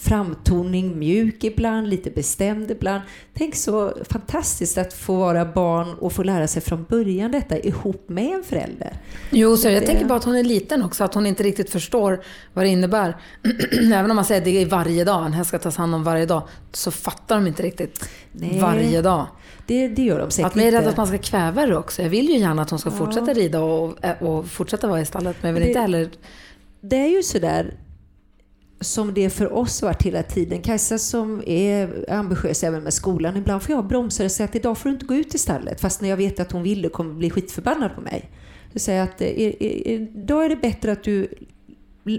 framtoning, 0.01 0.99
mjuk 0.99 1.45
ibland, 1.45 1.89
lite 1.89 2.11
bestämd 2.11 2.71
ibland. 2.71 3.03
Tänk 3.35 3.55
så 3.55 3.93
fantastiskt 4.11 4.79
att 4.79 4.93
få 4.93 5.15
vara 5.17 5.45
barn 5.45 5.95
och 5.95 6.13
få 6.13 6.23
lära 6.23 6.47
sig 6.49 6.63
från 6.63 6.85
början 6.85 7.31
detta 7.33 7.59
ihop 7.59 8.09
med 8.09 8.35
en 8.35 8.43
förälder. 8.45 8.93
Jo, 9.31 9.57
så 9.57 9.69
jag 9.69 9.83
Det- 9.83 9.87
tänker 9.87 10.05
bara 10.05 10.19
att 10.19 10.25
hon 10.25 10.37
är 10.37 10.45
liten 10.45 10.83
också, 10.83 11.05
att 11.05 11.15
hon 11.15 11.27
inte 11.27 11.43
riktigt 11.43 11.71
förstår 11.71 12.21
vad 12.55 12.65
det 12.65 12.69
innebär. 12.69 13.17
Även 13.95 14.11
om 14.11 14.17
man 14.17 14.25
säger 14.25 14.41
att 14.41 14.45
det 14.45 14.63
är 14.63 14.67
varje 14.67 15.05
dag, 15.05 15.27
en 15.27 15.33
häst 15.33 15.49
ska 15.49 15.59
tas 15.59 15.77
hand 15.77 15.95
om 15.95 16.05
varje 16.05 16.27
dag, 16.27 16.43
så 16.73 16.91
fattar 16.91 17.35
de 17.37 17.47
inte 17.47 17.63
riktigt 17.63 18.09
Nej. 18.33 18.59
varje 18.61 19.03
dag. 19.03 19.27
Det, 19.67 19.89
det 19.89 20.03
gör 20.03 20.19
de 20.19 20.31
säkert 20.31 20.47
Att 20.51 20.55
man 20.55 20.65
är 20.65 20.71
rädd 20.73 20.87
att 20.89 20.97
man 20.97 21.07
ska 21.07 21.19
kväva 21.19 21.67
det 21.67 21.77
också. 21.77 22.03
Jag 22.03 22.09
vill 22.11 22.29
ju 22.29 22.39
gärna 22.39 22.63
att 22.63 22.71
hon 22.71 22.79
ska 22.79 22.91
fortsätta 22.91 23.33
rida 23.33 23.61
och, 23.61 23.95
och 24.21 24.47
fortsätta 24.47 24.89
vara 24.89 25.01
i 25.01 25.07
stallet, 25.07 25.37
men 25.41 25.49
jag 25.49 25.55
vill 25.55 25.63
Det- 25.63 25.69
inte 25.69 25.81
heller... 25.81 26.11
det 26.81 26.97
är 26.97 27.09
ju 27.17 27.23
sådär 27.23 27.75
som 28.81 29.15
det 29.15 29.31
för 29.31 29.53
oss 29.53 29.83
varit 29.83 30.03
hela 30.03 30.23
tiden. 30.23 30.63
Kajsa 30.63 30.99
som 30.99 31.43
är 31.47 32.11
ambitiös 32.11 32.65
även 32.65 32.83
med 32.83 32.93
skolan, 32.93 33.37
ibland 33.37 33.63
får 33.63 33.75
jag 33.75 33.87
bromsa 33.87 34.25
och 34.25 34.31
säga 34.31 34.45
att 34.45 34.55
idag 34.55 34.79
får 34.79 34.89
du 34.89 34.95
inte 34.95 35.07
gå 35.07 35.15
ut 35.15 35.35
i 35.35 35.39
stallet. 35.39 35.81
Fast 35.81 36.01
när 36.01 36.09
jag 36.09 36.17
vet 36.17 36.41
att 36.41 36.53
hon 36.53 36.63
vill 36.63 36.87
och 36.87 36.93
kommer 36.93 37.15
bli 37.15 37.31
skitförbannad 37.31 37.95
på 37.95 38.01
mig. 38.01 38.31
Jag 38.73 38.83
säger 38.83 39.03
att 39.03 39.21
eh, 39.21 39.29
idag 39.29 40.45
är 40.45 40.49
det 40.49 40.57
bättre 40.57 40.93
att 40.93 41.05
du 41.05 41.29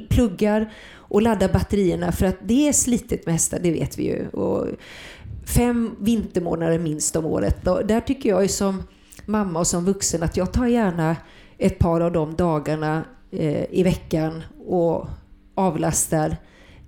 pluggar 0.09 0.73
och 0.93 1.21
laddar 1.21 1.53
batterierna 1.53 2.11
för 2.11 2.25
att 2.25 2.37
det 2.43 2.67
är 2.67 2.73
slitet 2.73 3.25
med 3.25 3.33
hästar, 3.33 3.59
det 3.59 3.71
vet 3.71 3.99
vi 3.99 4.03
ju. 4.03 4.27
Och 4.27 4.67
fem 5.45 5.95
vintermånader 5.99 6.79
minst 6.79 7.15
om 7.15 7.25
året. 7.25 7.67
Och 7.67 7.85
där 7.85 8.01
tycker 8.01 8.29
jag 8.29 8.41
ju 8.41 8.47
som 8.47 8.83
mamma 9.25 9.59
och 9.59 9.67
som 9.67 9.85
vuxen 9.85 10.23
att 10.23 10.37
jag 10.37 10.53
tar 10.53 10.67
gärna 10.67 11.15
ett 11.57 11.79
par 11.79 12.01
av 12.01 12.11
de 12.11 12.35
dagarna 12.35 13.03
eh, 13.31 13.65
i 13.71 13.83
veckan 13.83 14.43
och 14.67 15.07
avlastar 15.55 16.29
eh, 16.29 16.35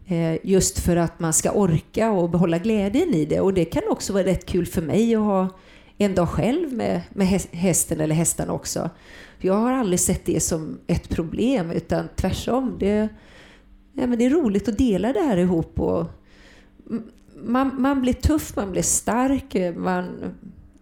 Eh, 0.07 0.37
just 0.43 0.79
för 0.79 0.95
att 0.95 1.19
man 1.19 1.33
ska 1.33 1.51
orka 1.51 2.11
och 2.11 2.29
behålla 2.29 2.57
glädjen 2.57 3.13
i 3.13 3.25
det. 3.25 3.39
Och 3.39 3.53
det 3.53 3.65
kan 3.65 3.83
också 3.89 4.13
vara 4.13 4.23
rätt 4.23 4.45
kul 4.45 4.65
för 4.65 4.81
mig 4.81 5.15
att 5.15 5.21
ha 5.21 5.49
en 5.97 6.15
dag 6.15 6.29
själv 6.29 6.73
med, 6.73 7.01
med 7.13 7.27
hästen 7.51 8.01
eller 8.01 8.15
hästarna 8.15 8.53
också. 8.53 8.89
Jag 9.37 9.53
har 9.53 9.73
aldrig 9.73 9.99
sett 9.99 10.25
det 10.25 10.39
som 10.39 10.79
ett 10.87 11.09
problem 11.09 11.71
utan 11.71 12.07
tvärtom. 12.15 12.75
Det, 12.79 13.09
ja, 13.93 14.07
men 14.07 14.19
det 14.19 14.25
är 14.25 14.29
roligt 14.29 14.67
att 14.67 14.77
dela 14.77 15.13
det 15.13 15.19
här 15.19 15.37
ihop. 15.37 15.79
Och 15.79 16.05
man, 17.35 17.81
man 17.81 18.01
blir 18.01 18.13
tuff, 18.13 18.55
man 18.55 18.71
blir 18.71 18.81
stark, 18.81 19.75
man 19.75 20.33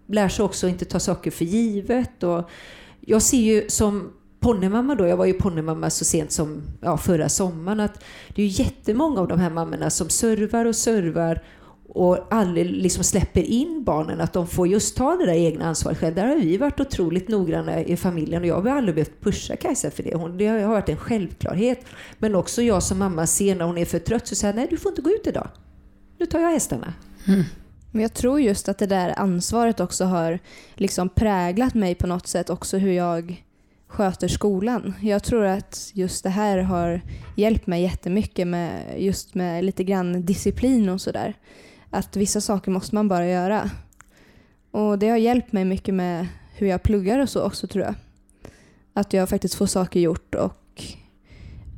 lär 0.08 0.30
sig 0.30 0.46
också 0.46 0.68
att 0.68 0.72
inte 0.72 0.86
ta 0.86 1.00
saker 1.00 1.32
för 1.32 1.46
givet. 1.46 2.24
Och 2.24 2.50
jag 3.00 3.22
ser 3.22 3.38
ju 3.38 3.70
som 3.70 4.14
ponnymamma 4.42 4.96
då, 4.96 5.08
jag 5.08 5.18
var 5.18 5.26
ju 5.26 5.34
ponnymamma 5.34 5.90
så 5.90 6.06
sent 6.06 6.32
som 6.32 6.62
ja, 6.82 6.98
förra 6.98 7.30
sommaren, 7.30 7.80
att 7.80 8.04
det 8.36 8.42
är 8.42 8.46
ju 8.46 8.64
jättemånga 8.64 9.22
av 9.22 9.28
de 9.28 9.40
här 9.40 9.50
mammorna 9.50 9.90
som 9.90 10.10
servar 10.10 10.66
och 10.66 10.76
servar 10.76 11.42
och 11.94 12.34
aldrig 12.34 12.66
liksom 12.66 13.04
släpper 13.04 13.42
in 13.42 13.84
barnen, 13.84 14.22
att 14.22 14.34
de 14.34 14.48
får 14.48 14.68
just 14.68 14.98
ta 14.98 15.16
det 15.16 15.26
där 15.26 15.34
egna 15.34 15.66
ansvaret 15.66 15.98
själv. 15.98 16.16
Där 16.16 16.28
har 16.28 16.36
vi 16.36 16.58
varit 16.58 16.80
otroligt 16.80 17.28
noggranna 17.28 17.80
i 17.80 17.98
familjen 17.98 18.42
och 18.42 18.48
jag 18.48 18.62
har 18.62 18.70
aldrig 18.70 18.96
behövt 18.96 19.22
pusha 19.22 19.56
Kajsa 19.56 19.92
för 19.92 20.04
det. 20.04 20.16
Hon, 20.16 20.38
det 20.38 20.48
har 20.48 20.68
varit 20.68 20.90
en 20.90 20.98
självklarhet. 20.98 21.86
Men 22.18 22.36
också 22.36 22.62
jag 22.62 22.84
som 22.84 23.00
mamma 23.00 23.28
ser 23.28 23.56
när 23.56 23.66
hon 23.66 23.78
är 23.78 23.86
för 23.86 24.00
trött 24.00 24.28
så 24.28 24.36
säger 24.36 24.54
nej 24.54 24.68
du 24.70 24.78
får 24.78 24.92
inte 24.92 25.02
gå 25.02 25.10
ut 25.10 25.28
idag. 25.28 25.48
Nu 26.18 26.26
tar 26.26 26.40
jag 26.40 26.52
hästarna. 26.52 26.94
Men 27.92 28.02
jag 28.02 28.14
tror 28.14 28.42
just 28.42 28.70
att 28.70 28.78
det 28.78 28.86
där 28.86 29.20
ansvaret 29.20 29.80
också 29.80 30.06
har 30.06 30.40
liksom 30.76 31.10
präglat 31.10 31.74
mig 31.74 31.96
på 31.96 32.08
något 32.08 32.28
sätt 32.28 32.50
också 32.50 32.78
hur 32.78 32.92
jag 32.92 33.44
sköter 33.92 34.28
skolan. 34.28 34.94
Jag 35.02 35.24
tror 35.24 35.46
att 35.46 35.92
just 35.94 36.24
det 36.24 36.30
här 36.30 36.58
har 36.58 37.02
hjälpt 37.36 37.68
mig 37.68 37.82
jättemycket 37.82 38.48
med 38.48 39.02
just 39.02 39.36
med 39.36 39.66
lite 39.66 39.84
grann 39.84 40.26
disciplin 40.26 40.90
och 40.90 41.02
sådär. 41.02 41.34
Att 41.90 42.16
vissa 42.16 42.42
saker 42.42 42.72
måste 42.72 42.96
man 42.96 43.08
bara 43.08 43.28
göra. 43.28 43.70
Och 44.72 45.00
det 45.00 45.10
har 45.10 45.18
hjälpt 45.18 45.52
mig 45.52 45.66
mycket 45.66 45.94
med 45.94 46.28
hur 46.56 46.68
jag 46.68 46.84
pluggar 46.84 47.20
och 47.20 47.30
så 47.30 47.44
också 47.44 47.68
tror 47.68 47.86
jag. 47.86 47.96
Att 48.94 49.14
jag 49.14 49.30
faktiskt 49.30 49.56
får 49.56 49.66
saker 49.66 50.00
gjort 50.00 50.36
och 50.36 50.84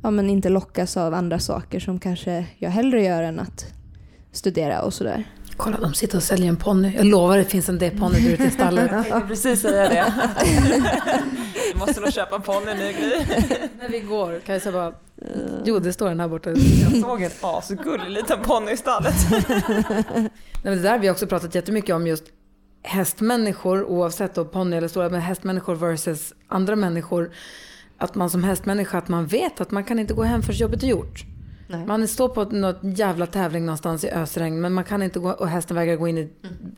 ja, 0.02 0.10
men 0.10 0.30
inte 0.30 0.48
lockas 0.48 0.96
av 0.96 1.14
andra 1.14 1.38
saker 1.38 1.80
som 1.80 2.00
kanske 2.00 2.46
jag 2.58 2.70
hellre 2.70 3.02
gör 3.02 3.22
än 3.22 3.40
att 3.40 3.66
studera 4.32 4.82
och 4.82 4.94
sådär. 4.94 5.24
Kolla, 5.56 5.78
de 5.80 5.94
sitter 5.94 6.16
och 6.16 6.22
säljer 6.22 6.48
en 6.48 6.56
ponny. 6.56 6.92
Jag 6.96 7.06
lovar, 7.06 7.38
det 7.38 7.44
finns 7.44 7.68
en 7.68 7.78
D-ponny 7.78 8.20
där 8.20 8.30
ute 8.30 8.44
i 8.44 8.50
stallet. 8.50 8.90
Jag 8.92 9.04
tänkte 9.04 9.28
precis 9.28 9.60
säga 9.60 9.88
det. 9.88 10.14
Du 11.72 11.78
måste 11.78 12.00
nog 12.00 12.12
köpa 12.12 12.36
en 12.36 12.42
ponny 12.42 12.74
nu 12.74 12.92
Gry. 12.92 13.38
När 13.78 13.88
vi 13.88 14.00
går, 14.00 14.40
Kajsa 14.46 14.72
bara, 14.72 14.92
jo 15.64 15.78
det 15.78 15.92
står 15.92 16.08
den 16.08 16.20
här 16.20 16.28
borta. 16.28 16.50
Jag 16.50 17.00
såg 17.00 17.22
en 17.22 17.30
asgullig 17.40 18.10
liten 18.10 18.42
ponny 18.42 18.72
i 18.72 18.76
stallet. 18.76 19.14
Nej, 19.30 20.30
men 20.62 20.76
det 20.76 20.82
där 20.82 20.90
har 20.90 20.98
vi 20.98 21.10
också 21.10 21.26
pratat 21.26 21.54
jättemycket 21.54 21.94
om 21.94 22.06
just 22.06 22.24
hästmänniskor, 22.82 23.84
oavsett 23.84 24.34
då 24.34 24.44
ponny 24.44 24.76
eller 24.76 24.88
stora, 24.88 25.08
men 25.08 25.20
hästmänniskor 25.20 25.74
versus 25.74 26.32
andra 26.48 26.76
människor. 26.76 27.30
Att 27.98 28.14
man 28.14 28.30
som 28.30 28.44
hästmänniska, 28.44 28.98
att 28.98 29.08
man 29.08 29.26
vet 29.26 29.60
att 29.60 29.70
man 29.70 29.84
kan 29.84 29.98
inte 29.98 30.14
gå 30.14 30.22
hem 30.22 30.42
förrän 30.42 30.56
jobbet 30.56 30.82
är 30.82 30.86
gjort. 30.86 31.24
Nej. 31.66 31.86
Man 31.86 32.08
står 32.08 32.28
på 32.28 32.44
något 32.44 32.78
jävla 32.82 33.26
tävling 33.26 33.66
någonstans 33.66 34.04
i 34.04 34.10
ösregn, 34.10 34.60
men 34.60 34.72
man 34.72 34.84
kan 34.84 35.02
inte 35.02 35.18
gå, 35.18 35.30
och 35.30 35.48
hästen 35.48 35.76
vägrar 35.76 35.96
gå 35.96 36.08
in 36.08 36.18
i, 36.18 36.30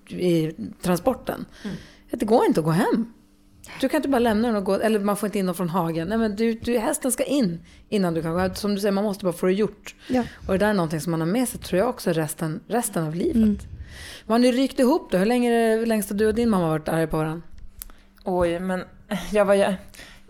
i 0.09 0.55
transporten. 0.83 1.45
Det 2.11 2.27
går 2.27 2.45
inte 2.45 2.61
att 2.61 2.65
gå 2.67 2.73
hem. 2.73 3.13
Du 3.81 3.89
kan 3.89 3.99
inte 3.99 4.09
bara 4.09 4.19
lämna 4.19 4.49
den 4.49 4.57
och 4.57 4.65
gå, 4.65 4.75
eller 4.75 5.01
man 5.01 5.17
får 5.17 5.27
inte 5.27 5.39
in 5.39 5.47
dem 5.47 5.55
från 5.55 5.69
hagen. 5.69 6.09
Nej 6.09 6.19
men 6.19 6.37
du, 6.37 6.55
du, 6.55 6.79
hästen 6.79 7.13
ska 7.13 7.25
in 7.25 7.61
innan 7.89 8.15
du 8.15 8.23
kan 8.23 8.35
gå. 8.35 8.55
Som 8.55 8.75
du 8.75 8.81
säger, 8.81 8.93
man 8.93 9.05
måste 9.05 9.25
bara 9.25 9.33
få 9.33 9.47
det 9.47 9.53
gjort. 9.53 9.95
Ja. 10.09 10.25
Och 10.47 10.53
det 10.53 10.59
där 10.59 10.69
är 10.69 10.75
någonting 10.75 11.01
som 11.01 11.11
man 11.11 11.21
har 11.21 11.29
med 11.29 11.49
sig, 11.49 11.61
tror 11.61 11.79
jag 11.79 11.89
också, 11.89 12.13
resten, 12.13 12.61
resten 12.67 13.07
av 13.07 13.15
livet. 13.15 13.67
Vad 14.27 14.35
har 14.35 14.39
ni 14.39 14.53
rykt 14.53 14.79
ihop 14.79 15.11
då? 15.11 15.19
Hur 15.19 15.27
länge 15.27 15.53
är 15.53 15.87
det, 15.87 15.95
har 15.95 16.15
du 16.15 16.27
och 16.27 16.35
din 16.35 16.49
mamma 16.49 16.69
varit 16.69 16.89
arga 16.89 17.07
på 17.07 17.17
varandra? 17.17 17.43
Oj, 18.25 18.61
men 18.61 18.85
jag 19.33 19.45
var 19.45 19.55
ju... 19.55 19.75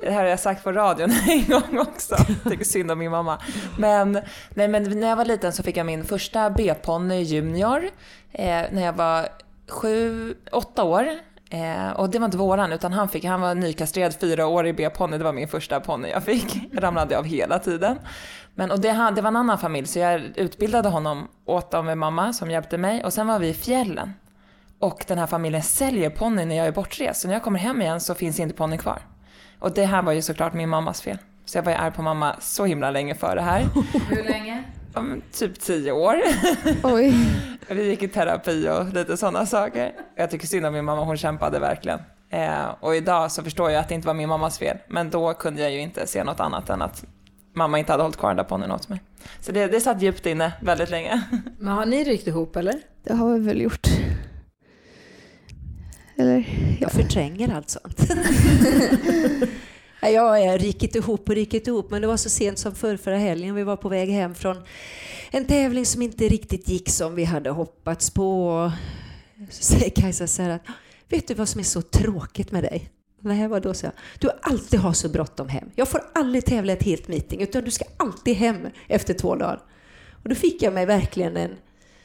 Det 0.00 0.10
här 0.10 0.20
har 0.20 0.28
jag 0.28 0.40
sagt 0.40 0.64
på 0.64 0.72
radion 0.72 1.10
en 1.28 1.44
gång 1.44 1.78
också. 1.78 2.16
Tycker 2.48 2.64
synd 2.64 2.90
om 2.90 2.98
min 2.98 3.10
mamma. 3.10 3.38
Men, 3.78 4.12
nej, 4.54 4.68
men 4.68 5.00
när 5.00 5.08
jag 5.08 5.16
var 5.16 5.24
liten 5.24 5.52
så 5.52 5.62
fick 5.62 5.76
jag 5.76 5.86
min 5.86 6.04
första 6.04 6.50
B-ponny 6.50 7.22
junior. 7.22 7.90
Eh, 8.32 8.62
när 8.70 8.84
jag 8.84 8.92
var 8.92 9.28
sju, 9.68 10.34
åtta 10.52 10.84
år. 10.84 11.08
Eh, 11.50 11.90
och 11.90 12.10
det 12.10 12.18
var 12.18 12.24
inte 12.24 12.36
våran, 12.36 12.72
utan 12.72 12.92
han 12.92 13.08
fick, 13.08 13.24
han 13.24 13.40
var 13.40 13.54
nykastrerad 13.54 14.14
fyraårig 14.14 14.76
B-ponny. 14.76 15.18
Det 15.18 15.24
var 15.24 15.32
min 15.32 15.48
första 15.48 15.80
ponny 15.80 16.08
jag 16.08 16.24
fick. 16.24 16.56
Jag 16.72 16.82
ramlade 16.82 17.18
av 17.18 17.24
hela 17.24 17.58
tiden. 17.58 17.98
Men, 18.54 18.70
och 18.70 18.80
det, 18.80 19.12
det 19.14 19.22
var 19.22 19.28
en 19.28 19.36
annan 19.36 19.58
familj, 19.58 19.86
så 19.86 19.98
jag 19.98 20.20
utbildade 20.34 20.88
honom 20.88 21.28
åt 21.44 21.70
dem 21.70 21.86
med 21.86 21.98
mamma 21.98 22.32
som 22.32 22.50
hjälpte 22.50 22.78
mig. 22.78 23.04
Och 23.04 23.12
sen 23.12 23.26
var 23.26 23.38
vi 23.38 23.48
i 23.48 23.54
fjällen. 23.54 24.12
Och 24.78 25.04
den 25.08 25.18
här 25.18 25.26
familjen 25.26 25.62
säljer 25.62 26.10
ponny 26.10 26.44
när 26.44 26.56
jag 26.56 26.66
är 26.66 26.72
bortrest. 26.72 27.20
Så 27.20 27.28
när 27.28 27.34
jag 27.34 27.42
kommer 27.42 27.58
hem 27.58 27.82
igen 27.82 28.00
så 28.00 28.14
finns 28.14 28.40
inte 28.40 28.54
ponnyn 28.54 28.78
kvar. 28.78 29.02
Och 29.58 29.74
det 29.74 29.84
här 29.84 30.02
var 30.02 30.12
ju 30.12 30.22
såklart 30.22 30.54
min 30.54 30.68
mammas 30.68 31.02
fel. 31.02 31.18
Så 31.44 31.58
jag 31.58 31.62
var 31.62 31.72
ju 31.72 31.78
arg 31.78 31.92
på 31.92 32.02
mamma 32.02 32.36
så 32.40 32.64
himla 32.64 32.90
länge 32.90 33.14
för 33.14 33.36
det 33.36 33.42
här. 33.42 33.60
Hur 34.08 34.24
länge? 34.24 34.64
Men 34.94 35.22
typ 35.32 35.60
tio 35.60 35.92
år. 35.92 36.16
Oj. 36.82 37.14
Vi 37.68 37.88
gick 37.88 38.02
i 38.02 38.08
terapi 38.08 38.68
och 38.68 38.94
lite 38.94 39.16
sådana 39.16 39.46
saker. 39.46 39.92
Jag 40.16 40.30
tycker 40.30 40.46
synd 40.46 40.66
om 40.66 40.72
min 40.72 40.84
mamma, 40.84 41.04
hon 41.04 41.16
kämpade 41.16 41.58
verkligen. 41.58 41.98
Eh, 42.30 42.66
och 42.80 42.96
idag 42.96 43.32
så 43.32 43.42
förstår 43.42 43.70
jag 43.70 43.80
att 43.80 43.88
det 43.88 43.94
inte 43.94 44.06
var 44.06 44.14
min 44.14 44.28
mammas 44.28 44.58
fel. 44.58 44.78
Men 44.88 45.10
då 45.10 45.34
kunde 45.34 45.62
jag 45.62 45.72
ju 45.72 45.80
inte 45.80 46.06
se 46.06 46.24
något 46.24 46.40
annat 46.40 46.70
än 46.70 46.82
att 46.82 47.04
mamma 47.52 47.78
inte 47.78 47.92
hade 47.92 48.02
hållit 48.02 48.16
kvar 48.16 48.28
den 48.30 48.36
där 48.36 48.44
ponnyn 48.44 48.70
åt 48.70 48.88
mig. 48.88 49.02
Så 49.40 49.52
det, 49.52 49.66
det 49.66 49.80
satt 49.80 50.02
djupt 50.02 50.26
inne 50.26 50.52
väldigt 50.60 50.90
länge. 50.90 51.22
Men 51.58 51.74
har 51.74 51.86
ni 51.86 52.04
rykt 52.04 52.26
ihop 52.26 52.56
eller? 52.56 52.74
Det 53.04 53.14
har 53.14 53.32
vi 53.32 53.40
väl 53.46 53.60
gjort. 53.60 53.88
Eller? 56.16 56.44
Jag 56.80 56.92
förtränger 56.92 57.54
allt 57.54 57.70
sånt. 57.70 58.00
Jag 60.00 60.42
är 60.42 60.58
riktigt 60.58 60.94
ihop 60.94 61.28
och 61.28 61.34
riktigt 61.34 61.66
ihop, 61.66 61.90
men 61.90 62.02
det 62.02 62.06
var 62.06 62.16
så 62.16 62.28
sent 62.28 62.58
som 62.58 62.74
för 62.74 62.96
förra 62.96 63.18
helgen. 63.18 63.54
Vi 63.54 63.62
var 63.62 63.76
på 63.76 63.88
väg 63.88 64.08
hem 64.08 64.34
från 64.34 64.56
en 65.30 65.44
tävling 65.44 65.86
som 65.86 66.02
inte 66.02 66.28
riktigt 66.28 66.68
gick 66.68 66.88
som 66.88 67.14
vi 67.14 67.24
hade 67.24 67.50
hoppats 67.50 68.10
på. 68.10 68.72
Så 69.50 69.62
säger 69.62 69.90
Kajsa 69.90 70.26
så 70.26 70.42
här 70.42 70.50
att, 70.50 70.62
vet 71.08 71.28
du 71.28 71.34
vad 71.34 71.48
som 71.48 71.58
är 71.58 71.64
så 71.64 71.82
tråkigt 71.82 72.52
med 72.52 72.62
dig? 72.62 72.90
Nej, 73.20 73.48
vadå, 73.48 73.74
så 73.74 73.86
jag. 73.86 73.92
Du 74.18 74.30
alltid 74.42 74.80
har 74.80 74.92
så 74.92 75.08
bråttom 75.08 75.48
hem. 75.48 75.70
Jag 75.74 75.88
får 75.88 76.00
aldrig 76.14 76.44
tävla 76.44 76.72
ett 76.72 76.82
helt 76.82 77.08
meeting, 77.08 77.40
utan 77.40 77.64
du 77.64 77.70
ska 77.70 77.84
alltid 77.96 78.36
hem 78.36 78.66
efter 78.88 79.14
två 79.14 79.36
dagar. 79.36 79.62
Och 80.22 80.28
då 80.28 80.34
fick 80.34 80.62
jag 80.62 80.74
mig 80.74 80.86
verkligen 80.86 81.36
en 81.36 81.50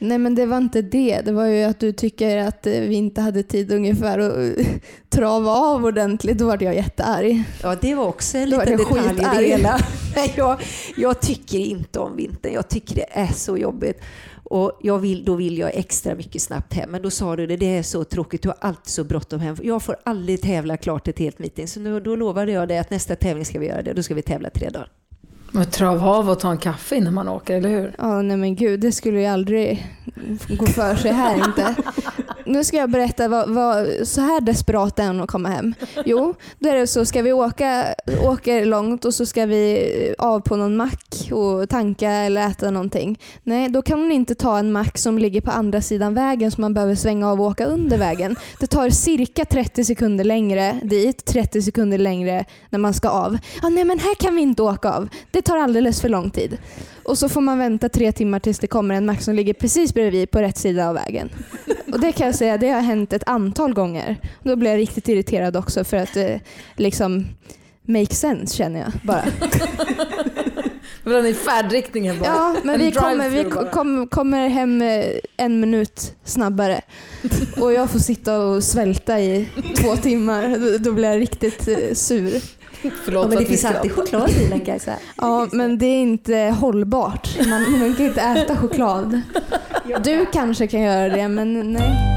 Nej 0.02 0.18
men 0.18 0.34
det 0.34 0.46
var 0.46 0.58
inte 0.58 0.82
det. 0.82 1.20
Det 1.20 1.32
var 1.32 1.46
ju 1.46 1.62
att 1.62 1.80
du 1.80 1.92
tycker 1.92 2.36
att 2.36 2.66
eh, 2.66 2.72
vi 2.72 2.94
inte 2.94 3.20
hade 3.20 3.42
tid 3.42 3.72
ungefär 3.72 4.18
att 4.18 4.58
eh, 4.58 4.66
trava 5.08 5.50
av 5.50 5.84
ordentligt. 5.84 6.38
Då 6.38 6.46
var 6.46 6.62
jag 6.62 6.74
jättearg. 6.74 7.42
Ja, 7.62 7.76
det 7.80 7.94
var 7.94 8.04
också 8.04 8.38
en 8.38 8.50
Då 8.50 8.60
liten 8.60 8.76
det 8.76 8.84
detalj 8.84 9.44
i 9.44 9.50
det 9.50 9.56
hela. 9.56 9.80
Jag, 10.36 10.60
jag 10.96 11.20
tycker 11.20 11.58
inte 11.58 11.98
om 11.98 12.16
vintern. 12.16 12.52
Jag 12.52 12.68
tycker 12.68 12.94
det 12.94 13.06
är 13.10 13.32
så 13.32 13.56
jobbigt. 13.56 14.00
Och 14.44 14.78
jag 14.82 14.98
vill, 14.98 15.24
då 15.24 15.34
vill 15.34 15.58
jag 15.58 15.70
extra 15.74 16.14
mycket 16.14 16.42
snabbt 16.42 16.74
hem. 16.74 16.90
Men 16.90 17.02
då 17.02 17.10
sa 17.10 17.36
du 17.36 17.46
det, 17.46 17.56
det 17.56 17.78
är 17.78 17.82
så 17.82 18.04
tråkigt. 18.04 18.42
Du 18.42 18.48
har 18.48 18.56
alltid 18.60 18.92
så 18.92 19.04
bråttom 19.04 19.40
hem. 19.40 19.56
Jag 19.62 19.82
får 19.82 19.96
aldrig 20.04 20.42
tävla 20.42 20.76
klart 20.76 21.08
ett 21.08 21.18
helt 21.18 21.38
meeting. 21.38 21.68
Så 21.68 21.80
nu, 21.80 22.00
då 22.00 22.16
lovade 22.16 22.52
jag 22.52 22.68
dig 22.68 22.78
att 22.78 22.90
nästa 22.90 23.16
tävling 23.16 23.44
ska 23.44 23.58
vi 23.58 23.66
göra 23.66 23.82
det. 23.82 23.92
Då 23.92 24.02
ska 24.02 24.14
vi 24.14 24.22
tävla 24.22 24.50
tre 24.50 24.68
dagar. 24.68 24.88
Men 25.54 25.66
trava 25.66 26.06
av 26.10 26.30
och 26.30 26.40
ta 26.40 26.50
en 26.50 26.58
kaffe 26.58 26.96
innan 26.96 27.14
man 27.14 27.28
åker, 27.28 27.56
eller 27.56 27.68
hur? 27.68 27.94
Ja, 27.98 28.22
nej 28.22 28.36
men 28.36 28.56
gud, 28.56 28.80
det 28.80 28.92
skulle 28.92 29.20
ju 29.20 29.26
aldrig 29.26 29.86
gå 30.48 30.66
för 30.66 30.96
sig 30.96 31.12
här 31.12 31.36
inte. 31.36 31.74
Nu 32.52 32.64
ska 32.64 32.76
jag 32.76 32.90
berätta 32.90 33.28
vad, 33.28 33.48
vad 33.48 33.88
så 34.04 34.20
här 34.20 34.40
desperat 34.40 34.98
är 34.98 35.06
hon 35.06 35.20
att 35.20 35.30
komma 35.30 35.48
hem. 35.48 35.74
Jo, 36.04 36.34
då 36.58 36.68
är 36.68 36.74
det 36.74 36.86
så 36.86 37.04
ska 37.04 37.22
vi 37.22 37.32
åka, 37.32 37.94
åker 38.24 38.64
långt 38.64 39.04
och 39.04 39.14
så 39.14 39.26
ska 39.26 39.46
vi 39.46 40.14
av 40.18 40.40
på 40.40 40.56
någon 40.56 40.76
mack 40.76 41.30
och 41.32 41.68
tanka 41.68 42.10
eller 42.10 42.46
äta 42.46 42.70
någonting. 42.70 43.18
Nej, 43.42 43.68
då 43.68 43.82
kan 43.82 43.98
hon 43.98 44.12
inte 44.12 44.34
ta 44.34 44.58
en 44.58 44.72
mack 44.72 44.98
som 44.98 45.18
ligger 45.18 45.40
på 45.40 45.50
andra 45.50 45.80
sidan 45.80 46.14
vägen 46.14 46.50
som 46.50 46.60
man 46.60 46.74
behöver 46.74 46.94
svänga 46.94 47.30
av 47.30 47.40
och 47.40 47.46
åka 47.46 47.66
under 47.66 47.98
vägen. 47.98 48.36
Det 48.60 48.66
tar 48.66 48.90
cirka 48.90 49.44
30 49.44 49.84
sekunder 49.84 50.24
längre 50.24 50.80
dit, 50.82 51.24
30 51.24 51.62
sekunder 51.62 51.98
längre 51.98 52.44
när 52.70 52.78
man 52.78 52.94
ska 52.94 53.08
av. 53.08 53.38
Ja, 53.62 53.68
nej 53.68 53.84
men 53.84 53.98
här 53.98 54.14
kan 54.14 54.36
vi 54.36 54.42
inte 54.42 54.62
åka 54.62 54.92
av. 54.92 55.08
Det 55.30 55.42
tar 55.42 55.56
alldeles 55.56 56.00
för 56.00 56.08
lång 56.08 56.30
tid. 56.30 56.58
Och 57.04 57.18
så 57.18 57.28
får 57.28 57.40
man 57.40 57.58
vänta 57.58 57.88
tre 57.88 58.12
timmar 58.12 58.38
tills 58.38 58.58
det 58.58 58.66
kommer 58.66 58.94
en 58.94 59.06
mack 59.06 59.22
som 59.22 59.34
ligger 59.34 59.54
precis 59.54 59.94
bredvid 59.94 60.30
på 60.30 60.38
rätt 60.38 60.58
sida 60.58 60.88
av 60.88 60.94
vägen. 60.94 61.30
Och 61.92 62.00
det 62.00 62.12
kan 62.12 62.26
jag 62.26 62.34
säga, 62.34 62.58
det 62.58 62.68
har 62.68 62.80
hänt 62.80 63.12
ett 63.12 63.28
antal 63.28 63.74
gånger. 63.74 64.16
Då 64.42 64.56
blir 64.56 64.70
jag 64.70 64.78
riktigt 64.78 65.08
irriterad 65.08 65.56
också 65.56 65.84
för 65.84 65.96
att 65.96 66.16
eh, 66.16 66.36
liksom 66.76 67.26
make 67.84 68.14
sense 68.14 68.56
känner 68.56 68.80
jag 68.80 68.92
bara. 69.02 69.24
Men 71.04 71.14
den 71.14 71.26
är 71.26 71.34
färdriktningen 71.34 72.18
bara. 72.18 72.28
Ja, 72.28 72.56
men 72.64 72.74
En 72.74 72.80
vi, 72.80 72.92
kommer, 72.92 73.28
vi 73.28 73.44
kom, 73.72 74.08
kommer 74.08 74.48
hem 74.48 74.82
eh, 74.82 75.04
en 75.36 75.60
minut 75.60 76.14
snabbare 76.24 76.80
och 77.60 77.72
jag 77.72 77.90
får 77.90 77.98
sitta 77.98 78.38
och 78.38 78.64
svälta 78.64 79.20
i 79.20 79.48
två 79.76 79.96
timmar. 79.96 80.58
Då, 80.58 80.78
då 80.78 80.92
blir 80.92 81.08
jag 81.08 81.20
riktigt 81.20 81.68
eh, 81.68 81.94
sur. 81.94 82.42
Förlåt 83.04 83.22
Ja, 83.22 83.28
men 83.28 83.38
att 83.38 83.44
det 83.44 83.48
finns 83.48 83.64
alltid 83.64 83.92
choklad 83.92 84.30
i 84.30 84.38
bilen 84.38 84.60
Kajsa. 84.60 84.94
Ja, 85.16 85.48
men 85.52 85.78
det 85.78 85.86
är 85.86 86.02
inte 86.02 86.36
hållbart. 86.60 87.28
Man, 87.48 87.62
man 87.80 87.94
kan 87.94 88.06
inte 88.06 88.20
äta 88.20 88.56
choklad. 88.56 89.20
Du 90.04 90.26
kanske 90.32 90.66
kan 90.66 90.80
göra 90.80 91.08
det, 91.08 91.28
men 91.28 91.72
nej. 91.72 92.12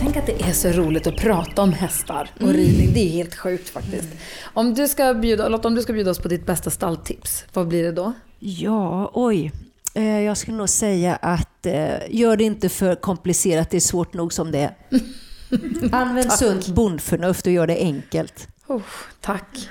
Tänk 0.00 0.16
att 0.16 0.26
det 0.26 0.42
är 0.48 0.52
så 0.52 0.68
roligt 0.68 1.06
att 1.06 1.16
prata 1.16 1.62
om 1.62 1.72
hästar 1.72 2.30
och 2.40 2.48
ridning. 2.48 2.92
Det 2.94 3.00
är 3.00 3.08
helt 3.08 3.34
sjukt 3.34 3.68
faktiskt. 3.68 4.08
Om 4.42 4.74
du 4.74 4.88
ska 4.88 5.14
bjuda, 5.14 5.48
Lotta, 5.48 5.68
om 5.68 5.74
du 5.74 5.82
ska 5.82 5.92
bjuda 5.92 6.10
oss 6.10 6.18
på 6.18 6.28
ditt 6.28 6.46
bästa 6.46 6.70
stalltips, 6.70 7.44
vad 7.52 7.68
blir 7.68 7.82
det 7.82 7.92
då? 7.92 8.12
Ja, 8.38 9.10
oj. 9.14 9.52
Eh, 9.94 10.20
Jag 10.20 10.36
skulle 10.36 10.56
nog 10.56 10.68
säga 10.68 11.16
att 11.16 11.66
eh, 11.66 11.96
gör 12.10 12.36
det 12.36 12.44
inte 12.44 12.68
för 12.68 12.94
komplicerat, 12.94 13.70
det 13.70 13.76
är 13.76 13.80
svårt 13.80 14.14
nog 14.14 14.32
som 14.32 14.52
det 14.52 14.58
är. 14.58 14.74
Använd 15.92 16.32
sunt 16.32 16.68
bondförnuft 16.68 17.46
och 17.46 17.52
gör 17.52 17.66
det 17.66 17.76
enkelt. 17.76 18.48
Oh, 18.66 18.82
tack. 19.20 19.68